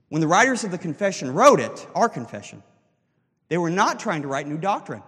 When 0.09 0.23
the 0.23 0.27
writers 0.27 0.65
of 0.65 0.71
the 0.71 0.79
confession 0.79 1.35
wrote 1.35 1.61
it, 1.61 1.87
our 1.95 2.09
confession, 2.09 2.63
they 3.55 3.59
were 3.59 3.71
not 3.71 4.01
trying 4.01 4.23
to 4.23 4.27
write 4.27 4.49
new 4.49 4.59
doctrine. 4.59 5.01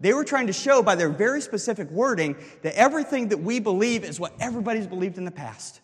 They 0.00 0.12
were 0.12 0.24
trying 0.24 0.48
to 0.48 0.52
show 0.52 0.82
by 0.82 0.96
their 0.96 1.08
very 1.08 1.40
specific 1.40 1.88
wording 1.88 2.34
that 2.62 2.74
everything 2.74 3.28
that 3.28 3.36
we 3.36 3.60
believe 3.60 4.02
is 4.02 4.18
what 4.18 4.32
everybody's 4.40 4.88
believed 4.88 5.18
in 5.18 5.24
the 5.24 5.30
past. 5.30 5.80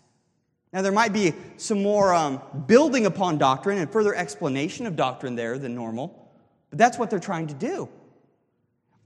Now, 0.72 0.82
there 0.82 0.90
might 0.90 1.12
be 1.12 1.32
some 1.58 1.80
more 1.80 2.12
um, 2.12 2.42
building 2.66 3.06
upon 3.06 3.38
doctrine 3.38 3.78
and 3.78 3.88
further 3.88 4.16
explanation 4.16 4.84
of 4.84 4.96
doctrine 4.96 5.36
there 5.36 5.60
than 5.60 5.76
normal, 5.76 6.28
but 6.70 6.78
that's 6.80 6.98
what 6.98 7.08
they're 7.08 7.20
trying 7.20 7.46
to 7.46 7.54
do. 7.54 7.88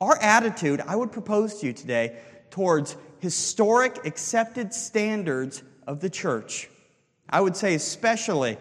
Our 0.00 0.16
attitude, 0.16 0.80
I 0.80 0.96
would 0.96 1.12
propose 1.12 1.60
to 1.60 1.66
you 1.66 1.74
today, 1.74 2.16
towards 2.48 2.96
historic 3.18 4.06
accepted 4.06 4.72
standards 4.72 5.62
of 5.86 6.00
the 6.00 6.08
church, 6.08 6.70
I 7.28 7.42
would 7.42 7.56
say 7.56 7.74
especially 7.74 8.56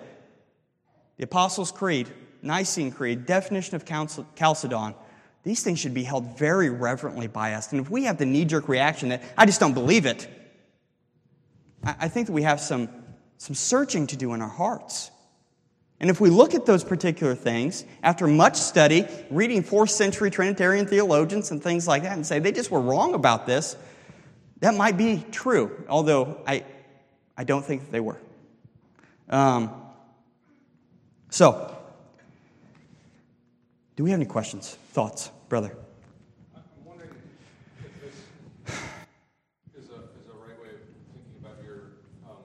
the 1.15 1.23
Apostles' 1.23 1.71
Creed, 1.71 2.09
Nicene 2.41 2.91
Creed, 2.91 3.25
definition 3.25 3.75
of 3.75 3.85
Chalcedon, 3.85 4.95
these 5.43 5.63
things 5.63 5.79
should 5.79 5.93
be 5.93 6.03
held 6.03 6.37
very 6.37 6.69
reverently 6.69 7.27
by 7.27 7.53
us. 7.53 7.71
And 7.71 7.81
if 7.81 7.89
we 7.89 8.03
have 8.03 8.17
the 8.17 8.25
knee 8.25 8.45
jerk 8.45 8.67
reaction 8.67 9.09
that 9.09 9.23
I 9.37 9.45
just 9.45 9.59
don't 9.59 9.73
believe 9.73 10.05
it, 10.05 10.27
I 11.83 12.07
think 12.09 12.27
that 12.27 12.33
we 12.33 12.43
have 12.43 12.59
some, 12.59 12.89
some 13.37 13.55
searching 13.55 14.07
to 14.07 14.17
do 14.17 14.33
in 14.33 14.41
our 14.41 14.49
hearts. 14.49 15.09
And 15.99 16.09
if 16.09 16.19
we 16.19 16.29
look 16.29 16.53
at 16.53 16.65
those 16.65 16.83
particular 16.83 17.35
things, 17.35 17.85
after 18.03 18.27
much 18.27 18.55
study, 18.55 19.07
reading 19.29 19.63
fourth 19.63 19.91
century 19.91 20.29
Trinitarian 20.29 20.85
theologians 20.85 21.51
and 21.51 21.61
things 21.61 21.87
like 21.87 22.03
that, 22.03 22.13
and 22.13 22.25
say 22.25 22.39
they 22.39 22.51
just 22.51 22.71
were 22.71 22.81
wrong 22.81 23.13
about 23.13 23.45
this, 23.45 23.75
that 24.59 24.75
might 24.75 24.97
be 24.97 25.23
true, 25.31 25.85
although 25.89 26.41
I, 26.47 26.65
I 27.35 27.43
don't 27.43 27.65
think 27.65 27.81
that 27.81 27.91
they 27.91 27.99
were. 27.99 28.17
Um, 29.29 29.71
so, 31.29 31.75
do 33.95 34.03
we 34.03 34.09
have 34.11 34.19
any 34.19 34.25
questions, 34.25 34.77
thoughts, 34.93 35.31
brother? 35.49 35.75
I'm 36.55 36.61
wondering 36.85 37.09
if 37.79 38.01
this 38.01 38.15
is 39.83 39.89
a, 39.89 39.95
is 39.95 40.27
a 40.29 40.37
right 40.39 40.57
way 40.61 40.69
of 40.69 40.81
thinking 41.13 41.35
about 41.39 41.57
your 41.63 41.91
um, 42.25 42.37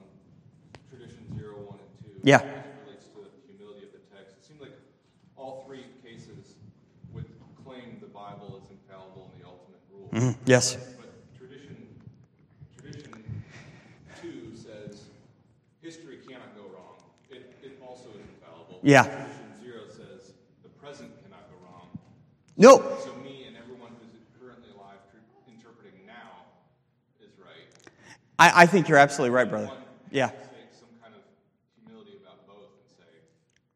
tradition 0.89 1.23
zero, 1.37 1.55
one, 1.65 1.79
and 1.79 2.21
2. 2.21 2.21
Yeah. 2.23 2.37
As 2.37 2.43
it 2.43 2.51
relates 2.85 3.05
to 3.07 3.19
the 3.23 3.29
humility 3.47 3.85
of 3.87 3.91
the 3.93 4.03
text. 4.15 4.35
It 4.39 4.45
seems 4.45 4.61
like 4.61 4.75
all 5.37 5.63
three 5.67 5.85
cases 6.03 6.55
would 7.13 7.25
claim 7.63 7.97
the 8.01 8.07
Bible 8.07 8.61
is 8.63 8.69
infallible 8.69 9.31
and 9.33 9.41
the 9.41 9.47
ultimate 9.47 9.81
rule. 9.91 10.09
Mhm, 10.11 10.35
Yes. 10.45 10.75
But 10.97 11.09
tradition, 11.37 11.87
tradition 12.77 13.23
2 14.21 14.51
says 14.55 15.05
history 15.81 16.19
cannot 16.27 16.55
go 16.55 16.63
wrong. 16.75 16.95
It, 17.29 17.55
it 17.63 17.79
also 17.85 18.09
is 18.09 18.27
infallible. 18.35 18.79
Yeah. 18.83 19.03
Tradition 19.03 19.53
0 19.63 19.79
says 19.89 20.33
the 20.63 20.69
present 20.69 21.11
cannot 21.23 21.49
go 21.49 21.55
wrong. 21.65 21.87
No. 22.57 22.79
So 23.05 23.13
me 23.23 23.45
and 23.47 23.55
everyone 23.55 23.91
who's 24.01 24.17
currently 24.41 24.71
alive 24.75 24.97
interpreting 25.47 26.07
now 26.07 26.49
is 27.21 27.29
right. 27.39 27.69
I, 28.39 28.63
I 28.63 28.65
think 28.65 28.89
you're 28.89 28.97
absolutely 28.97 29.35
right, 29.35 29.47
brother. 29.47 29.69
Yeah. 30.09 30.29
take 30.29 30.73
some 30.73 30.89
kind 30.99 31.13
of 31.13 31.21
humility 31.77 32.17
about 32.19 32.47
both 32.47 32.73
and 32.81 32.97
say, 32.97 33.13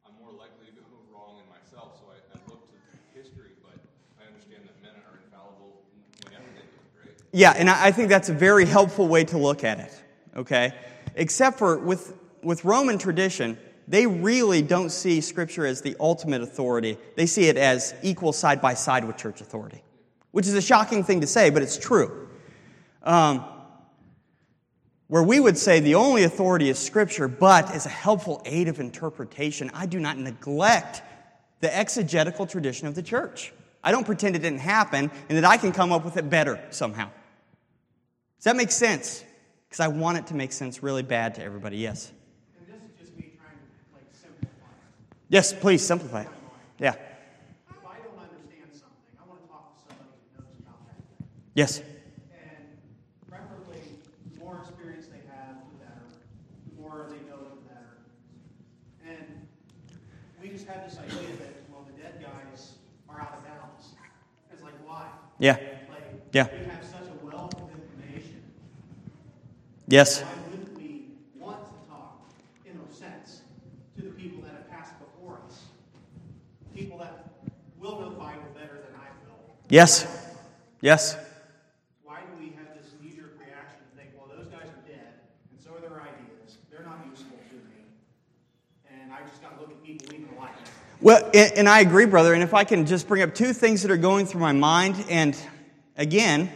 I'm 0.04 0.14
more 0.20 0.32
likely 0.34 0.74
to 0.74 0.82
go 0.90 0.98
wrong 1.14 1.38
in 1.38 1.48
myself, 1.48 2.02
so 2.02 2.10
I, 2.10 2.18
I 2.34 2.42
look 2.50 2.66
to 2.72 3.20
history, 3.20 3.54
but 3.62 3.78
I 4.20 4.26
understand 4.28 4.64
that 4.66 4.82
men 4.82 4.98
are 5.06 5.20
infallible 5.24 5.78
whenever 6.26 6.50
they 6.56 6.66
do. 7.06 7.14
Yeah, 7.34 7.54
and 7.56 7.70
I 7.70 7.88
I 7.88 7.92
think 7.92 8.10
that's 8.10 8.30
a 8.30 8.34
very 8.34 8.66
helpful 8.66 9.08
way 9.08 9.26
to 9.26 9.38
look 9.38 9.64
at 9.64 9.80
it, 9.80 9.94
okay? 10.36 10.74
Except 11.14 11.60
for 11.60 11.78
with, 11.78 12.18
with 12.42 12.66
Roman 12.66 12.98
tradition, 12.98 13.60
they 13.92 14.08
really 14.08 14.62
don't 14.62 14.90
see 14.90 15.22
Scripture 15.22 15.66
as 15.66 15.82
the 15.82 15.96
ultimate 16.00 16.42
authority. 16.42 16.98
They 17.16 17.26
see 17.26 17.50
it 17.50 17.58
as 17.58 17.94
equal 18.02 18.34
side 18.34 18.62
by 18.62 18.74
side 18.74 19.06
with 19.06 19.18
church 19.18 19.42
authority, 19.42 19.84
which 20.32 20.48
is 20.48 20.56
a 20.56 20.62
shocking 20.62 21.04
thing 21.04 21.22
to 21.22 21.28
say, 21.28 21.50
but 21.50 21.62
it's 21.62 21.78
true. 21.78 22.28
Um, 23.04 23.46
where 25.08 25.24
we 25.24 25.42
would 25.42 25.58
say 25.58 25.82
the 25.82 25.96
only 25.96 26.24
authority 26.24 26.70
is 26.70 26.80
Scripture, 26.80 27.28
but 27.28 27.70
as 27.72 27.86
a 27.86 27.90
helpful 27.90 28.42
aid 28.46 28.70
of 28.70 28.80
interpretation, 28.80 29.70
I 29.74 29.86
do 29.86 30.00
not 30.00 30.18
neglect 30.18 31.02
the 31.60 31.76
exegetical 31.76 32.46
tradition 32.48 32.88
of 32.88 32.96
the 32.96 33.04
church. 33.04 33.52
I 33.84 33.92
don't 33.92 34.06
pretend 34.06 34.36
it 34.38 34.40
didn't 34.40 34.60
happen 34.60 35.12
and 35.28 35.38
that 35.38 35.44
I 35.44 35.58
can 35.58 35.74
come 35.74 35.92
up 35.92 36.06
with 36.06 36.16
it 36.16 36.30
better 36.30 36.64
somehow. 36.70 37.10
Does 38.38 38.46
that 38.46 38.56
make 38.56 38.72
sense? 38.72 39.26
Because 39.68 39.82
I 39.82 39.88
want 39.90 40.18
it 40.18 40.28
to 40.28 40.34
make 40.34 40.52
sense 40.52 40.82
really 40.82 41.04
bad 41.04 41.36
to 41.36 41.44
everybody. 41.44 41.78
Yes. 41.78 42.12
And 42.58 42.68
this 42.68 42.82
is 42.82 42.98
just 42.98 43.18
me 43.18 43.32
trying 43.38 43.58
to 43.58 43.94
like 43.94 44.06
simplify 44.14 44.72
it. 44.72 45.21
Yes, 45.32 45.54
please 45.54 45.82
simplify 45.82 46.24
it. 46.24 46.28
Yeah. 46.78 46.90
If 46.90 47.00
I 47.88 47.96
don't 48.04 48.20
understand 48.20 48.68
something, 48.74 49.16
I 49.16 49.24
want 49.30 49.42
to 49.42 49.48
talk 49.48 49.72
to 49.72 49.80
somebody 49.88 50.12
who 50.36 50.44
knows 50.44 50.60
about 50.60 50.86
that 50.88 50.98
thing. 51.08 51.28
Yes. 51.56 51.80
And 51.80 52.68
preferably, 53.30 53.80
the 54.34 54.44
more 54.44 54.60
experience 54.60 55.08
they 55.08 55.24
have, 55.32 55.56
the 55.72 55.86
better. 55.86 56.04
The 56.68 56.82
more 56.82 57.08
they 57.08 57.24
know, 57.32 57.40
the 57.48 57.64
better. 57.72 57.96
And 59.08 59.48
we 60.44 60.50
just 60.50 60.68
have 60.68 60.84
this 60.84 61.00
idea 61.00 61.32
that, 61.40 61.64
well, 61.72 61.88
the 61.88 61.96
dead 61.96 62.20
guys 62.20 62.74
are 63.08 63.22
out 63.22 63.38
of 63.38 63.46
bounds. 63.46 63.96
It's 64.52 64.62
like, 64.62 64.76
why? 64.86 65.08
Yeah. 65.40 65.56
Like, 65.88 66.12
Yeah. 66.34 66.48
we 66.52 66.66
have 66.66 66.84
such 66.84 67.08
a 67.08 67.26
wealth 67.26 67.56
of 67.56 67.70
information. 67.72 68.44
Yes. 69.88 70.20
Why 70.24 70.28
wouldn't 70.52 70.76
we 70.78 71.06
want 71.40 71.64
to 71.68 71.90
talk, 71.90 72.28
in 72.66 72.76
a 72.76 72.94
sense, 72.94 73.44
to 73.96 74.02
the 74.04 74.12
people 74.12 74.42
that 74.44 74.52
have 74.52 74.70
passed 74.70 74.94
before 75.00 75.40
us? 75.48 75.64
People 76.76 76.98
that 77.00 77.30
will 77.80 78.00
know 78.00 78.10
the 78.12 78.16
Bible 78.16 78.48
better 78.54 78.76
than 78.88 78.96
I 78.96 79.08
will. 79.26 79.56
Yes. 79.72 80.06
Yes. 80.82 81.16
Why 82.04 82.18
do 82.20 82.44
we 82.44 82.48
have 82.58 82.76
this 82.76 82.92
knee-jerk 83.02 83.40
reaction 83.40 83.78
to 83.80 83.98
think, 83.98 84.10
well, 84.18 84.28
those 84.28 84.48
guys 84.48 84.64
are 84.66 84.86
dead, 84.86 85.14
and 85.50 85.64
so 85.64 85.74
are 85.74 85.80
their 85.80 86.02
ideas. 86.02 86.58
They're 86.70 86.84
not 86.84 87.00
useful 87.10 87.38
to 87.50 87.56
me. 87.56 87.86
And 88.92 89.14
I 89.14 89.20
just 89.30 89.42
got 89.42 89.56
to 89.56 89.62
look 89.62 89.72
at 89.72 89.82
people 89.82 90.08
we 90.12 90.26
can 90.26 90.38
like. 90.38 90.52
Well, 91.00 91.24
and, 91.34 91.54
and 91.54 91.70
I 91.70 91.80
agree, 91.80 92.06
brother. 92.06 92.34
And 92.34 92.44
if 92.44 92.54
I 92.54 92.66
can 92.66 92.86
just 92.86 93.08
bring 93.08 93.22
up 93.22 93.34
two 93.34 93.54
things 93.54 93.82
that 93.84 93.92
are 93.92 93.98
going 93.98 94.26
through 94.26 94.42
my 94.42 94.52
mind, 94.52 95.06
and 95.10 95.38
again, 95.96 96.52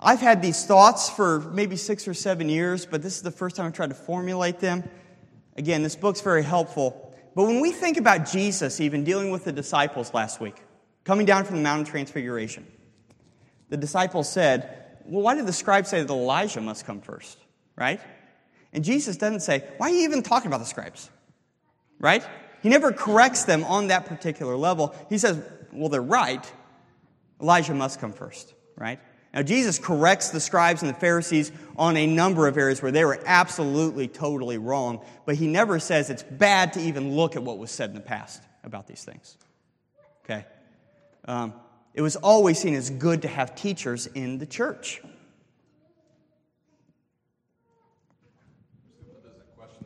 I've 0.00 0.20
had 0.20 0.42
these 0.42 0.66
thoughts 0.66 1.08
for 1.08 1.38
maybe 1.38 1.76
six 1.76 2.08
or 2.08 2.14
seven 2.14 2.48
years, 2.48 2.84
but 2.84 3.00
this 3.00 3.14
is 3.14 3.22
the 3.22 3.30
first 3.30 3.54
time 3.54 3.66
I've 3.66 3.74
tried 3.74 3.90
to 3.90 3.94
formulate 3.94 4.58
them. 4.58 4.82
Again, 5.56 5.84
this 5.84 5.94
book's 5.94 6.22
very 6.22 6.42
helpful. 6.42 7.14
But 7.36 7.44
when 7.44 7.60
we 7.60 7.70
think 7.70 7.96
about 7.96 8.28
Jesus 8.28 8.80
even 8.80 9.04
dealing 9.04 9.30
with 9.30 9.44
the 9.44 9.52
disciples 9.52 10.12
last 10.12 10.40
week, 10.40 10.56
coming 11.08 11.24
down 11.24 11.42
from 11.42 11.56
the 11.56 11.62
Mount 11.62 11.80
of 11.80 11.88
Transfiguration, 11.88 12.66
the 13.70 13.78
disciples 13.78 14.30
said, 14.30 14.84
Well, 15.06 15.22
why 15.22 15.36
did 15.36 15.46
the 15.46 15.54
scribes 15.54 15.88
say 15.88 16.02
that 16.02 16.12
Elijah 16.12 16.60
must 16.60 16.84
come 16.84 17.00
first? 17.00 17.38
Right? 17.76 17.98
And 18.74 18.84
Jesus 18.84 19.16
doesn't 19.16 19.40
say, 19.40 19.64
Why 19.78 19.86
are 19.86 19.94
you 19.94 20.02
even 20.02 20.22
talking 20.22 20.48
about 20.48 20.60
the 20.60 20.66
scribes? 20.66 21.08
Right? 21.98 22.22
He 22.62 22.68
never 22.68 22.92
corrects 22.92 23.44
them 23.44 23.64
on 23.64 23.86
that 23.86 24.04
particular 24.04 24.54
level. 24.54 24.94
He 25.08 25.16
says, 25.16 25.42
Well, 25.72 25.88
they're 25.88 26.02
right. 26.02 26.44
Elijah 27.40 27.72
must 27.72 28.00
come 28.00 28.12
first. 28.12 28.52
Right? 28.76 29.00
Now, 29.32 29.40
Jesus 29.40 29.78
corrects 29.78 30.28
the 30.28 30.40
scribes 30.40 30.82
and 30.82 30.90
the 30.90 31.00
Pharisees 31.00 31.52
on 31.78 31.96
a 31.96 32.06
number 32.06 32.48
of 32.48 32.58
areas 32.58 32.82
where 32.82 32.92
they 32.92 33.06
were 33.06 33.18
absolutely, 33.24 34.08
totally 34.08 34.58
wrong, 34.58 35.02
but 35.24 35.36
he 35.36 35.46
never 35.46 35.78
says 35.78 36.10
it's 36.10 36.22
bad 36.22 36.74
to 36.74 36.80
even 36.80 37.16
look 37.16 37.34
at 37.34 37.42
what 37.42 37.56
was 37.56 37.70
said 37.70 37.88
in 37.88 37.94
the 37.94 38.02
past 38.02 38.42
about 38.62 38.86
these 38.86 39.04
things. 39.04 39.38
Okay? 40.24 40.44
Um, 41.28 41.52
it 41.92 42.00
was 42.02 42.16
always 42.16 42.58
seen 42.58 42.74
as 42.74 42.90
good 42.90 43.22
to 43.22 43.28
have 43.28 43.54
teachers 43.54 44.06
in 44.06 44.38
the 44.38 44.46
church. 44.46 45.02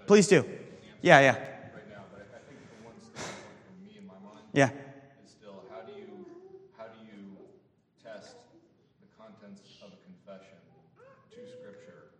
Please 0.07 0.28
do. 0.28 0.45
Yeah, 1.01 1.20
yeah. 1.20 1.30
Right 1.30 1.88
now, 1.90 2.05
but 2.12 2.26
I 2.32 2.36
I 2.36 2.40
think 2.47 2.59
the 2.62 2.84
one 2.84 2.95
standpoint 3.01 3.34
for 3.66 3.74
me 3.82 3.99
in 3.99 4.07
my 4.07 4.14
mind. 4.22 4.47
Yeah. 4.53 4.70
Still, 5.26 5.64
how 5.70 5.82
do 5.82 5.93
you, 5.99 6.26
how 6.76 6.84
do 6.84 6.99
you 7.07 7.38
test 8.03 8.36
the 9.01 9.09
contents 9.18 9.62
of 9.82 9.90
a 9.95 9.99
confession 10.07 10.59
to 11.30 11.38
Scripture 11.43 12.14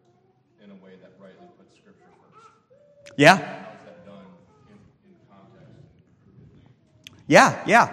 in 0.65 0.71
a 0.71 0.79
way 0.83 0.99
that 1.03 1.15
rightly 1.21 1.47
puts 1.59 1.77
Scripture 1.77 2.11
first? 2.19 3.15
Yeah. 3.19 3.37
How 3.37 3.77
is 3.77 3.85
that 3.87 4.07
done 4.07 4.27
in, 4.71 4.79
in 5.07 5.15
context? 5.31 5.79
Yeah, 7.27 7.63
yeah. 7.67 7.87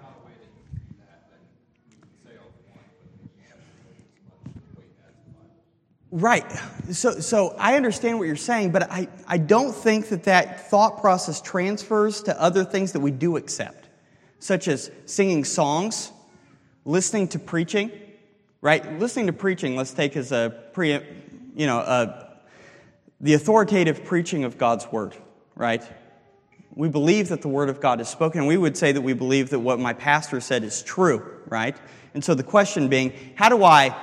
Not 0.00 0.16
a 0.16 0.26
way 0.26 0.34
that 0.38 0.50
you 0.54 0.64
can 0.70 0.80
do 0.86 0.96
that, 1.02 1.28
then 1.28 1.42
we 1.90 1.98
can 1.98 2.14
say 2.24 2.34
all 2.40 2.50
we 2.56 2.62
want, 2.72 2.82
but 2.94 3.30
you 3.36 3.42
have 3.50 3.58
to 3.58 3.74
put 3.84 3.94
as 4.00 4.16
much 4.26 4.48
weight 4.78 4.96
as 5.02 5.14
the 5.22 5.34
Bible. 5.34 5.60
Right. 6.12 6.44
So, 6.90 7.20
so 7.20 7.56
I 7.58 7.76
understand 7.76 8.18
what 8.18 8.26
you're 8.26 8.36
saying, 8.36 8.70
but 8.70 8.92
I, 8.92 9.08
I 9.26 9.38
don't 9.38 9.74
think 9.74 10.10
that 10.10 10.24
that 10.24 10.68
thought 10.68 11.00
process 11.00 11.40
transfers 11.40 12.22
to 12.24 12.38
other 12.38 12.64
things 12.64 12.92
that 12.92 13.00
we 13.00 13.10
do 13.10 13.38
accept, 13.38 13.88
such 14.38 14.68
as 14.68 14.90
singing 15.06 15.42
songs, 15.42 16.12
listening 16.84 17.28
to 17.28 17.38
preaching, 17.38 17.90
right? 18.60 18.98
Listening 18.98 19.28
to 19.28 19.32
preaching, 19.32 19.74
let's 19.74 19.94
take 19.94 20.14
as 20.14 20.32
a 20.32 20.54
pre, 20.74 21.00
you 21.56 21.66
know, 21.66 21.78
a, 21.78 22.36
the 23.22 23.32
authoritative 23.32 24.04
preaching 24.04 24.44
of 24.44 24.58
God's 24.58 24.86
word, 24.92 25.16
right? 25.54 25.82
We 26.74 26.90
believe 26.90 27.30
that 27.30 27.40
the 27.40 27.48
word 27.48 27.70
of 27.70 27.80
God 27.80 28.02
is 28.02 28.08
spoken. 28.10 28.44
We 28.44 28.58
would 28.58 28.76
say 28.76 28.92
that 28.92 29.00
we 29.00 29.14
believe 29.14 29.48
that 29.48 29.60
what 29.60 29.80
my 29.80 29.94
pastor 29.94 30.42
said 30.42 30.62
is 30.62 30.82
true, 30.82 31.40
right? 31.46 31.76
And 32.12 32.22
so 32.22 32.34
the 32.34 32.42
question 32.42 32.88
being, 32.88 33.14
how 33.34 33.48
do 33.48 33.64
I 33.64 33.96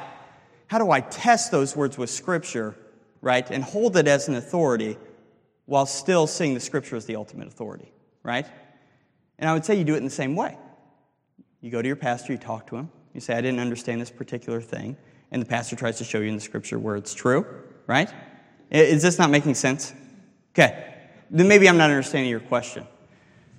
how 0.69 0.77
do 0.77 0.91
I 0.91 1.01
test 1.01 1.51
those 1.51 1.75
words 1.75 1.97
with 1.97 2.09
Scripture, 2.09 2.75
right, 3.21 3.49
and 3.49 3.63
hold 3.63 3.97
it 3.97 4.07
as 4.07 4.27
an 4.27 4.35
authority 4.35 4.97
while 5.65 5.85
still 5.85 6.27
seeing 6.27 6.53
the 6.53 6.59
Scripture 6.59 6.95
as 6.95 7.05
the 7.05 7.15
ultimate 7.15 7.47
authority, 7.47 7.91
right? 8.23 8.47
And 9.37 9.49
I 9.49 9.53
would 9.53 9.65
say 9.65 9.75
you 9.75 9.83
do 9.83 9.95
it 9.95 9.97
in 9.97 10.03
the 10.03 10.09
same 10.09 10.35
way. 10.35 10.57
You 11.61 11.71
go 11.71 11.81
to 11.81 11.87
your 11.87 11.95
pastor, 11.95 12.33
you 12.33 12.37
talk 12.39 12.67
to 12.67 12.75
him, 12.75 12.89
you 13.13 13.21
say, 13.21 13.35
I 13.35 13.41
didn't 13.41 13.59
understand 13.59 13.99
this 13.99 14.11
particular 14.11 14.61
thing, 14.61 14.95
and 15.31 15.41
the 15.41 15.45
pastor 15.45 15.75
tries 15.75 15.97
to 15.97 16.03
show 16.03 16.19
you 16.19 16.29
in 16.29 16.35
the 16.35 16.41
Scripture 16.41 16.79
where 16.79 16.95
it's 16.95 17.13
true, 17.13 17.45
right? 17.87 18.09
Is 18.69 19.01
this 19.01 19.17
not 19.17 19.29
making 19.29 19.55
sense? 19.55 19.93
Okay, 20.53 20.93
then 21.29 21.47
maybe 21.47 21.67
I'm 21.67 21.77
not 21.77 21.89
understanding 21.89 22.29
your 22.29 22.39
question. 22.39 22.85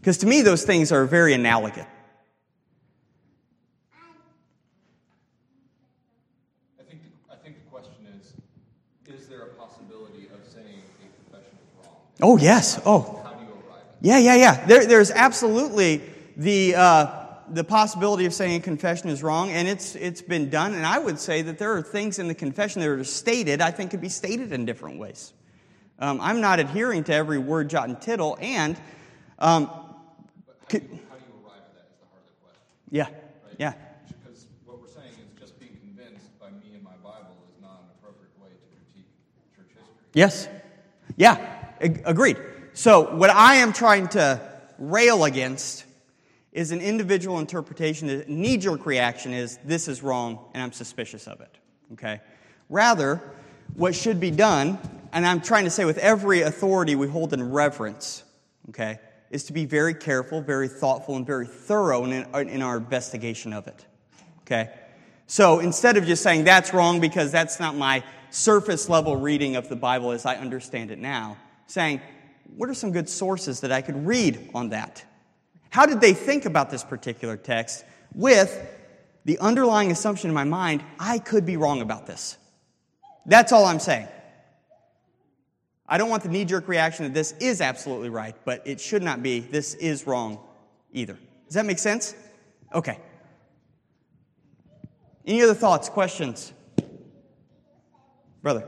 Because 0.00 0.18
to 0.18 0.26
me, 0.26 0.42
those 0.42 0.64
things 0.64 0.92
are 0.92 1.04
very 1.04 1.34
analogous. 1.34 1.86
I 6.78 6.82
think, 6.88 7.02
the, 7.02 7.10
I 7.32 7.36
think 7.36 7.56
the 7.62 7.70
question 7.70 8.06
is, 8.18 8.34
is 9.14 9.28
there 9.28 9.42
a 9.42 9.48
possibility 9.54 10.28
of 10.32 10.40
saying 10.50 10.82
a 11.02 11.30
confession 11.30 11.58
is 11.62 11.86
wrong? 11.86 11.96
Oh, 12.22 12.36
yes. 12.38 12.80
Oh, 12.84 13.20
How 13.24 13.32
do 13.32 13.44
you 13.44 13.50
arrive 13.50 13.82
Yeah, 14.00 14.18
yeah, 14.18 14.34
yeah. 14.36 14.66
There, 14.66 14.86
there's 14.86 15.10
absolutely 15.10 16.02
the, 16.36 16.74
uh, 16.74 17.06
the 17.48 17.64
possibility 17.64 18.26
of 18.26 18.34
saying 18.34 18.60
a 18.60 18.62
confession 18.62 19.08
is 19.08 19.22
wrong, 19.22 19.50
and 19.50 19.66
it's, 19.68 19.94
it's 19.96 20.22
been 20.22 20.50
done. 20.50 20.74
And 20.74 20.86
I 20.86 20.98
would 20.98 21.18
say 21.18 21.42
that 21.42 21.58
there 21.58 21.72
are 21.76 21.82
things 21.82 22.18
in 22.18 22.28
the 22.28 22.34
confession 22.34 22.80
that 22.80 22.88
are 22.88 23.04
stated, 23.04 23.60
I 23.60 23.70
think, 23.70 23.90
could 23.90 24.00
be 24.00 24.08
stated 24.08 24.52
in 24.52 24.64
different 24.64 24.98
ways. 24.98 25.32
Um, 25.98 26.20
I'm 26.20 26.40
not 26.40 26.60
adhering 26.60 27.04
to 27.04 27.14
every 27.14 27.38
word, 27.38 27.68
jot, 27.68 27.88
and 27.88 28.00
tittle, 28.00 28.38
and 28.40 28.76
um, 29.38 29.66
could- 30.68 30.82
How 30.82 30.88
do 30.88 31.24
you 31.28 31.44
arrive 31.44 31.60
at 31.60 31.74
that 31.74 31.88
is 31.90 31.98
the 32.00 32.06
heart 32.08 32.22
of 32.24 32.30
the 32.32 32.40
question. 32.40 32.62
yeah, 32.90 33.04
right? 33.04 33.56
yeah, 33.58 33.74
Because 34.08 34.46
what 34.64 34.80
we're 34.80 34.86
saying 34.88 35.12
is 35.12 35.38
just 35.38 35.58
being 35.60 35.76
convinced 35.76 36.38
by 36.40 36.48
me 36.48 36.72
and 36.74 36.82
my 36.82 36.96
Bible 37.04 37.36
is 37.52 37.60
not 37.60 37.84
an 37.84 37.90
appropriate 37.98 38.32
way 38.40 38.48
to 38.48 38.66
critique 38.72 39.08
church 39.54 39.68
history. 39.76 39.94
yes, 40.14 40.48
yeah, 41.16 41.36
agreed. 41.80 42.36
So, 42.72 43.14
what 43.16 43.30
I 43.30 43.56
am 43.56 43.72
trying 43.72 44.08
to 44.08 44.40
rail 44.78 45.24
against 45.24 45.84
is 46.52 46.72
an 46.72 46.80
individual 46.80 47.38
interpretation. 47.38 48.08
The 48.08 48.24
knee 48.26 48.56
jerk 48.56 48.86
reaction 48.86 49.32
is 49.32 49.58
this 49.64 49.88
is 49.88 50.02
wrong 50.02 50.38
and 50.54 50.62
I'm 50.62 50.72
suspicious 50.72 51.28
of 51.28 51.40
it. 51.40 51.58
Okay? 51.92 52.20
Rather, 52.68 53.20
what 53.74 53.94
should 53.94 54.20
be 54.20 54.30
done, 54.30 54.78
and 55.12 55.26
I'm 55.26 55.40
trying 55.40 55.64
to 55.64 55.70
say 55.70 55.84
with 55.84 55.98
every 55.98 56.42
authority 56.42 56.96
we 56.96 57.08
hold 57.08 57.32
in 57.32 57.52
reverence, 57.52 58.24
okay, 58.70 58.98
is 59.30 59.44
to 59.44 59.52
be 59.52 59.64
very 59.64 59.94
careful, 59.94 60.40
very 60.40 60.68
thoughtful, 60.68 61.16
and 61.16 61.26
very 61.26 61.46
thorough 61.46 62.04
in, 62.04 62.12
in 62.48 62.62
our 62.62 62.76
investigation 62.76 63.52
of 63.52 63.68
it. 63.68 63.84
Okay? 64.40 64.70
So 65.26 65.60
instead 65.60 65.96
of 65.96 66.06
just 66.06 66.22
saying 66.22 66.44
that's 66.44 66.74
wrong 66.74 67.00
because 67.00 67.30
that's 67.30 67.60
not 67.60 67.76
my 67.76 68.02
surface 68.30 68.88
level 68.88 69.16
reading 69.16 69.54
of 69.54 69.68
the 69.68 69.76
Bible 69.76 70.10
as 70.10 70.26
I 70.26 70.36
understand 70.36 70.90
it 70.90 70.98
now, 70.98 71.36
saying, 71.70 72.00
what 72.56 72.68
are 72.68 72.74
some 72.74 72.92
good 72.92 73.08
sources 73.08 73.60
that 73.60 73.72
I 73.72 73.80
could 73.80 74.06
read 74.06 74.50
on 74.54 74.70
that? 74.70 75.04
How 75.70 75.86
did 75.86 76.00
they 76.00 76.14
think 76.14 76.44
about 76.44 76.70
this 76.70 76.82
particular 76.82 77.36
text 77.36 77.84
with 78.14 78.68
the 79.24 79.38
underlying 79.38 79.90
assumption 79.90 80.30
in 80.30 80.34
my 80.34 80.44
mind, 80.44 80.82
I 80.98 81.18
could 81.18 81.46
be 81.46 81.56
wrong 81.56 81.80
about 81.80 82.06
this? 82.06 82.36
That's 83.26 83.52
all 83.52 83.64
I'm 83.66 83.78
saying. 83.78 84.08
I 85.86 85.98
don't 85.98 86.08
want 86.08 86.22
the 86.22 86.28
knee 86.28 86.44
jerk 86.44 86.68
reaction 86.68 87.04
that 87.04 87.14
this 87.14 87.32
is 87.40 87.60
absolutely 87.60 88.10
right, 88.10 88.34
but 88.44 88.62
it 88.64 88.80
should 88.80 89.02
not 89.02 89.22
be 89.22 89.40
this 89.40 89.74
is 89.74 90.06
wrong 90.06 90.38
either. 90.92 91.18
Does 91.46 91.54
that 91.54 91.66
make 91.66 91.78
sense? 91.78 92.14
Okay. 92.72 92.98
Any 95.26 95.42
other 95.42 95.54
thoughts, 95.54 95.88
questions? 95.88 96.52
Brother. 98.42 98.64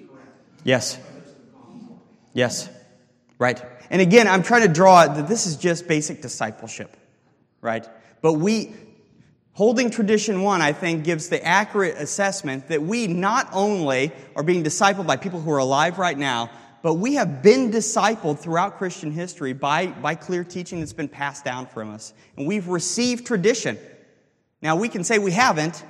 corrected. 0.08 0.66
Yes. 0.66 0.96
by 0.96 1.02
those 1.02 1.24
that 1.26 1.38
have 1.38 1.54
gone 1.54 1.80
before. 1.80 1.98
Yes. 2.34 2.70
Right. 3.40 3.62
And 3.90 4.02
again, 4.02 4.28
I'm 4.28 4.44
trying 4.44 4.62
to 4.62 4.74
draw 4.74 5.08
that 5.08 5.28
this 5.28 5.48
is 5.48 5.58
just 5.58 5.88
basic 5.88 6.22
discipleship, 6.22 6.96
right? 7.62 7.86
But 8.22 8.34
we, 8.34 8.74
holding 9.52 9.90
tradition 9.90 10.42
one, 10.42 10.62
I 10.62 10.72
think, 10.72 11.04
gives 11.04 11.30
the 11.30 11.44
accurate 11.46 11.98
assessment 11.98 12.70
that 12.70 12.82
we 12.82 13.08
not 13.08 13.50
only 13.52 14.14
are 14.36 14.44
being 14.44 14.64
discipled 14.64 15.08
by 15.08 15.18
people 15.18 15.42
who 15.42 15.52
are 15.52 15.58
alive 15.58 15.98
right 16.00 16.18
now, 16.18 16.52
but 16.88 16.94
we 16.94 17.16
have 17.16 17.44
been 17.44 17.70
discipled 17.70 18.40
throughout 18.40 18.78
Christian 18.78 19.12
history 19.12 19.52
by, 19.52 19.88
by 19.88 20.16
clear 20.16 20.46
teaching 20.46 20.80
that's 20.80 20.94
been 20.94 21.10
passed 21.10 21.44
down 21.44 21.68
from 21.68 21.92
us. 21.92 22.14
And 22.38 22.48
we've 22.48 22.70
received 22.70 23.28
tradition. 23.28 23.78
Now, 24.62 24.78
we 24.78 24.88
can 24.88 25.04
say 25.04 25.20
we 25.20 25.34
haven't, 25.34 25.84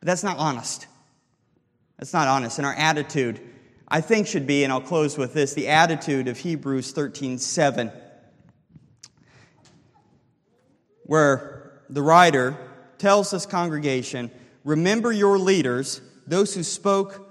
but 0.00 0.06
that's 0.06 0.24
not 0.24 0.38
honest. 0.38 0.86
That's 1.98 2.14
not 2.14 2.28
honest. 2.28 2.56
And 2.56 2.66
our 2.66 2.72
attitude, 2.72 3.38
I 3.88 4.00
think, 4.00 4.26
should 4.26 4.46
be, 4.46 4.64
and 4.64 4.72
I'll 4.72 4.80
close 4.80 5.18
with 5.18 5.34
this 5.34 5.52
the 5.52 5.68
attitude 5.68 6.28
of 6.28 6.38
Hebrews 6.38 6.92
13 6.92 7.36
7, 7.36 7.92
where 11.02 11.82
the 11.90 12.00
writer 12.00 12.56
tells 12.96 13.32
this 13.32 13.44
congregation 13.44 14.30
remember 14.64 15.12
your 15.12 15.38
leaders, 15.38 16.00
those 16.26 16.54
who 16.54 16.62
spoke 16.62 17.27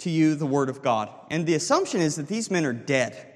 to 0.00 0.10
you 0.10 0.34
the 0.34 0.46
word 0.46 0.68
of 0.68 0.82
God. 0.82 1.08
And 1.30 1.46
the 1.46 1.54
assumption 1.54 2.00
is 2.00 2.16
that 2.16 2.28
these 2.28 2.50
men 2.50 2.64
are 2.64 2.72
dead. 2.72 3.26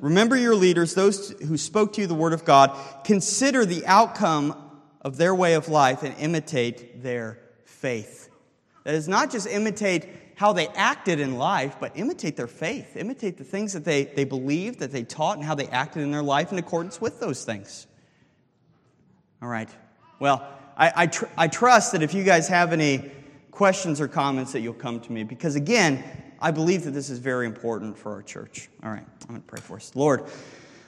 Remember 0.00 0.36
your 0.36 0.54
leaders, 0.54 0.94
those 0.94 1.30
who 1.30 1.56
spoke 1.56 1.92
to 1.94 2.00
you 2.00 2.06
the 2.06 2.14
word 2.14 2.32
of 2.32 2.44
God. 2.44 2.76
Consider 3.04 3.64
the 3.64 3.86
outcome 3.86 4.54
of 5.02 5.16
their 5.16 5.34
way 5.34 5.54
of 5.54 5.68
life 5.68 6.02
and 6.02 6.14
imitate 6.18 7.02
their 7.02 7.38
faith. 7.64 8.28
That 8.84 8.94
is 8.94 9.08
not 9.08 9.30
just 9.30 9.46
imitate 9.46 10.08
how 10.36 10.52
they 10.54 10.68
acted 10.68 11.20
in 11.20 11.36
life, 11.36 11.76
but 11.78 11.92
imitate 11.94 12.36
their 12.36 12.46
faith. 12.46 12.96
Imitate 12.96 13.36
the 13.36 13.44
things 13.44 13.74
that 13.74 13.84
they, 13.84 14.04
they 14.04 14.24
believed, 14.24 14.78
that 14.78 14.90
they 14.90 15.04
taught, 15.04 15.36
and 15.36 15.44
how 15.44 15.54
they 15.54 15.66
acted 15.66 16.02
in 16.02 16.10
their 16.10 16.22
life 16.22 16.50
in 16.50 16.58
accordance 16.58 17.00
with 17.00 17.20
those 17.20 17.44
things. 17.44 17.86
All 19.42 19.48
right. 19.48 19.68
Well, 20.18 20.46
I, 20.76 20.92
I, 20.96 21.06
tr- 21.08 21.26
I 21.36 21.48
trust 21.48 21.92
that 21.92 22.02
if 22.02 22.14
you 22.14 22.24
guys 22.24 22.48
have 22.48 22.72
any 22.72 23.10
questions 23.50 24.00
or 24.00 24.08
comments, 24.08 24.52
that 24.52 24.60
you'll 24.60 24.74
come 24.74 25.00
to 25.00 25.12
me 25.12 25.24
because, 25.24 25.56
again, 25.56 26.04
I 26.40 26.50
believe 26.50 26.84
that 26.84 26.92
this 26.92 27.10
is 27.10 27.18
very 27.18 27.46
important 27.46 27.98
for 27.98 28.12
our 28.12 28.22
church. 28.22 28.68
All 28.82 28.90
right, 28.90 29.04
I'm 29.22 29.28
going 29.28 29.40
to 29.40 29.46
pray 29.46 29.60
for 29.60 29.76
us. 29.76 29.92
Lord, 29.94 30.24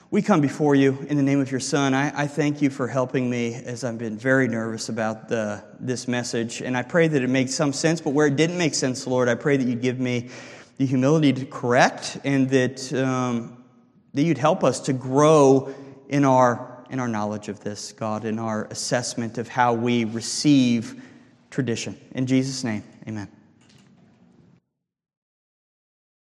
we 0.09 0.21
come 0.21 0.41
before 0.41 0.75
you 0.75 0.97
in 1.09 1.17
the 1.17 1.23
name 1.23 1.39
of 1.39 1.49
your 1.49 1.59
Son. 1.59 1.93
I, 1.93 2.23
I 2.23 2.27
thank 2.27 2.61
you 2.61 2.69
for 2.69 2.87
helping 2.87 3.29
me 3.29 3.55
as 3.55 3.83
I've 3.83 3.97
been 3.97 4.17
very 4.17 4.47
nervous 4.47 4.89
about 4.89 5.27
the, 5.27 5.63
this 5.79 6.07
message. 6.07 6.61
And 6.61 6.77
I 6.77 6.83
pray 6.83 7.07
that 7.07 7.21
it 7.23 7.29
makes 7.29 7.53
some 7.55 7.73
sense, 7.73 7.99
but 7.99 8.11
where 8.11 8.27
it 8.27 8.35
didn't 8.35 8.57
make 8.57 8.75
sense, 8.75 9.07
Lord, 9.07 9.27
I 9.27 9.33
pray 9.33 9.57
that 9.57 9.67
you 9.67 9.75
give 9.75 9.99
me 9.99 10.29
the 10.77 10.85
humility 10.85 11.33
to 11.33 11.45
correct 11.45 12.19
and 12.23 12.49
that, 12.49 12.93
um, 12.93 13.63
that 14.13 14.21
you'd 14.21 14.37
help 14.37 14.63
us 14.63 14.81
to 14.81 14.93
grow 14.93 15.73
in 16.09 16.25
our, 16.25 16.83
in 16.91 16.99
our 16.99 17.07
knowledge 17.07 17.47
of 17.47 17.59
this, 17.61 17.91
God, 17.91 18.23
in 18.23 18.37
our 18.37 18.65
assessment 18.65 19.39
of 19.39 19.47
how 19.47 19.73
we 19.73 20.05
receive 20.05 21.03
tradition. 21.53 21.95
In 22.15 22.25
Jesus' 22.25 22.63
name, 22.63 22.83
amen. 23.07 23.29